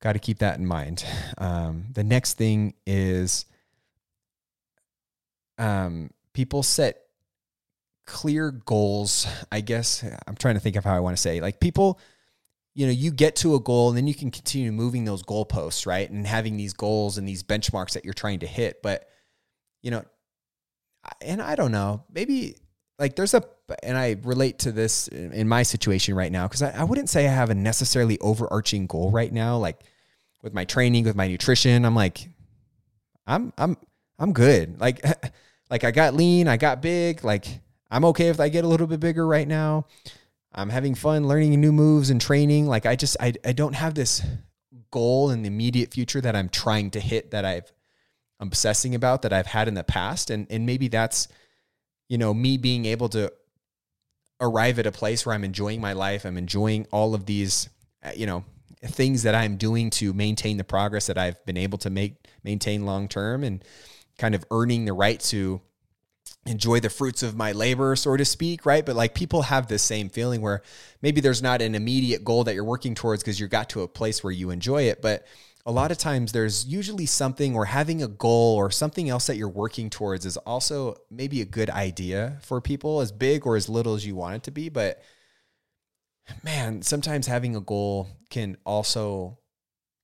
got 0.00 0.12
to 0.14 0.18
keep 0.18 0.38
that 0.38 0.58
in 0.58 0.66
mind. 0.66 1.04
Um, 1.36 1.86
the 1.92 2.04
next 2.04 2.34
thing 2.34 2.74
is 2.86 3.44
um, 5.58 6.10
people 6.32 6.62
set 6.62 6.99
clear 8.06 8.50
goals. 8.50 9.26
I 9.52 9.60
guess 9.60 10.04
I'm 10.26 10.36
trying 10.36 10.54
to 10.54 10.60
think 10.60 10.76
of 10.76 10.84
how 10.84 10.94
I 10.94 11.00
want 11.00 11.16
to 11.16 11.20
say 11.20 11.40
like 11.40 11.60
people 11.60 12.00
you 12.74 12.86
know, 12.86 12.92
you 12.92 13.10
get 13.10 13.36
to 13.36 13.54
a 13.54 13.60
goal 13.60 13.88
and 13.88 13.96
then 13.96 14.06
you 14.06 14.14
can 14.14 14.30
continue 14.30 14.70
moving 14.70 15.04
those 15.04 15.22
goalposts, 15.22 15.86
right? 15.86 16.08
And 16.08 16.26
having 16.26 16.56
these 16.56 16.72
goals 16.72 17.18
and 17.18 17.28
these 17.28 17.42
benchmarks 17.42 17.92
that 17.92 18.04
you're 18.04 18.14
trying 18.14 18.40
to 18.40 18.46
hit. 18.46 18.80
But, 18.82 19.08
you 19.82 19.90
know, 19.90 20.04
and 21.20 21.42
I 21.42 21.56
don't 21.56 21.72
know, 21.72 22.04
maybe 22.12 22.56
like 22.98 23.16
there's 23.16 23.34
a, 23.34 23.42
and 23.82 23.96
I 23.96 24.16
relate 24.22 24.60
to 24.60 24.72
this 24.72 25.08
in 25.08 25.48
my 25.48 25.62
situation 25.62 26.14
right 26.14 26.30
now, 26.30 26.46
because 26.46 26.62
I, 26.62 26.70
I 26.70 26.84
wouldn't 26.84 27.08
say 27.08 27.26
I 27.26 27.30
have 27.30 27.50
a 27.50 27.54
necessarily 27.54 28.18
overarching 28.20 28.86
goal 28.86 29.10
right 29.10 29.32
now. 29.32 29.56
Like 29.56 29.80
with 30.42 30.54
my 30.54 30.64
training, 30.64 31.04
with 31.04 31.16
my 31.16 31.26
nutrition, 31.26 31.84
I'm 31.84 31.94
like, 31.94 32.28
I'm, 33.26 33.52
I'm, 33.58 33.76
I'm 34.18 34.32
good. 34.32 34.80
Like, 34.80 35.04
like 35.70 35.82
I 35.82 35.90
got 35.90 36.14
lean, 36.14 36.46
I 36.46 36.56
got 36.56 36.82
big. 36.82 37.24
Like 37.24 37.46
I'm 37.90 38.04
okay 38.06 38.28
if 38.28 38.40
I 38.40 38.48
get 38.48 38.64
a 38.64 38.68
little 38.68 38.86
bit 38.86 39.00
bigger 39.00 39.26
right 39.26 39.48
now. 39.48 39.86
I'm 40.52 40.70
having 40.70 40.94
fun 40.94 41.28
learning 41.28 41.58
new 41.60 41.72
moves 41.72 42.10
and 42.10 42.20
training. 42.20 42.66
Like 42.66 42.86
I 42.86 42.96
just 42.96 43.16
I 43.20 43.34
I 43.44 43.52
don't 43.52 43.74
have 43.74 43.94
this 43.94 44.22
goal 44.90 45.30
in 45.30 45.42
the 45.42 45.48
immediate 45.48 45.92
future 45.92 46.20
that 46.20 46.34
I'm 46.34 46.48
trying 46.48 46.90
to 46.92 47.00
hit 47.00 47.30
that 47.30 47.44
I've 47.44 47.72
obsessing 48.40 48.94
about 48.94 49.22
that 49.22 49.32
I've 49.32 49.46
had 49.46 49.68
in 49.68 49.74
the 49.74 49.84
past. 49.84 50.30
And 50.30 50.46
and 50.50 50.66
maybe 50.66 50.88
that's, 50.88 51.28
you 52.08 52.18
know, 52.18 52.34
me 52.34 52.56
being 52.56 52.86
able 52.86 53.08
to 53.10 53.32
arrive 54.40 54.78
at 54.78 54.86
a 54.86 54.92
place 54.92 55.24
where 55.24 55.34
I'm 55.34 55.44
enjoying 55.44 55.80
my 55.80 55.92
life. 55.92 56.24
I'm 56.24 56.38
enjoying 56.38 56.86
all 56.90 57.14
of 57.14 57.26
these, 57.26 57.68
uh, 58.02 58.12
you 58.16 58.26
know, 58.26 58.44
things 58.82 59.22
that 59.24 59.34
I'm 59.34 59.56
doing 59.56 59.90
to 59.90 60.12
maintain 60.12 60.56
the 60.56 60.64
progress 60.64 61.06
that 61.06 61.18
I've 61.18 61.44
been 61.44 61.58
able 61.58 61.78
to 61.78 61.90
make 61.90 62.14
maintain 62.42 62.86
long 62.86 63.08
term 63.08 63.44
and 63.44 63.62
kind 64.18 64.34
of 64.34 64.44
earning 64.50 64.86
the 64.86 64.92
right 64.92 65.20
to 65.20 65.60
enjoy 66.46 66.80
the 66.80 66.90
fruits 66.90 67.22
of 67.22 67.36
my 67.36 67.52
labor, 67.52 67.94
so 67.96 68.16
to 68.16 68.24
speak, 68.24 68.64
right? 68.64 68.84
But 68.84 68.96
like 68.96 69.14
people 69.14 69.42
have 69.42 69.66
this 69.66 69.82
same 69.82 70.08
feeling 70.08 70.40
where 70.40 70.62
maybe 71.02 71.20
there's 71.20 71.42
not 71.42 71.60
an 71.60 71.74
immediate 71.74 72.24
goal 72.24 72.44
that 72.44 72.54
you're 72.54 72.64
working 72.64 72.94
towards 72.94 73.22
because 73.22 73.38
you 73.38 73.46
got 73.46 73.68
to 73.70 73.82
a 73.82 73.88
place 73.88 74.24
where 74.24 74.32
you 74.32 74.50
enjoy 74.50 74.84
it. 74.84 75.02
But 75.02 75.26
a 75.66 75.72
lot 75.72 75.90
of 75.90 75.98
times 75.98 76.32
there's 76.32 76.66
usually 76.66 77.04
something 77.04 77.54
or 77.54 77.66
having 77.66 78.02
a 78.02 78.08
goal 78.08 78.56
or 78.56 78.70
something 78.70 79.10
else 79.10 79.26
that 79.26 79.36
you're 79.36 79.48
working 79.48 79.90
towards 79.90 80.24
is 80.24 80.38
also 80.38 80.96
maybe 81.10 81.42
a 81.42 81.44
good 81.44 81.68
idea 81.68 82.38
for 82.42 82.60
people, 82.60 83.00
as 83.00 83.12
big 83.12 83.46
or 83.46 83.56
as 83.56 83.68
little 83.68 83.94
as 83.94 84.06
you 84.06 84.14
want 84.14 84.36
it 84.36 84.42
to 84.44 84.50
be. 84.50 84.70
But 84.70 85.02
man, 86.42 86.80
sometimes 86.80 87.26
having 87.26 87.54
a 87.54 87.60
goal 87.60 88.08
can 88.30 88.56
also 88.64 89.38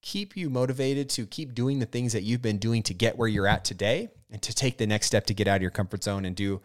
keep 0.07 0.37
you 0.37 0.49
motivated 0.49 1.09
to 1.09 1.27
keep 1.27 1.53
doing 1.53 1.81
the 1.81 1.85
things 1.85 2.13
that 2.13 2.23
you've 2.23 2.41
been 2.41 2.59
doing 2.59 2.81
to 2.81 2.95
get 2.95 3.19
where 3.19 3.27
you're 3.27 3.49
at 3.49 3.65
today 3.65 4.09
and 4.31 4.41
to 4.41 4.55
take 4.55 4.79
the 4.79 4.87
next 4.87 5.09
step 5.09 5.27
to 5.27 5.35
get 5.35 5.49
out 5.49 5.57
of 5.57 5.63
your 5.63 5.71
comfort 5.73 6.05
zone 6.05 6.25
and 6.25 6.37
do 6.37 6.61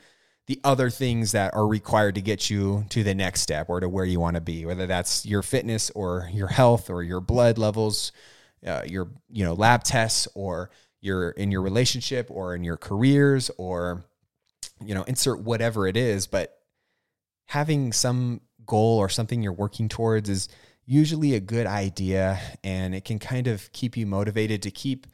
the 0.46 0.62
other 0.64 0.92
things 0.92 1.32
that 1.32 1.52
are 1.56 1.66
required 1.68 2.14
to 2.14 2.22
get 2.22 2.52
you 2.52 2.86
to 2.90 3.04
the 3.04 3.16
next 3.16 3.42
step 3.42 3.68
or 3.68 3.80
to 3.80 3.90
where 3.90 4.06
you 4.06 4.20
want 4.20 4.36
to 4.36 4.42
be, 4.42 4.64
whether 4.64 4.86
that's 4.86 5.26
your 5.26 5.42
fitness 5.42 5.90
or 5.96 6.30
your 6.32 6.50
health 6.50 6.92
or 6.92 7.02
your 7.02 7.20
blood 7.20 7.58
levels, 7.58 8.12
uh, 8.64 8.84
your 8.86 9.10
you 9.32 9.44
know 9.44 9.54
lab 9.54 9.84
tests, 9.84 10.28
or 10.36 10.70
your 11.00 11.32
in 11.32 11.50
your 11.50 11.64
relationship 11.64 12.28
or 12.30 12.54
in 12.54 12.64
your 12.64 12.78
careers 12.78 13.50
or 13.58 14.06
you 14.86 14.94
know 14.94 15.02
insert 15.04 15.40
whatever 15.40 15.88
it 15.88 15.98
is. 15.98 16.28
But 16.28 16.56
having 17.48 17.92
some 17.92 18.42
goal 18.68 19.00
or 19.00 19.10
something 19.10 19.42
you're 19.42 19.52
working 19.52 19.90
towards 19.90 20.30
is 20.30 20.48
usually 20.86 21.36
a 21.36 21.40
good 21.40 21.68
idea, 21.68 22.40
and 22.64 22.94
it 22.94 23.06
can 23.06 23.20
kind 23.20 23.48
of 23.48 23.72
keep 23.72 23.96
you 23.96 24.06
motivated 24.06 24.62
to 24.64 24.72
keep 24.72 25.08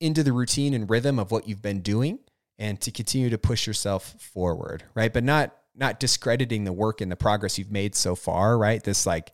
into 0.00 0.22
the 0.22 0.32
routine 0.32 0.74
and 0.74 0.88
rhythm 0.88 1.18
of 1.18 1.30
what 1.30 1.48
you've 1.48 1.62
been 1.62 1.80
doing 1.80 2.18
and 2.58 2.80
to 2.80 2.90
continue 2.90 3.30
to 3.30 3.38
push 3.38 3.66
yourself 3.66 4.14
forward, 4.20 4.84
right? 4.94 5.12
But 5.12 5.24
not 5.24 5.54
not 5.74 6.00
discrediting 6.00 6.64
the 6.64 6.72
work 6.72 7.00
and 7.00 7.10
the 7.10 7.16
progress 7.16 7.56
you've 7.56 7.70
made 7.70 7.94
so 7.94 8.14
far, 8.16 8.58
right? 8.58 8.82
This 8.82 9.06
like 9.06 9.32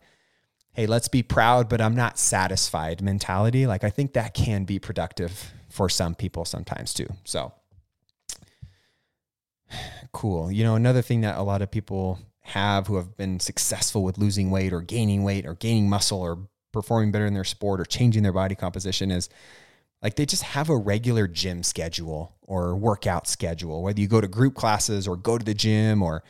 hey, 0.73 0.85
let's 0.85 1.07
be 1.07 1.23
proud, 1.23 1.69
but 1.69 1.79
I'm 1.79 1.95
not 1.95 2.19
satisfied 2.19 3.01
mentality. 3.01 3.65
Like 3.65 3.85
I 3.85 3.89
think 3.89 4.13
that 4.13 4.33
can 4.33 4.65
be 4.65 4.77
productive 4.77 5.53
for 5.69 5.87
some 5.87 6.15
people 6.15 6.43
sometimes 6.43 6.93
too. 6.93 7.07
So 7.23 7.53
cool. 10.11 10.51
You 10.51 10.63
know, 10.63 10.75
another 10.75 11.01
thing 11.01 11.21
that 11.21 11.37
a 11.37 11.41
lot 11.41 11.61
of 11.61 11.71
people 11.71 12.19
have 12.45 12.85
who 12.85 12.95
have 12.95 13.17
been 13.17 13.39
successful 13.39 14.03
with 14.03 14.19
losing 14.19 14.51
weight 14.51 14.71
or 14.71 14.81
gaining 14.81 15.23
weight 15.23 15.47
or 15.47 15.55
gaining 15.55 15.89
muscle 15.89 16.21
or 16.21 16.47
performing 16.71 17.11
better 17.11 17.25
in 17.25 17.33
their 17.33 17.43
sport 17.43 17.79
or 17.79 17.85
changing 17.85 18.21
their 18.21 18.33
body 18.33 18.53
composition 18.53 19.09
is 19.09 19.29
like 20.03 20.15
they 20.15 20.27
just 20.27 20.43
have 20.43 20.69
a 20.69 20.77
regular 20.77 21.27
gym 21.27 21.63
schedule 21.63 22.35
or 22.43 22.75
workout 22.75 23.27
schedule, 23.27 23.81
whether 23.81 23.99
you 23.99 24.07
go 24.07 24.21
to 24.21 24.27
group 24.27 24.53
classes 24.53 25.07
or 25.07 25.17
go 25.17 25.39
to 25.39 25.43
the 25.43 25.55
gym 25.55 26.03
or 26.03 26.23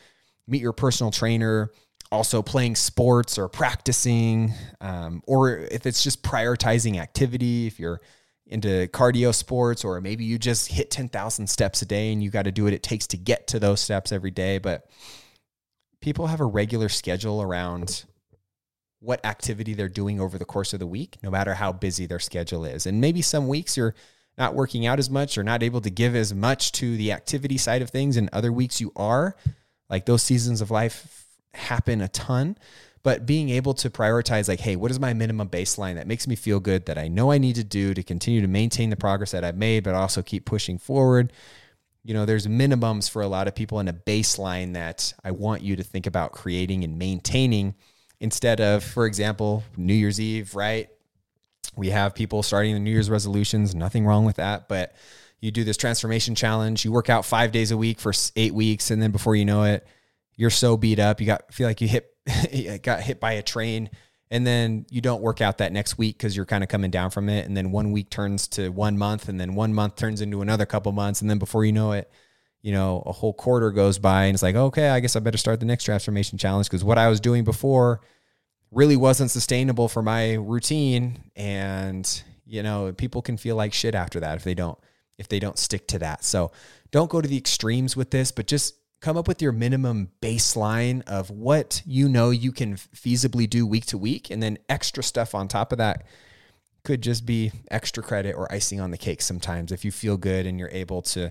meet 0.46 0.62
your 0.62 0.72
personal 0.72 1.10
trainer, 1.10 1.70
also 2.10 2.40
playing 2.40 2.76
sports 2.76 3.36
or 3.36 3.48
practicing, 3.48 4.54
um, 4.80 5.22
or 5.26 5.58
if 5.58 5.84
it's 5.84 6.02
just 6.02 6.22
prioritizing 6.22 6.98
activity, 6.98 7.66
if 7.66 7.78
you're 7.78 8.00
into 8.46 8.88
cardio 8.88 9.34
sports, 9.34 9.84
or 9.84 10.00
maybe 10.00 10.24
you 10.24 10.38
just 10.38 10.68
hit 10.68 10.90
10,000 10.90 11.46
steps 11.46 11.82
a 11.82 11.84
day 11.84 12.12
and 12.12 12.22
you 12.22 12.30
got 12.30 12.44
to 12.44 12.52
do 12.52 12.64
what 12.64 12.72
it 12.72 12.82
takes 12.82 13.06
to 13.08 13.18
get 13.18 13.48
to 13.48 13.58
those 13.58 13.80
steps 13.80 14.12
every 14.12 14.30
day. 14.30 14.56
But 14.56 14.88
people 16.06 16.28
have 16.28 16.40
a 16.40 16.44
regular 16.44 16.88
schedule 16.88 17.42
around 17.42 18.04
what 19.00 19.26
activity 19.26 19.74
they're 19.74 19.88
doing 19.88 20.20
over 20.20 20.38
the 20.38 20.44
course 20.44 20.72
of 20.72 20.78
the 20.78 20.86
week, 20.86 21.16
no 21.20 21.32
matter 21.32 21.54
how 21.54 21.72
busy 21.72 22.06
their 22.06 22.20
schedule 22.20 22.64
is. 22.64 22.86
And 22.86 23.00
maybe 23.00 23.22
some 23.22 23.48
weeks 23.48 23.76
you're 23.76 23.92
not 24.38 24.54
working 24.54 24.86
out 24.86 25.00
as 25.00 25.10
much 25.10 25.36
or 25.36 25.42
not 25.42 25.64
able 25.64 25.80
to 25.80 25.90
give 25.90 26.14
as 26.14 26.32
much 26.32 26.70
to 26.72 26.96
the 26.96 27.10
activity 27.10 27.58
side 27.58 27.82
of 27.82 27.90
things, 27.90 28.16
and 28.16 28.30
other 28.32 28.52
weeks 28.52 28.80
you 28.80 28.92
are. 28.94 29.34
Like 29.90 30.06
those 30.06 30.22
seasons 30.22 30.60
of 30.60 30.70
life 30.70 31.26
happen 31.54 32.00
a 32.00 32.06
ton. 32.06 32.56
But 33.02 33.26
being 33.26 33.48
able 33.48 33.74
to 33.74 33.90
prioritize, 33.90 34.46
like, 34.46 34.60
hey, 34.60 34.76
what 34.76 34.92
is 34.92 35.00
my 35.00 35.12
minimum 35.12 35.48
baseline 35.48 35.96
that 35.96 36.06
makes 36.06 36.28
me 36.28 36.36
feel 36.36 36.60
good 36.60 36.86
that 36.86 36.98
I 36.98 37.08
know 37.08 37.32
I 37.32 37.38
need 37.38 37.56
to 37.56 37.64
do 37.64 37.94
to 37.94 38.02
continue 38.04 38.42
to 38.42 38.48
maintain 38.48 38.90
the 38.90 38.96
progress 38.96 39.32
that 39.32 39.42
I've 39.42 39.56
made, 39.56 39.82
but 39.82 39.96
also 39.96 40.22
keep 40.22 40.44
pushing 40.44 40.78
forward? 40.78 41.32
You 42.06 42.14
know, 42.14 42.24
there's 42.24 42.46
minimums 42.46 43.10
for 43.10 43.20
a 43.20 43.26
lot 43.26 43.48
of 43.48 43.56
people 43.56 43.80
and 43.80 43.88
a 43.88 43.92
baseline 43.92 44.74
that 44.74 45.12
I 45.24 45.32
want 45.32 45.62
you 45.62 45.74
to 45.74 45.82
think 45.82 46.06
about 46.06 46.30
creating 46.30 46.84
and 46.84 47.00
maintaining 47.00 47.74
instead 48.20 48.60
of, 48.60 48.84
for 48.84 49.06
example, 49.06 49.64
New 49.76 49.92
Year's 49.92 50.20
Eve, 50.20 50.54
right? 50.54 50.88
We 51.74 51.90
have 51.90 52.14
people 52.14 52.44
starting 52.44 52.74
the 52.74 52.80
New 52.80 52.92
Year's 52.92 53.10
resolutions, 53.10 53.74
nothing 53.74 54.06
wrong 54.06 54.24
with 54.24 54.36
that, 54.36 54.68
but 54.68 54.94
you 55.40 55.50
do 55.50 55.64
this 55.64 55.76
transformation 55.76 56.36
challenge, 56.36 56.84
you 56.84 56.92
work 56.92 57.10
out 57.10 57.24
5 57.24 57.50
days 57.50 57.72
a 57.72 57.76
week 57.76 57.98
for 57.98 58.12
8 58.36 58.54
weeks 58.54 58.92
and 58.92 59.02
then 59.02 59.10
before 59.10 59.34
you 59.34 59.44
know 59.44 59.64
it, 59.64 59.84
you're 60.36 60.48
so 60.48 60.76
beat 60.76 61.00
up, 61.00 61.20
you 61.20 61.26
got 61.26 61.52
feel 61.52 61.66
like 61.66 61.80
you 61.80 61.88
hit 61.88 62.14
got 62.82 63.00
hit 63.00 63.18
by 63.18 63.32
a 63.32 63.42
train 63.42 63.90
and 64.30 64.46
then 64.46 64.86
you 64.90 65.00
don't 65.00 65.22
work 65.22 65.40
out 65.40 65.58
that 65.58 65.72
next 65.72 65.98
week 65.98 66.18
because 66.18 66.34
you're 66.34 66.46
kind 66.46 66.64
of 66.64 66.68
coming 66.68 66.90
down 66.90 67.10
from 67.10 67.28
it. 67.28 67.46
And 67.46 67.56
then 67.56 67.70
one 67.70 67.92
week 67.92 68.10
turns 68.10 68.48
to 68.48 68.70
one 68.70 68.98
month 68.98 69.28
and 69.28 69.40
then 69.40 69.54
one 69.54 69.72
month 69.72 69.96
turns 69.96 70.20
into 70.20 70.42
another 70.42 70.66
couple 70.66 70.90
months. 70.92 71.20
And 71.20 71.30
then 71.30 71.38
before 71.38 71.64
you 71.64 71.72
know 71.72 71.92
it 71.92 72.10
you 72.62 72.72
know 72.72 73.02
a 73.06 73.12
whole 73.12 73.32
quarter 73.32 73.70
goes 73.70 73.98
by 73.98 74.24
and 74.24 74.34
it's 74.34 74.42
like 74.42 74.56
okay 74.56 74.88
i 74.88 74.98
guess 74.98 75.14
i 75.14 75.20
better 75.20 75.38
start 75.38 75.60
the 75.60 75.66
next 75.66 75.84
transformation 75.84 76.38
challenge. 76.38 76.66
Because 76.66 76.82
what 76.82 76.98
i 76.98 77.08
was 77.08 77.20
doing 77.20 77.44
before 77.44 78.00
really 78.72 78.96
wasn't 78.96 79.30
sustainable 79.30 79.88
for 79.88 80.02
my 80.02 80.34
routine. 80.34 81.30
And 81.36 82.22
you 82.44 82.62
know 82.62 82.92
people 82.92 83.22
can 83.22 83.36
feel 83.36 83.54
like 83.56 83.72
shit 83.72 83.94
after 83.94 84.20
that 84.20 84.36
if 84.36 84.44
they 84.44 84.54
don't 84.54 84.78
if 85.18 85.28
they 85.28 85.38
don't 85.38 85.58
stick 85.58 85.86
to 85.88 85.98
that. 86.00 86.24
So 86.24 86.50
don't 86.90 87.10
go 87.10 87.20
to 87.20 87.28
the 87.28 87.36
extremes 87.36 87.96
with 87.96 88.10
this 88.10 88.32
but 88.32 88.46
just 88.46 88.74
come 89.06 89.16
up 89.16 89.28
with 89.28 89.40
your 89.40 89.52
minimum 89.52 90.10
baseline 90.20 91.00
of 91.06 91.30
what 91.30 91.80
you 91.86 92.08
know 92.08 92.30
you 92.30 92.50
can 92.50 92.74
feasibly 92.74 93.48
do 93.48 93.64
week 93.64 93.86
to 93.86 93.96
week 93.96 94.30
and 94.32 94.42
then 94.42 94.58
extra 94.68 95.00
stuff 95.00 95.32
on 95.32 95.46
top 95.46 95.70
of 95.70 95.78
that 95.78 96.04
could 96.82 97.00
just 97.02 97.24
be 97.24 97.52
extra 97.70 98.02
credit 98.02 98.34
or 98.34 98.50
icing 98.52 98.80
on 98.80 98.90
the 98.90 98.98
cake 98.98 99.22
sometimes 99.22 99.70
if 99.70 99.84
you 99.84 99.92
feel 99.92 100.16
good 100.16 100.44
and 100.44 100.58
you're 100.58 100.70
able 100.72 101.02
to 101.02 101.30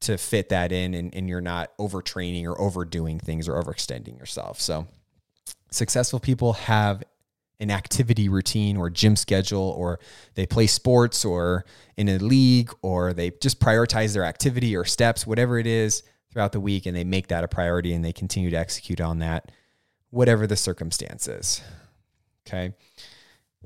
to 0.00 0.18
fit 0.18 0.50
that 0.50 0.70
in 0.70 0.92
and, 0.92 1.14
and 1.14 1.26
you're 1.26 1.40
not 1.40 1.74
overtraining 1.78 2.44
or 2.44 2.60
overdoing 2.60 3.18
things 3.18 3.48
or 3.48 3.54
overextending 3.54 4.18
yourself. 4.18 4.60
So 4.60 4.86
successful 5.70 6.20
people 6.20 6.52
have 6.52 7.04
an 7.58 7.70
activity 7.70 8.28
routine 8.28 8.76
or 8.76 8.90
gym 8.90 9.16
schedule 9.16 9.74
or 9.78 9.98
they 10.34 10.44
play 10.44 10.66
sports 10.66 11.24
or 11.24 11.64
in 11.96 12.10
a 12.10 12.18
league 12.18 12.70
or 12.82 13.14
they 13.14 13.30
just 13.40 13.60
prioritize 13.60 14.12
their 14.12 14.24
activity 14.24 14.76
or 14.76 14.84
steps 14.84 15.26
whatever 15.26 15.58
it 15.58 15.66
is 15.66 16.02
throughout 16.34 16.52
the 16.52 16.60
week 16.60 16.84
and 16.84 16.96
they 16.96 17.04
make 17.04 17.28
that 17.28 17.44
a 17.44 17.48
priority 17.48 17.94
and 17.94 18.04
they 18.04 18.12
continue 18.12 18.50
to 18.50 18.56
execute 18.56 19.00
on 19.00 19.20
that, 19.20 19.52
whatever 20.10 20.46
the 20.46 20.56
circumstances. 20.56 21.62
Okay. 22.46 22.74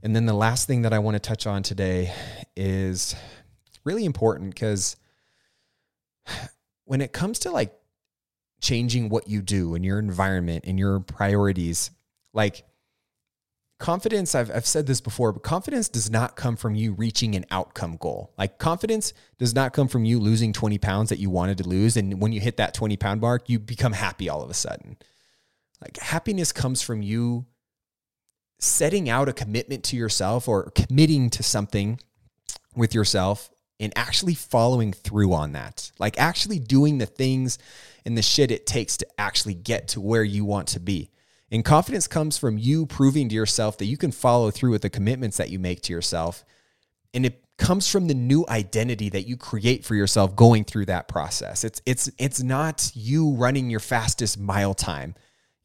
And 0.03 0.15
then 0.15 0.27
the 0.27 0.35
last 0.35 0.67
thing 0.67 0.83
that 0.83 0.93
I 0.93 0.99
want 0.99 1.15
to 1.15 1.19
touch 1.19 1.47
on 1.47 1.63
today 1.63 2.13
is 2.55 3.17
really 3.85 4.05
important 4.05 4.55
because 4.55 4.97
when 6.85 7.01
it 7.01 7.13
comes 7.13 7.41
to 7.41 7.51
like 7.51 7.75
changing 8.61 9.09
what 9.09 9.29
you 9.29 9.41
do 9.41 9.75
in 9.75 9.83
your 9.83 9.99
environment 9.99 10.65
and 10.67 10.79
your 10.79 11.01
priorities, 11.01 11.91
like 12.35 12.65
confidence 13.79 14.35
I've, 14.35 14.51
I've 14.51 14.67
said 14.67 14.87
this 14.87 15.01
before 15.01 15.33
but 15.33 15.43
confidence 15.43 15.89
does 15.89 16.11
not 16.11 16.37
come 16.37 16.57
from 16.57 16.75
you 16.75 16.93
reaching 16.93 17.35
an 17.35 17.47
outcome 17.51 17.97
goal. 17.97 18.33
Like 18.37 18.59
confidence 18.59 19.13
does 19.39 19.55
not 19.55 19.73
come 19.73 19.89
from 19.89 20.05
you 20.05 20.19
losing 20.19 20.53
20 20.53 20.79
pounds 20.79 21.11
that 21.11 21.19
you 21.19 21.31
wanted 21.31 21.59
to 21.59 21.69
lose 21.69 21.97
and 21.97 22.21
when 22.21 22.33
you 22.33 22.41
hit 22.41 22.57
that 22.57 22.75
20 22.75 22.97
pound 22.97 23.21
mark 23.21 23.49
you 23.49 23.59
become 23.59 23.93
happy 23.93 24.29
all 24.29 24.43
of 24.43 24.51
a 24.51 24.55
sudden. 24.55 24.97
Like 25.81 25.97
happiness 25.99 26.53
comes 26.53 26.83
from 26.83 27.03
you 27.03 27.47
setting 28.59 29.09
out 29.09 29.29
a 29.29 29.33
commitment 29.33 29.85
to 29.85 29.97
yourself 29.97 30.49
or 30.49 30.71
committing 30.71 31.31
to 31.31 31.43
something 31.45 32.01
with 32.75 32.95
yourself 32.95 33.51
and 33.81 33.93
actually 33.97 34.35
following 34.35 34.93
through 34.93 35.33
on 35.33 35.53
that. 35.53 35.93
Like 36.01 36.19
actually 36.19 36.59
doing 36.59 36.99
the 36.99 37.07
things 37.07 37.59
and 38.05 38.19
the 38.19 38.23
shit 38.23 38.51
it 38.51 38.67
takes 38.67 38.97
to 38.97 39.07
actually 39.19 39.55
get 39.55 39.89
to 39.89 40.01
where 40.01 40.25
you 40.25 40.45
want 40.45 40.69
to 40.69 40.81
be 40.81 41.11
and 41.51 41.65
confidence 41.65 42.07
comes 42.07 42.37
from 42.37 42.59
you 42.59 42.87
proving 42.87 43.29
to 43.29 43.35
yourself 43.35 43.79
that 43.79 43.87
you 43.87 43.97
can 43.97 44.13
follow 44.13 44.51
through 44.51 44.71
with 44.71 44.83
the 44.83 44.91
commitments 44.91 45.39
that 45.39 45.51
you 45.51 45.59
make 45.59 45.81
to 45.83 45.93
yourself. 45.93 46.45
And 47.15 47.25
it 47.25 47.43
comes 47.57 47.91
from 47.91 48.07
the 48.07 48.15
new 48.15 48.45
identity 48.49 49.09
that 49.11 49.27
you 49.27 49.37
create 49.37 49.85
for 49.85 49.95
yourself 49.95 50.37
going 50.37 50.65
through 50.65 50.87
that 50.87 51.09
process. 51.09 51.65
It's 51.65 51.81
it's 51.87 52.11
it's 52.19 52.43
not 52.43 52.91
you 52.95 53.33
running 53.33 53.71
your 53.71 53.81
fastest 53.81 54.39
mile 54.39 54.75
time. 54.75 55.15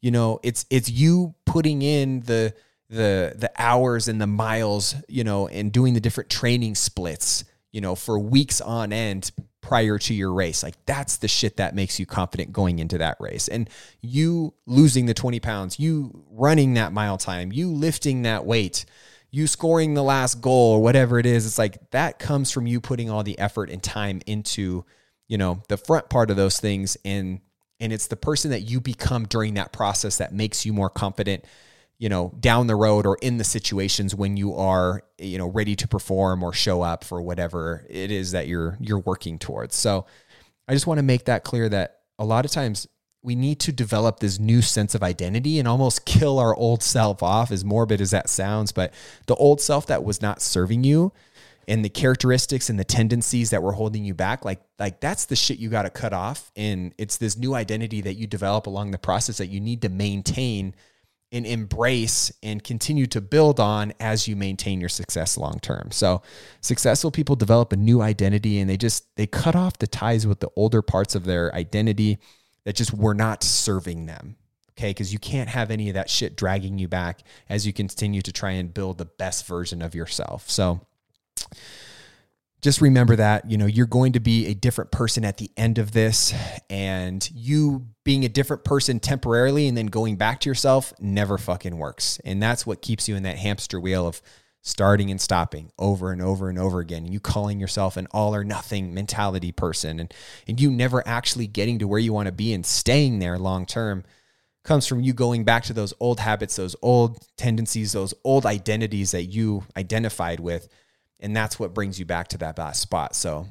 You 0.00 0.10
know, 0.10 0.40
it's 0.42 0.64
it's 0.70 0.90
you 0.90 1.34
putting 1.44 1.82
in 1.82 2.20
the 2.20 2.54
the 2.88 3.34
the 3.36 3.50
hours 3.58 4.08
and 4.08 4.20
the 4.20 4.26
miles, 4.26 4.94
you 5.08 5.24
know, 5.24 5.48
and 5.48 5.70
doing 5.70 5.94
the 5.94 6.00
different 6.00 6.30
training 6.30 6.74
splits, 6.74 7.44
you 7.72 7.80
know, 7.80 7.94
for 7.94 8.18
weeks 8.18 8.60
on 8.60 8.92
end 8.92 9.30
prior 9.64 9.98
to 9.98 10.12
your 10.12 10.30
race. 10.30 10.62
Like 10.62 10.74
that's 10.84 11.16
the 11.16 11.26
shit 11.26 11.56
that 11.56 11.74
makes 11.74 11.98
you 11.98 12.04
confident 12.04 12.52
going 12.52 12.80
into 12.80 12.98
that 12.98 13.16
race. 13.18 13.48
And 13.48 13.70
you 14.02 14.52
losing 14.66 15.06
the 15.06 15.14
20 15.14 15.40
pounds, 15.40 15.80
you 15.80 16.22
running 16.30 16.74
that 16.74 16.92
mile 16.92 17.16
time, 17.16 17.50
you 17.50 17.70
lifting 17.70 18.22
that 18.22 18.44
weight, 18.44 18.84
you 19.30 19.46
scoring 19.46 19.94
the 19.94 20.02
last 20.02 20.42
goal 20.42 20.74
or 20.74 20.82
whatever 20.82 21.18
it 21.18 21.24
is, 21.24 21.46
it's 21.46 21.58
like 21.58 21.90
that 21.92 22.18
comes 22.18 22.50
from 22.50 22.66
you 22.66 22.78
putting 22.78 23.08
all 23.08 23.22
the 23.22 23.38
effort 23.38 23.70
and 23.70 23.82
time 23.82 24.20
into, 24.26 24.84
you 25.28 25.38
know, 25.38 25.62
the 25.68 25.78
front 25.78 26.10
part 26.10 26.30
of 26.30 26.36
those 26.36 26.60
things 26.60 26.98
and 27.02 27.40
and 27.80 27.90
it's 27.90 28.06
the 28.06 28.16
person 28.16 28.50
that 28.50 28.60
you 28.60 28.80
become 28.80 29.24
during 29.24 29.54
that 29.54 29.72
process 29.72 30.18
that 30.18 30.32
makes 30.32 30.66
you 30.66 30.74
more 30.74 30.90
confident 30.90 31.44
you 32.04 32.10
know, 32.10 32.34
down 32.38 32.66
the 32.66 32.76
road 32.76 33.06
or 33.06 33.16
in 33.22 33.38
the 33.38 33.44
situations 33.44 34.14
when 34.14 34.36
you 34.36 34.54
are, 34.54 35.02
you 35.16 35.38
know, 35.38 35.46
ready 35.46 35.74
to 35.74 35.88
perform 35.88 36.42
or 36.42 36.52
show 36.52 36.82
up 36.82 37.02
for 37.02 37.22
whatever 37.22 37.86
it 37.88 38.10
is 38.10 38.32
that 38.32 38.46
you're 38.46 38.76
you're 38.78 38.98
working 38.98 39.38
towards. 39.38 39.74
So 39.74 40.04
I 40.68 40.74
just 40.74 40.86
want 40.86 40.98
to 40.98 41.02
make 41.02 41.24
that 41.24 41.44
clear 41.44 41.66
that 41.70 42.00
a 42.18 42.24
lot 42.26 42.44
of 42.44 42.50
times 42.50 42.86
we 43.22 43.34
need 43.34 43.58
to 43.60 43.72
develop 43.72 44.20
this 44.20 44.38
new 44.38 44.60
sense 44.60 44.94
of 44.94 45.02
identity 45.02 45.58
and 45.58 45.66
almost 45.66 46.04
kill 46.04 46.38
our 46.38 46.54
old 46.54 46.82
self 46.82 47.22
off 47.22 47.50
as 47.50 47.64
morbid 47.64 48.02
as 48.02 48.10
that 48.10 48.28
sounds, 48.28 48.70
but 48.70 48.92
the 49.24 49.34
old 49.36 49.62
self 49.62 49.86
that 49.86 50.04
was 50.04 50.20
not 50.20 50.42
serving 50.42 50.84
you 50.84 51.10
and 51.66 51.82
the 51.82 51.88
characteristics 51.88 52.68
and 52.68 52.78
the 52.78 52.84
tendencies 52.84 53.48
that 53.48 53.62
were 53.62 53.72
holding 53.72 54.04
you 54.04 54.12
back 54.12 54.44
like 54.44 54.60
like 54.78 55.00
that's 55.00 55.24
the 55.24 55.36
shit 55.36 55.58
you 55.58 55.70
got 55.70 55.84
to 55.84 55.90
cut 55.90 56.12
off 56.12 56.52
and 56.54 56.92
it's 56.98 57.16
this 57.16 57.38
new 57.38 57.54
identity 57.54 58.02
that 58.02 58.16
you 58.16 58.26
develop 58.26 58.66
along 58.66 58.90
the 58.90 58.98
process 58.98 59.38
that 59.38 59.46
you 59.46 59.58
need 59.58 59.80
to 59.80 59.88
maintain 59.88 60.74
and 61.34 61.44
embrace 61.44 62.32
and 62.44 62.62
continue 62.62 63.06
to 63.06 63.20
build 63.20 63.58
on 63.58 63.92
as 63.98 64.28
you 64.28 64.36
maintain 64.36 64.80
your 64.80 64.88
success 64.88 65.36
long 65.36 65.58
term. 65.60 65.90
So 65.90 66.22
successful 66.60 67.10
people 67.10 67.34
develop 67.34 67.72
a 67.72 67.76
new 67.76 68.00
identity 68.00 68.60
and 68.60 68.70
they 68.70 68.76
just 68.76 69.04
they 69.16 69.26
cut 69.26 69.56
off 69.56 69.78
the 69.78 69.88
ties 69.88 70.26
with 70.26 70.38
the 70.38 70.48
older 70.54 70.80
parts 70.80 71.16
of 71.16 71.24
their 71.24 71.52
identity 71.52 72.18
that 72.64 72.76
just 72.76 72.94
were 72.94 73.14
not 73.14 73.42
serving 73.42 74.06
them. 74.06 74.36
Okay, 74.78 74.90
because 74.90 75.12
you 75.12 75.18
can't 75.18 75.48
have 75.48 75.70
any 75.70 75.88
of 75.88 75.94
that 75.94 76.08
shit 76.08 76.36
dragging 76.36 76.78
you 76.78 76.88
back 76.88 77.20
as 77.48 77.66
you 77.66 77.72
continue 77.72 78.22
to 78.22 78.32
try 78.32 78.52
and 78.52 78.72
build 78.72 78.98
the 78.98 79.04
best 79.04 79.46
version 79.46 79.82
of 79.82 79.94
yourself. 79.94 80.48
So 80.48 80.80
just 82.64 82.80
remember 82.80 83.14
that 83.14 83.50
you 83.50 83.58
know 83.58 83.66
you're 83.66 83.84
going 83.84 84.14
to 84.14 84.20
be 84.20 84.46
a 84.46 84.54
different 84.54 84.90
person 84.90 85.22
at 85.22 85.36
the 85.36 85.50
end 85.54 85.76
of 85.76 85.92
this. 85.92 86.32
And 86.70 87.30
you 87.34 87.88
being 88.04 88.24
a 88.24 88.28
different 88.28 88.64
person 88.64 89.00
temporarily 89.00 89.68
and 89.68 89.76
then 89.76 89.86
going 89.86 90.16
back 90.16 90.40
to 90.40 90.48
yourself 90.48 90.94
never 90.98 91.36
fucking 91.36 91.76
works. 91.76 92.18
And 92.24 92.42
that's 92.42 92.66
what 92.66 92.80
keeps 92.80 93.06
you 93.06 93.16
in 93.16 93.22
that 93.24 93.36
hamster 93.36 93.78
wheel 93.78 94.06
of 94.06 94.22
starting 94.62 95.10
and 95.10 95.20
stopping 95.20 95.72
over 95.78 96.10
and 96.10 96.22
over 96.22 96.48
and 96.48 96.58
over 96.58 96.80
again. 96.80 97.04
You 97.04 97.20
calling 97.20 97.60
yourself 97.60 97.98
an 97.98 98.08
all 98.12 98.34
or 98.34 98.44
nothing 98.44 98.94
mentality 98.94 99.52
person 99.52 100.00
and 100.00 100.14
and 100.48 100.58
you 100.58 100.70
never 100.70 101.06
actually 101.06 101.46
getting 101.46 101.78
to 101.80 101.86
where 101.86 102.00
you 102.00 102.14
want 102.14 102.28
to 102.28 102.32
be 102.32 102.54
and 102.54 102.64
staying 102.64 103.18
there 103.18 103.38
long 103.38 103.66
term 103.66 104.04
comes 104.62 104.86
from 104.86 105.02
you 105.02 105.12
going 105.12 105.44
back 105.44 105.64
to 105.64 105.74
those 105.74 105.92
old 106.00 106.18
habits 106.18 106.56
those 106.56 106.74
old 106.80 107.18
tendencies 107.36 107.92
those 107.92 108.14
old 108.24 108.46
identities 108.46 109.10
that 109.10 109.24
you 109.24 109.62
identified 109.76 110.40
with 110.40 110.66
and 111.24 111.34
that's 111.34 111.58
what 111.58 111.72
brings 111.72 111.98
you 111.98 112.04
back 112.04 112.28
to 112.28 112.38
that 112.38 112.58
last 112.58 112.80
spot. 112.80 113.16
So 113.16 113.48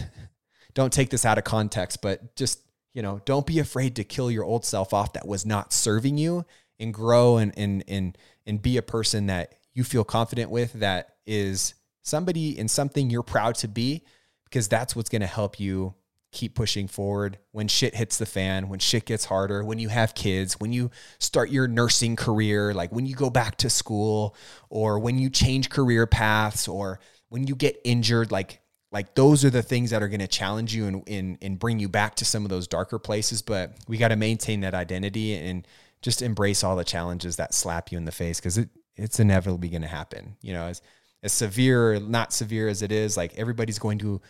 don't 0.74 0.92
take 0.92 1.10
this 1.10 1.26
out 1.26 1.36
of 1.36 1.44
context, 1.44 2.00
but 2.00 2.36
just, 2.36 2.60
you 2.94 3.02
know, 3.02 3.20
don't 3.24 3.44
be 3.44 3.58
afraid 3.58 3.96
to 3.96 4.04
kill 4.04 4.30
your 4.30 4.44
old 4.44 4.64
self 4.64 4.94
off 4.94 5.12
that 5.14 5.26
was 5.26 5.44
not 5.44 5.72
serving 5.72 6.16
you 6.16 6.46
and 6.78 6.94
grow 6.94 7.36
and 7.38 7.52
and 7.58 7.84
and 7.88 8.16
and 8.46 8.62
be 8.62 8.76
a 8.76 8.82
person 8.82 9.26
that 9.26 9.56
you 9.74 9.82
feel 9.82 10.04
confident 10.04 10.50
with 10.50 10.74
that 10.74 11.16
is 11.26 11.74
somebody 12.02 12.56
in 12.56 12.68
something 12.68 13.10
you're 13.10 13.22
proud 13.22 13.56
to 13.56 13.68
be 13.68 14.04
because 14.44 14.68
that's 14.68 14.94
what's 14.94 15.08
going 15.08 15.22
to 15.22 15.26
help 15.26 15.58
you 15.58 15.94
keep 16.32 16.54
pushing 16.54 16.88
forward 16.88 17.38
when 17.52 17.68
shit 17.68 17.94
hits 17.94 18.16
the 18.16 18.26
fan, 18.26 18.68
when 18.68 18.78
shit 18.78 19.04
gets 19.04 19.26
harder, 19.26 19.62
when 19.62 19.78
you 19.78 19.90
have 19.90 20.14
kids, 20.14 20.54
when 20.58 20.72
you 20.72 20.90
start 21.18 21.50
your 21.50 21.68
nursing 21.68 22.16
career, 22.16 22.72
like 22.72 22.90
when 22.90 23.04
you 23.04 23.14
go 23.14 23.28
back 23.28 23.56
to 23.56 23.68
school 23.68 24.34
or 24.70 24.98
when 24.98 25.18
you 25.18 25.28
change 25.28 25.68
career 25.68 26.06
paths 26.06 26.66
or 26.66 26.98
when 27.28 27.46
you 27.46 27.54
get 27.54 27.78
injured, 27.84 28.32
like 28.32 28.60
like 28.90 29.14
those 29.14 29.44
are 29.44 29.50
the 29.50 29.62
things 29.62 29.90
that 29.90 30.02
are 30.02 30.08
going 30.08 30.20
to 30.20 30.26
challenge 30.26 30.74
you 30.74 30.86
and, 30.86 31.02
and 31.06 31.38
and 31.42 31.58
bring 31.58 31.78
you 31.78 31.88
back 31.88 32.14
to 32.16 32.24
some 32.24 32.44
of 32.44 32.50
those 32.50 32.66
darker 32.66 32.98
places, 32.98 33.42
but 33.42 33.76
we 33.86 33.98
got 33.98 34.08
to 34.08 34.16
maintain 34.16 34.60
that 34.60 34.74
identity 34.74 35.34
and 35.34 35.68
just 36.00 36.22
embrace 36.22 36.64
all 36.64 36.76
the 36.76 36.84
challenges 36.84 37.36
that 37.36 37.54
slap 37.54 37.92
you 37.92 37.98
in 37.98 38.06
the 38.06 38.12
face 38.12 38.40
cuz 38.40 38.56
it 38.56 38.70
it's 38.96 39.20
inevitably 39.20 39.68
going 39.68 39.82
to 39.82 39.88
happen. 39.88 40.36
You 40.40 40.54
know, 40.54 40.64
as 40.64 40.80
as 41.22 41.32
severe 41.32 41.94
or 41.94 42.00
not 42.00 42.32
severe 42.32 42.68
as 42.68 42.80
it 42.80 42.90
is, 42.90 43.16
like 43.18 43.38
everybody's 43.38 43.78
going 43.78 43.98
to 43.98 44.20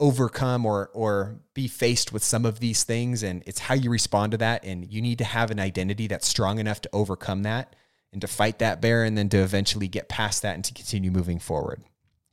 overcome 0.00 0.66
or 0.66 0.90
or 0.94 1.38
be 1.54 1.68
faced 1.68 2.12
with 2.12 2.24
some 2.24 2.44
of 2.44 2.58
these 2.58 2.84
things 2.84 3.22
and 3.22 3.42
it's 3.46 3.60
how 3.60 3.74
you 3.74 3.90
respond 3.90 4.32
to 4.32 4.38
that 4.38 4.64
and 4.64 4.90
you 4.90 5.00
need 5.00 5.18
to 5.18 5.24
have 5.24 5.50
an 5.50 5.60
identity 5.60 6.06
that's 6.06 6.26
strong 6.26 6.58
enough 6.58 6.80
to 6.80 6.88
overcome 6.92 7.42
that 7.42 7.76
and 8.12 8.20
to 8.22 8.26
fight 8.26 8.58
that 8.58 8.80
bear 8.80 9.04
and 9.04 9.16
then 9.16 9.28
to 9.28 9.36
eventually 9.36 9.86
get 9.86 10.08
past 10.08 10.42
that 10.42 10.54
and 10.54 10.64
to 10.64 10.74
continue 10.74 11.10
moving 11.10 11.38
forward. 11.38 11.82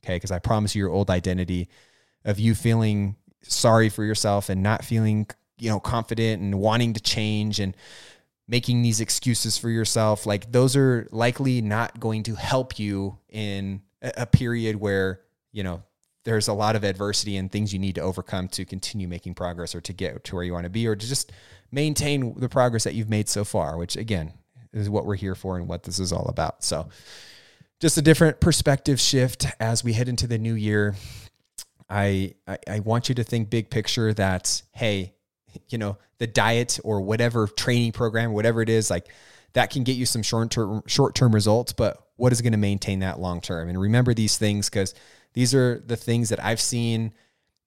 Okay 0.04 0.16
because 0.16 0.30
i 0.30 0.38
promise 0.38 0.74
you 0.74 0.80
your 0.80 0.90
old 0.90 1.10
identity 1.10 1.68
of 2.24 2.40
you 2.40 2.54
feeling 2.54 3.16
sorry 3.42 3.88
for 3.88 4.02
yourself 4.02 4.48
and 4.48 4.62
not 4.62 4.84
feeling 4.84 5.26
you 5.58 5.70
know, 5.70 5.80
confident 5.80 6.40
and 6.40 6.54
wanting 6.58 6.94
to 6.94 7.00
change 7.00 7.60
and 7.60 7.76
making 8.46 8.82
these 8.82 9.00
excuses 9.00 9.58
for 9.58 9.68
yourself, 9.68 10.24
like 10.24 10.50
those 10.52 10.76
are 10.76 11.06
likely 11.10 11.60
not 11.60 12.00
going 12.00 12.22
to 12.22 12.34
help 12.34 12.78
you 12.78 13.18
in 13.28 13.82
a 14.00 14.26
period 14.26 14.76
where, 14.76 15.20
you 15.52 15.62
know, 15.62 15.82
there's 16.28 16.46
a 16.46 16.52
lot 16.52 16.76
of 16.76 16.84
adversity 16.84 17.38
and 17.38 17.50
things 17.50 17.72
you 17.72 17.78
need 17.78 17.94
to 17.94 18.02
overcome 18.02 18.48
to 18.48 18.66
continue 18.66 19.08
making 19.08 19.32
progress 19.32 19.74
or 19.74 19.80
to 19.80 19.94
get 19.94 20.22
to 20.24 20.34
where 20.34 20.44
you 20.44 20.52
want 20.52 20.64
to 20.64 20.70
be 20.70 20.86
or 20.86 20.94
to 20.94 21.08
just 21.08 21.32
maintain 21.72 22.38
the 22.38 22.50
progress 22.50 22.84
that 22.84 22.92
you've 22.92 23.08
made 23.08 23.30
so 23.30 23.44
far, 23.44 23.78
which 23.78 23.96
again 23.96 24.34
is 24.74 24.90
what 24.90 25.06
we're 25.06 25.16
here 25.16 25.34
for 25.34 25.56
and 25.56 25.66
what 25.66 25.84
this 25.84 25.98
is 25.98 26.12
all 26.12 26.26
about. 26.26 26.62
So, 26.62 26.90
just 27.80 27.96
a 27.96 28.02
different 28.02 28.40
perspective 28.40 29.00
shift 29.00 29.46
as 29.58 29.82
we 29.82 29.94
head 29.94 30.06
into 30.06 30.26
the 30.26 30.36
new 30.36 30.52
year. 30.52 30.96
I, 31.88 32.34
I, 32.46 32.58
I 32.68 32.80
want 32.80 33.08
you 33.08 33.14
to 33.14 33.24
think 33.24 33.48
big 33.48 33.70
picture 33.70 34.12
that 34.12 34.60
hey, 34.72 35.14
you 35.70 35.78
know, 35.78 35.96
the 36.18 36.26
diet 36.26 36.78
or 36.84 37.00
whatever 37.00 37.46
training 37.46 37.92
program, 37.92 38.34
whatever 38.34 38.60
it 38.60 38.68
is, 38.68 38.90
like 38.90 39.06
that 39.54 39.70
can 39.70 39.82
get 39.82 39.96
you 39.96 40.04
some 40.04 40.22
short 40.22 40.50
term 40.50 40.82
short 40.86 41.14
term 41.14 41.34
results, 41.34 41.72
but 41.72 42.04
what 42.16 42.32
is 42.32 42.42
going 42.42 42.52
to 42.52 42.58
maintain 42.58 42.98
that 42.98 43.18
long 43.18 43.40
term? 43.40 43.70
And 43.70 43.80
remember 43.80 44.12
these 44.12 44.36
things 44.36 44.68
because 44.68 44.92
these 45.34 45.54
are 45.54 45.82
the 45.86 45.96
things 45.96 46.28
that 46.30 46.42
I've 46.44 46.60
seen 46.60 47.12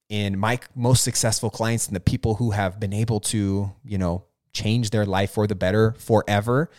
in 0.09 0.37
my 0.37 0.59
most 0.75 1.03
successful 1.03 1.49
clients 1.49 1.87
and 1.87 1.95
the 1.95 2.01
people 2.01 2.35
who 2.35 2.51
have 2.51 2.79
been 2.79 2.93
able 2.93 3.19
to, 3.21 3.71
you 3.83 3.97
know, 3.97 4.25
change 4.53 4.89
their 4.89 5.05
life 5.05 5.31
for 5.31 5.47
the 5.47 5.55
better 5.55 5.93
forever. 5.93 6.69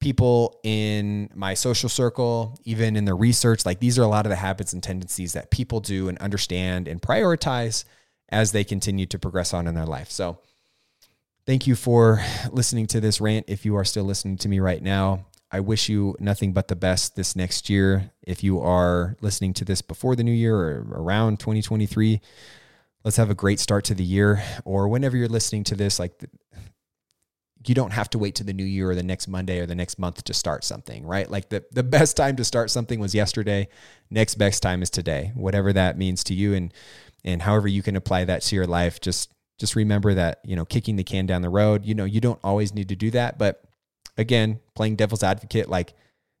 People 0.00 0.58
in 0.64 1.28
my 1.34 1.52
social 1.52 1.90
circle, 1.90 2.58
even 2.64 2.96
in 2.96 3.04
the 3.04 3.12
research, 3.12 3.66
like 3.66 3.80
these 3.80 3.98
are 3.98 4.02
a 4.02 4.08
lot 4.08 4.24
of 4.24 4.30
the 4.30 4.36
habits 4.36 4.72
and 4.72 4.82
tendencies 4.82 5.34
that 5.34 5.50
people 5.50 5.80
do 5.80 6.08
and 6.08 6.16
understand 6.18 6.88
and 6.88 7.02
prioritize 7.02 7.84
as 8.30 8.52
they 8.52 8.64
continue 8.64 9.04
to 9.04 9.18
progress 9.18 9.52
on 9.52 9.66
in 9.66 9.74
their 9.74 9.84
life. 9.84 10.10
So, 10.10 10.38
thank 11.44 11.66
you 11.66 11.74
for 11.74 12.24
listening 12.50 12.86
to 12.88 13.00
this 13.00 13.20
rant. 13.20 13.44
If 13.48 13.66
you 13.66 13.76
are 13.76 13.84
still 13.84 14.04
listening 14.04 14.38
to 14.38 14.48
me 14.48 14.58
right 14.58 14.82
now, 14.82 15.26
I 15.52 15.60
wish 15.60 15.88
you 15.88 16.16
nothing 16.20 16.52
but 16.52 16.68
the 16.68 16.76
best 16.76 17.16
this 17.16 17.34
next 17.34 17.68
year. 17.68 18.12
If 18.22 18.44
you 18.44 18.60
are 18.60 19.16
listening 19.20 19.52
to 19.54 19.64
this 19.64 19.82
before 19.82 20.14
the 20.14 20.22
new 20.22 20.32
year 20.32 20.56
or 20.56 20.86
around 20.92 21.40
2023, 21.40 22.20
let's 23.04 23.16
have 23.16 23.30
a 23.30 23.34
great 23.34 23.58
start 23.58 23.84
to 23.86 23.94
the 23.94 24.04
year. 24.04 24.42
Or 24.64 24.88
whenever 24.88 25.16
you're 25.16 25.28
listening 25.28 25.64
to 25.64 25.74
this, 25.74 25.98
like 25.98 26.24
you 27.66 27.74
don't 27.74 27.92
have 27.92 28.08
to 28.10 28.18
wait 28.18 28.36
to 28.36 28.44
the 28.44 28.52
new 28.52 28.64
year 28.64 28.90
or 28.90 28.94
the 28.94 29.02
next 29.02 29.26
Monday 29.26 29.58
or 29.58 29.66
the 29.66 29.74
next 29.74 29.98
month 29.98 30.22
to 30.24 30.32
start 30.32 30.64
something, 30.64 31.04
right? 31.04 31.28
Like 31.28 31.48
the, 31.50 31.64
the 31.72 31.82
best 31.82 32.16
time 32.16 32.36
to 32.36 32.44
start 32.44 32.70
something 32.70 33.00
was 33.00 33.14
yesterday. 33.14 33.68
Next 34.08 34.36
best 34.36 34.62
time 34.62 34.82
is 34.82 34.90
today, 34.90 35.32
whatever 35.34 35.72
that 35.72 35.98
means 35.98 36.24
to 36.24 36.34
you. 36.34 36.54
And, 36.54 36.72
and 37.24 37.42
however 37.42 37.68
you 37.68 37.82
can 37.82 37.96
apply 37.96 38.24
that 38.24 38.42
to 38.42 38.56
your 38.56 38.66
life, 38.66 39.00
just, 39.00 39.32
just 39.58 39.76
remember 39.76 40.14
that, 40.14 40.40
you 40.44 40.56
know, 40.56 40.64
kicking 40.64 40.96
the 40.96 41.04
can 41.04 41.26
down 41.26 41.42
the 41.42 41.50
road, 41.50 41.84
you 41.84 41.94
know, 41.94 42.06
you 42.06 42.20
don't 42.20 42.40
always 42.42 42.72
need 42.72 42.88
to 42.88 42.96
do 42.96 43.10
that, 43.10 43.36
but 43.36 43.62
again, 44.16 44.60
playing 44.74 44.96
devil's 44.96 45.22
advocate, 45.22 45.68
like 45.68 45.94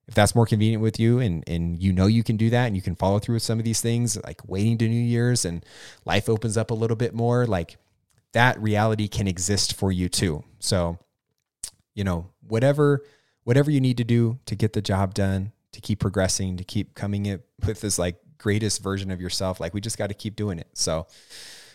if 0.06 0.14
that's 0.14 0.34
more 0.34 0.46
convenient 0.46 0.82
with 0.82 0.98
you 0.98 1.20
and 1.20 1.44
and 1.46 1.80
you 1.80 1.92
know 1.92 2.06
you 2.06 2.24
can 2.24 2.36
do 2.36 2.50
that 2.50 2.66
and 2.66 2.74
you 2.74 2.82
can 2.82 2.96
follow 2.96 3.20
through 3.20 3.36
with 3.36 3.42
some 3.42 3.58
of 3.58 3.64
these 3.64 3.80
things, 3.80 4.18
like 4.24 4.46
waiting 4.48 4.76
to 4.78 4.88
New 4.88 5.00
Year's 5.00 5.44
and 5.44 5.64
life 6.04 6.28
opens 6.28 6.56
up 6.56 6.70
a 6.70 6.74
little 6.74 6.96
bit 6.96 7.14
more, 7.14 7.46
like 7.46 7.76
that 8.32 8.60
reality 8.60 9.08
can 9.08 9.28
exist 9.28 9.74
for 9.74 9.92
you 9.92 10.08
too. 10.08 10.44
So, 10.58 10.98
you 11.94 12.04
know, 12.04 12.30
whatever 12.46 13.04
whatever 13.44 13.70
you 13.70 13.80
need 13.80 13.96
to 13.96 14.04
do 14.04 14.38
to 14.46 14.54
get 14.54 14.72
the 14.72 14.82
job 14.82 15.14
done, 15.14 15.52
to 15.72 15.80
keep 15.80 16.00
progressing, 16.00 16.56
to 16.56 16.64
keep 16.64 16.94
coming 16.94 17.26
in 17.26 17.40
with 17.66 17.80
this 17.80 17.98
like 17.98 18.16
greatest 18.38 18.82
version 18.82 19.10
of 19.10 19.20
yourself, 19.20 19.60
like 19.60 19.74
we 19.74 19.80
just 19.80 19.98
got 19.98 20.08
to 20.08 20.14
keep 20.14 20.34
doing 20.34 20.58
it. 20.58 20.68
So, 20.74 21.06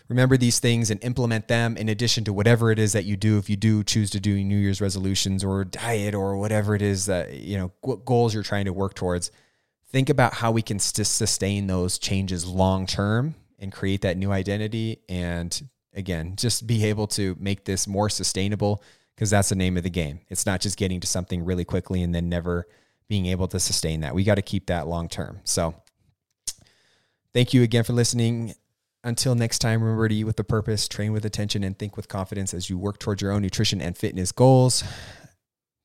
remember 0.08 0.36
these 0.36 0.58
things 0.58 0.90
and 0.90 1.02
implement 1.02 1.48
them 1.48 1.76
in 1.76 1.88
addition 1.88 2.24
to 2.24 2.32
whatever 2.32 2.70
it 2.70 2.78
is 2.78 2.92
that 2.92 3.04
you 3.04 3.16
do. 3.16 3.38
If 3.38 3.50
you 3.50 3.56
do 3.56 3.82
choose 3.82 4.10
to 4.10 4.20
do 4.20 4.42
New 4.42 4.58
Year's 4.58 4.80
resolutions 4.80 5.42
or 5.42 5.64
diet 5.64 6.14
or 6.14 6.36
whatever 6.36 6.74
it 6.74 6.82
is 6.82 7.06
that, 7.06 7.34
you 7.34 7.56
know, 7.56 7.72
what 7.80 8.04
goals 8.04 8.32
you're 8.34 8.42
trying 8.42 8.66
to 8.66 8.72
work 8.72 8.94
towards, 8.94 9.30
think 9.90 10.08
about 10.08 10.34
how 10.34 10.52
we 10.52 10.62
can 10.62 10.78
st- 10.78 11.06
sustain 11.06 11.66
those 11.66 11.98
changes 11.98 12.46
long 12.46 12.86
term 12.86 13.34
and 13.58 13.72
create 13.72 14.02
that 14.02 14.16
new 14.16 14.30
identity. 14.30 15.00
And 15.08 15.68
again, 15.94 16.34
just 16.36 16.66
be 16.66 16.84
able 16.84 17.06
to 17.08 17.36
make 17.40 17.64
this 17.64 17.86
more 17.86 18.08
sustainable 18.08 18.82
because 19.14 19.30
that's 19.30 19.48
the 19.48 19.54
name 19.54 19.76
of 19.76 19.82
the 19.82 19.90
game. 19.90 20.20
It's 20.28 20.46
not 20.46 20.60
just 20.60 20.76
getting 20.76 21.00
to 21.00 21.06
something 21.06 21.44
really 21.44 21.64
quickly 21.64 22.02
and 22.02 22.14
then 22.14 22.28
never 22.28 22.66
being 23.08 23.26
able 23.26 23.48
to 23.48 23.58
sustain 23.58 24.00
that. 24.00 24.14
We 24.14 24.24
got 24.24 24.34
to 24.34 24.42
keep 24.42 24.66
that 24.66 24.86
long 24.86 25.08
term. 25.08 25.40
So, 25.44 25.74
thank 27.32 27.54
you 27.54 27.62
again 27.62 27.84
for 27.84 27.92
listening. 27.92 28.54
Until 29.06 29.36
next 29.36 29.60
time, 29.60 29.84
remember 29.84 30.08
to 30.08 30.14
eat 30.16 30.24
with 30.24 30.40
a 30.40 30.44
purpose, 30.44 30.88
train 30.88 31.12
with 31.12 31.24
attention, 31.24 31.62
and 31.62 31.78
think 31.78 31.96
with 31.96 32.08
confidence 32.08 32.52
as 32.52 32.68
you 32.68 32.76
work 32.76 32.98
towards 32.98 33.22
your 33.22 33.30
own 33.30 33.40
nutrition 33.40 33.80
and 33.80 33.96
fitness 33.96 34.32
goals. 34.32 34.82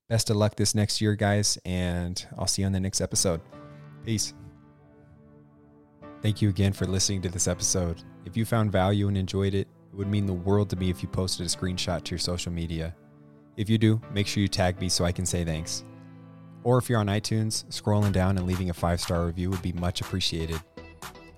Best 0.10 0.32
of 0.32 0.38
luck 0.38 0.56
this 0.56 0.74
next 0.74 1.02
year, 1.02 1.16
guys, 1.16 1.56
and 1.64 2.26
I'll 2.36 2.48
see 2.48 2.64
you 2.64 2.66
on 2.66 2.72
the 2.72 2.80
next 2.80 3.00
episode. 3.00 3.40
Peace. 4.04 4.34
Thank 6.24 6.42
you 6.42 6.50
again 6.50 6.74
for 6.74 6.88
listening 6.88 7.22
to 7.22 7.30
this 7.30 7.48
episode. 7.48 8.02
If 8.26 8.36
you 8.36 8.44
found 8.44 8.72
value 8.72 9.08
and 9.08 9.16
enjoyed 9.16 9.54
it, 9.54 9.68
it 9.68 9.96
would 9.96 10.08
mean 10.08 10.26
the 10.26 10.34
world 10.34 10.72
to 10.72 10.76
me 10.76 10.90
if 10.90 11.04
you 11.04 11.08
posted 11.08 11.46
a 11.46 11.50
screenshot 11.50 12.04
to 12.04 12.12
your 12.12 12.20
social 12.20 12.52
media. 12.52 12.96
If 13.56 13.70
you 13.70 13.78
do, 13.78 14.02
make 14.12 14.26
sure 14.26 14.42
you 14.42 14.48
tag 14.48 14.82
me 14.82 14.90
so 14.90 15.06
I 15.06 15.12
can 15.12 15.28
say 15.28 15.46
thanks. 15.46 15.84
Or 16.64 16.80
if 16.80 16.90
you're 16.90 17.00
on 17.00 17.06
iTunes, 17.06 17.66
scrolling 17.66 18.14
down 18.14 18.40
and 18.40 18.48
leaving 18.48 18.72
a 18.72 18.74
five 18.74 19.00
star 19.00 19.28
review 19.28 19.52
would 19.52 19.62
be 19.62 19.74
much 19.74 20.02
appreciated. 20.02 20.60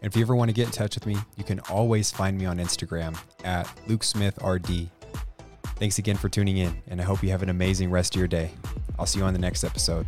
And 0.04 0.12
if 0.12 0.18
you 0.18 0.22
ever 0.22 0.36
want 0.36 0.50
to 0.50 0.54
get 0.54 0.66
in 0.66 0.72
touch 0.72 0.96
with 0.96 1.06
me, 1.06 1.16
you 1.38 1.46
can 1.46 1.62
always 1.62 2.12
find 2.12 2.38
me 2.38 2.46
on 2.46 2.58
Instagram 2.58 3.18
at 3.46 3.66
LukeSmithRD. 3.88 4.90
Thanks 5.78 5.98
again 5.98 6.18
for 6.18 6.28
tuning 6.28 6.58
in, 6.58 6.76
and 6.90 7.00
I 7.00 7.06
hope 7.06 7.24
you 7.24 7.30
have 7.30 7.42
an 7.42 7.48
amazing 7.48 7.90
rest 7.90 8.14
of 8.14 8.20
your 8.20 8.28
day. 8.28 8.52
I'll 9.00 9.06
see 9.06 9.20
you 9.20 9.26
on 9.26 9.32
the 9.32 9.40
next 9.40 9.64
episode. 9.64 10.06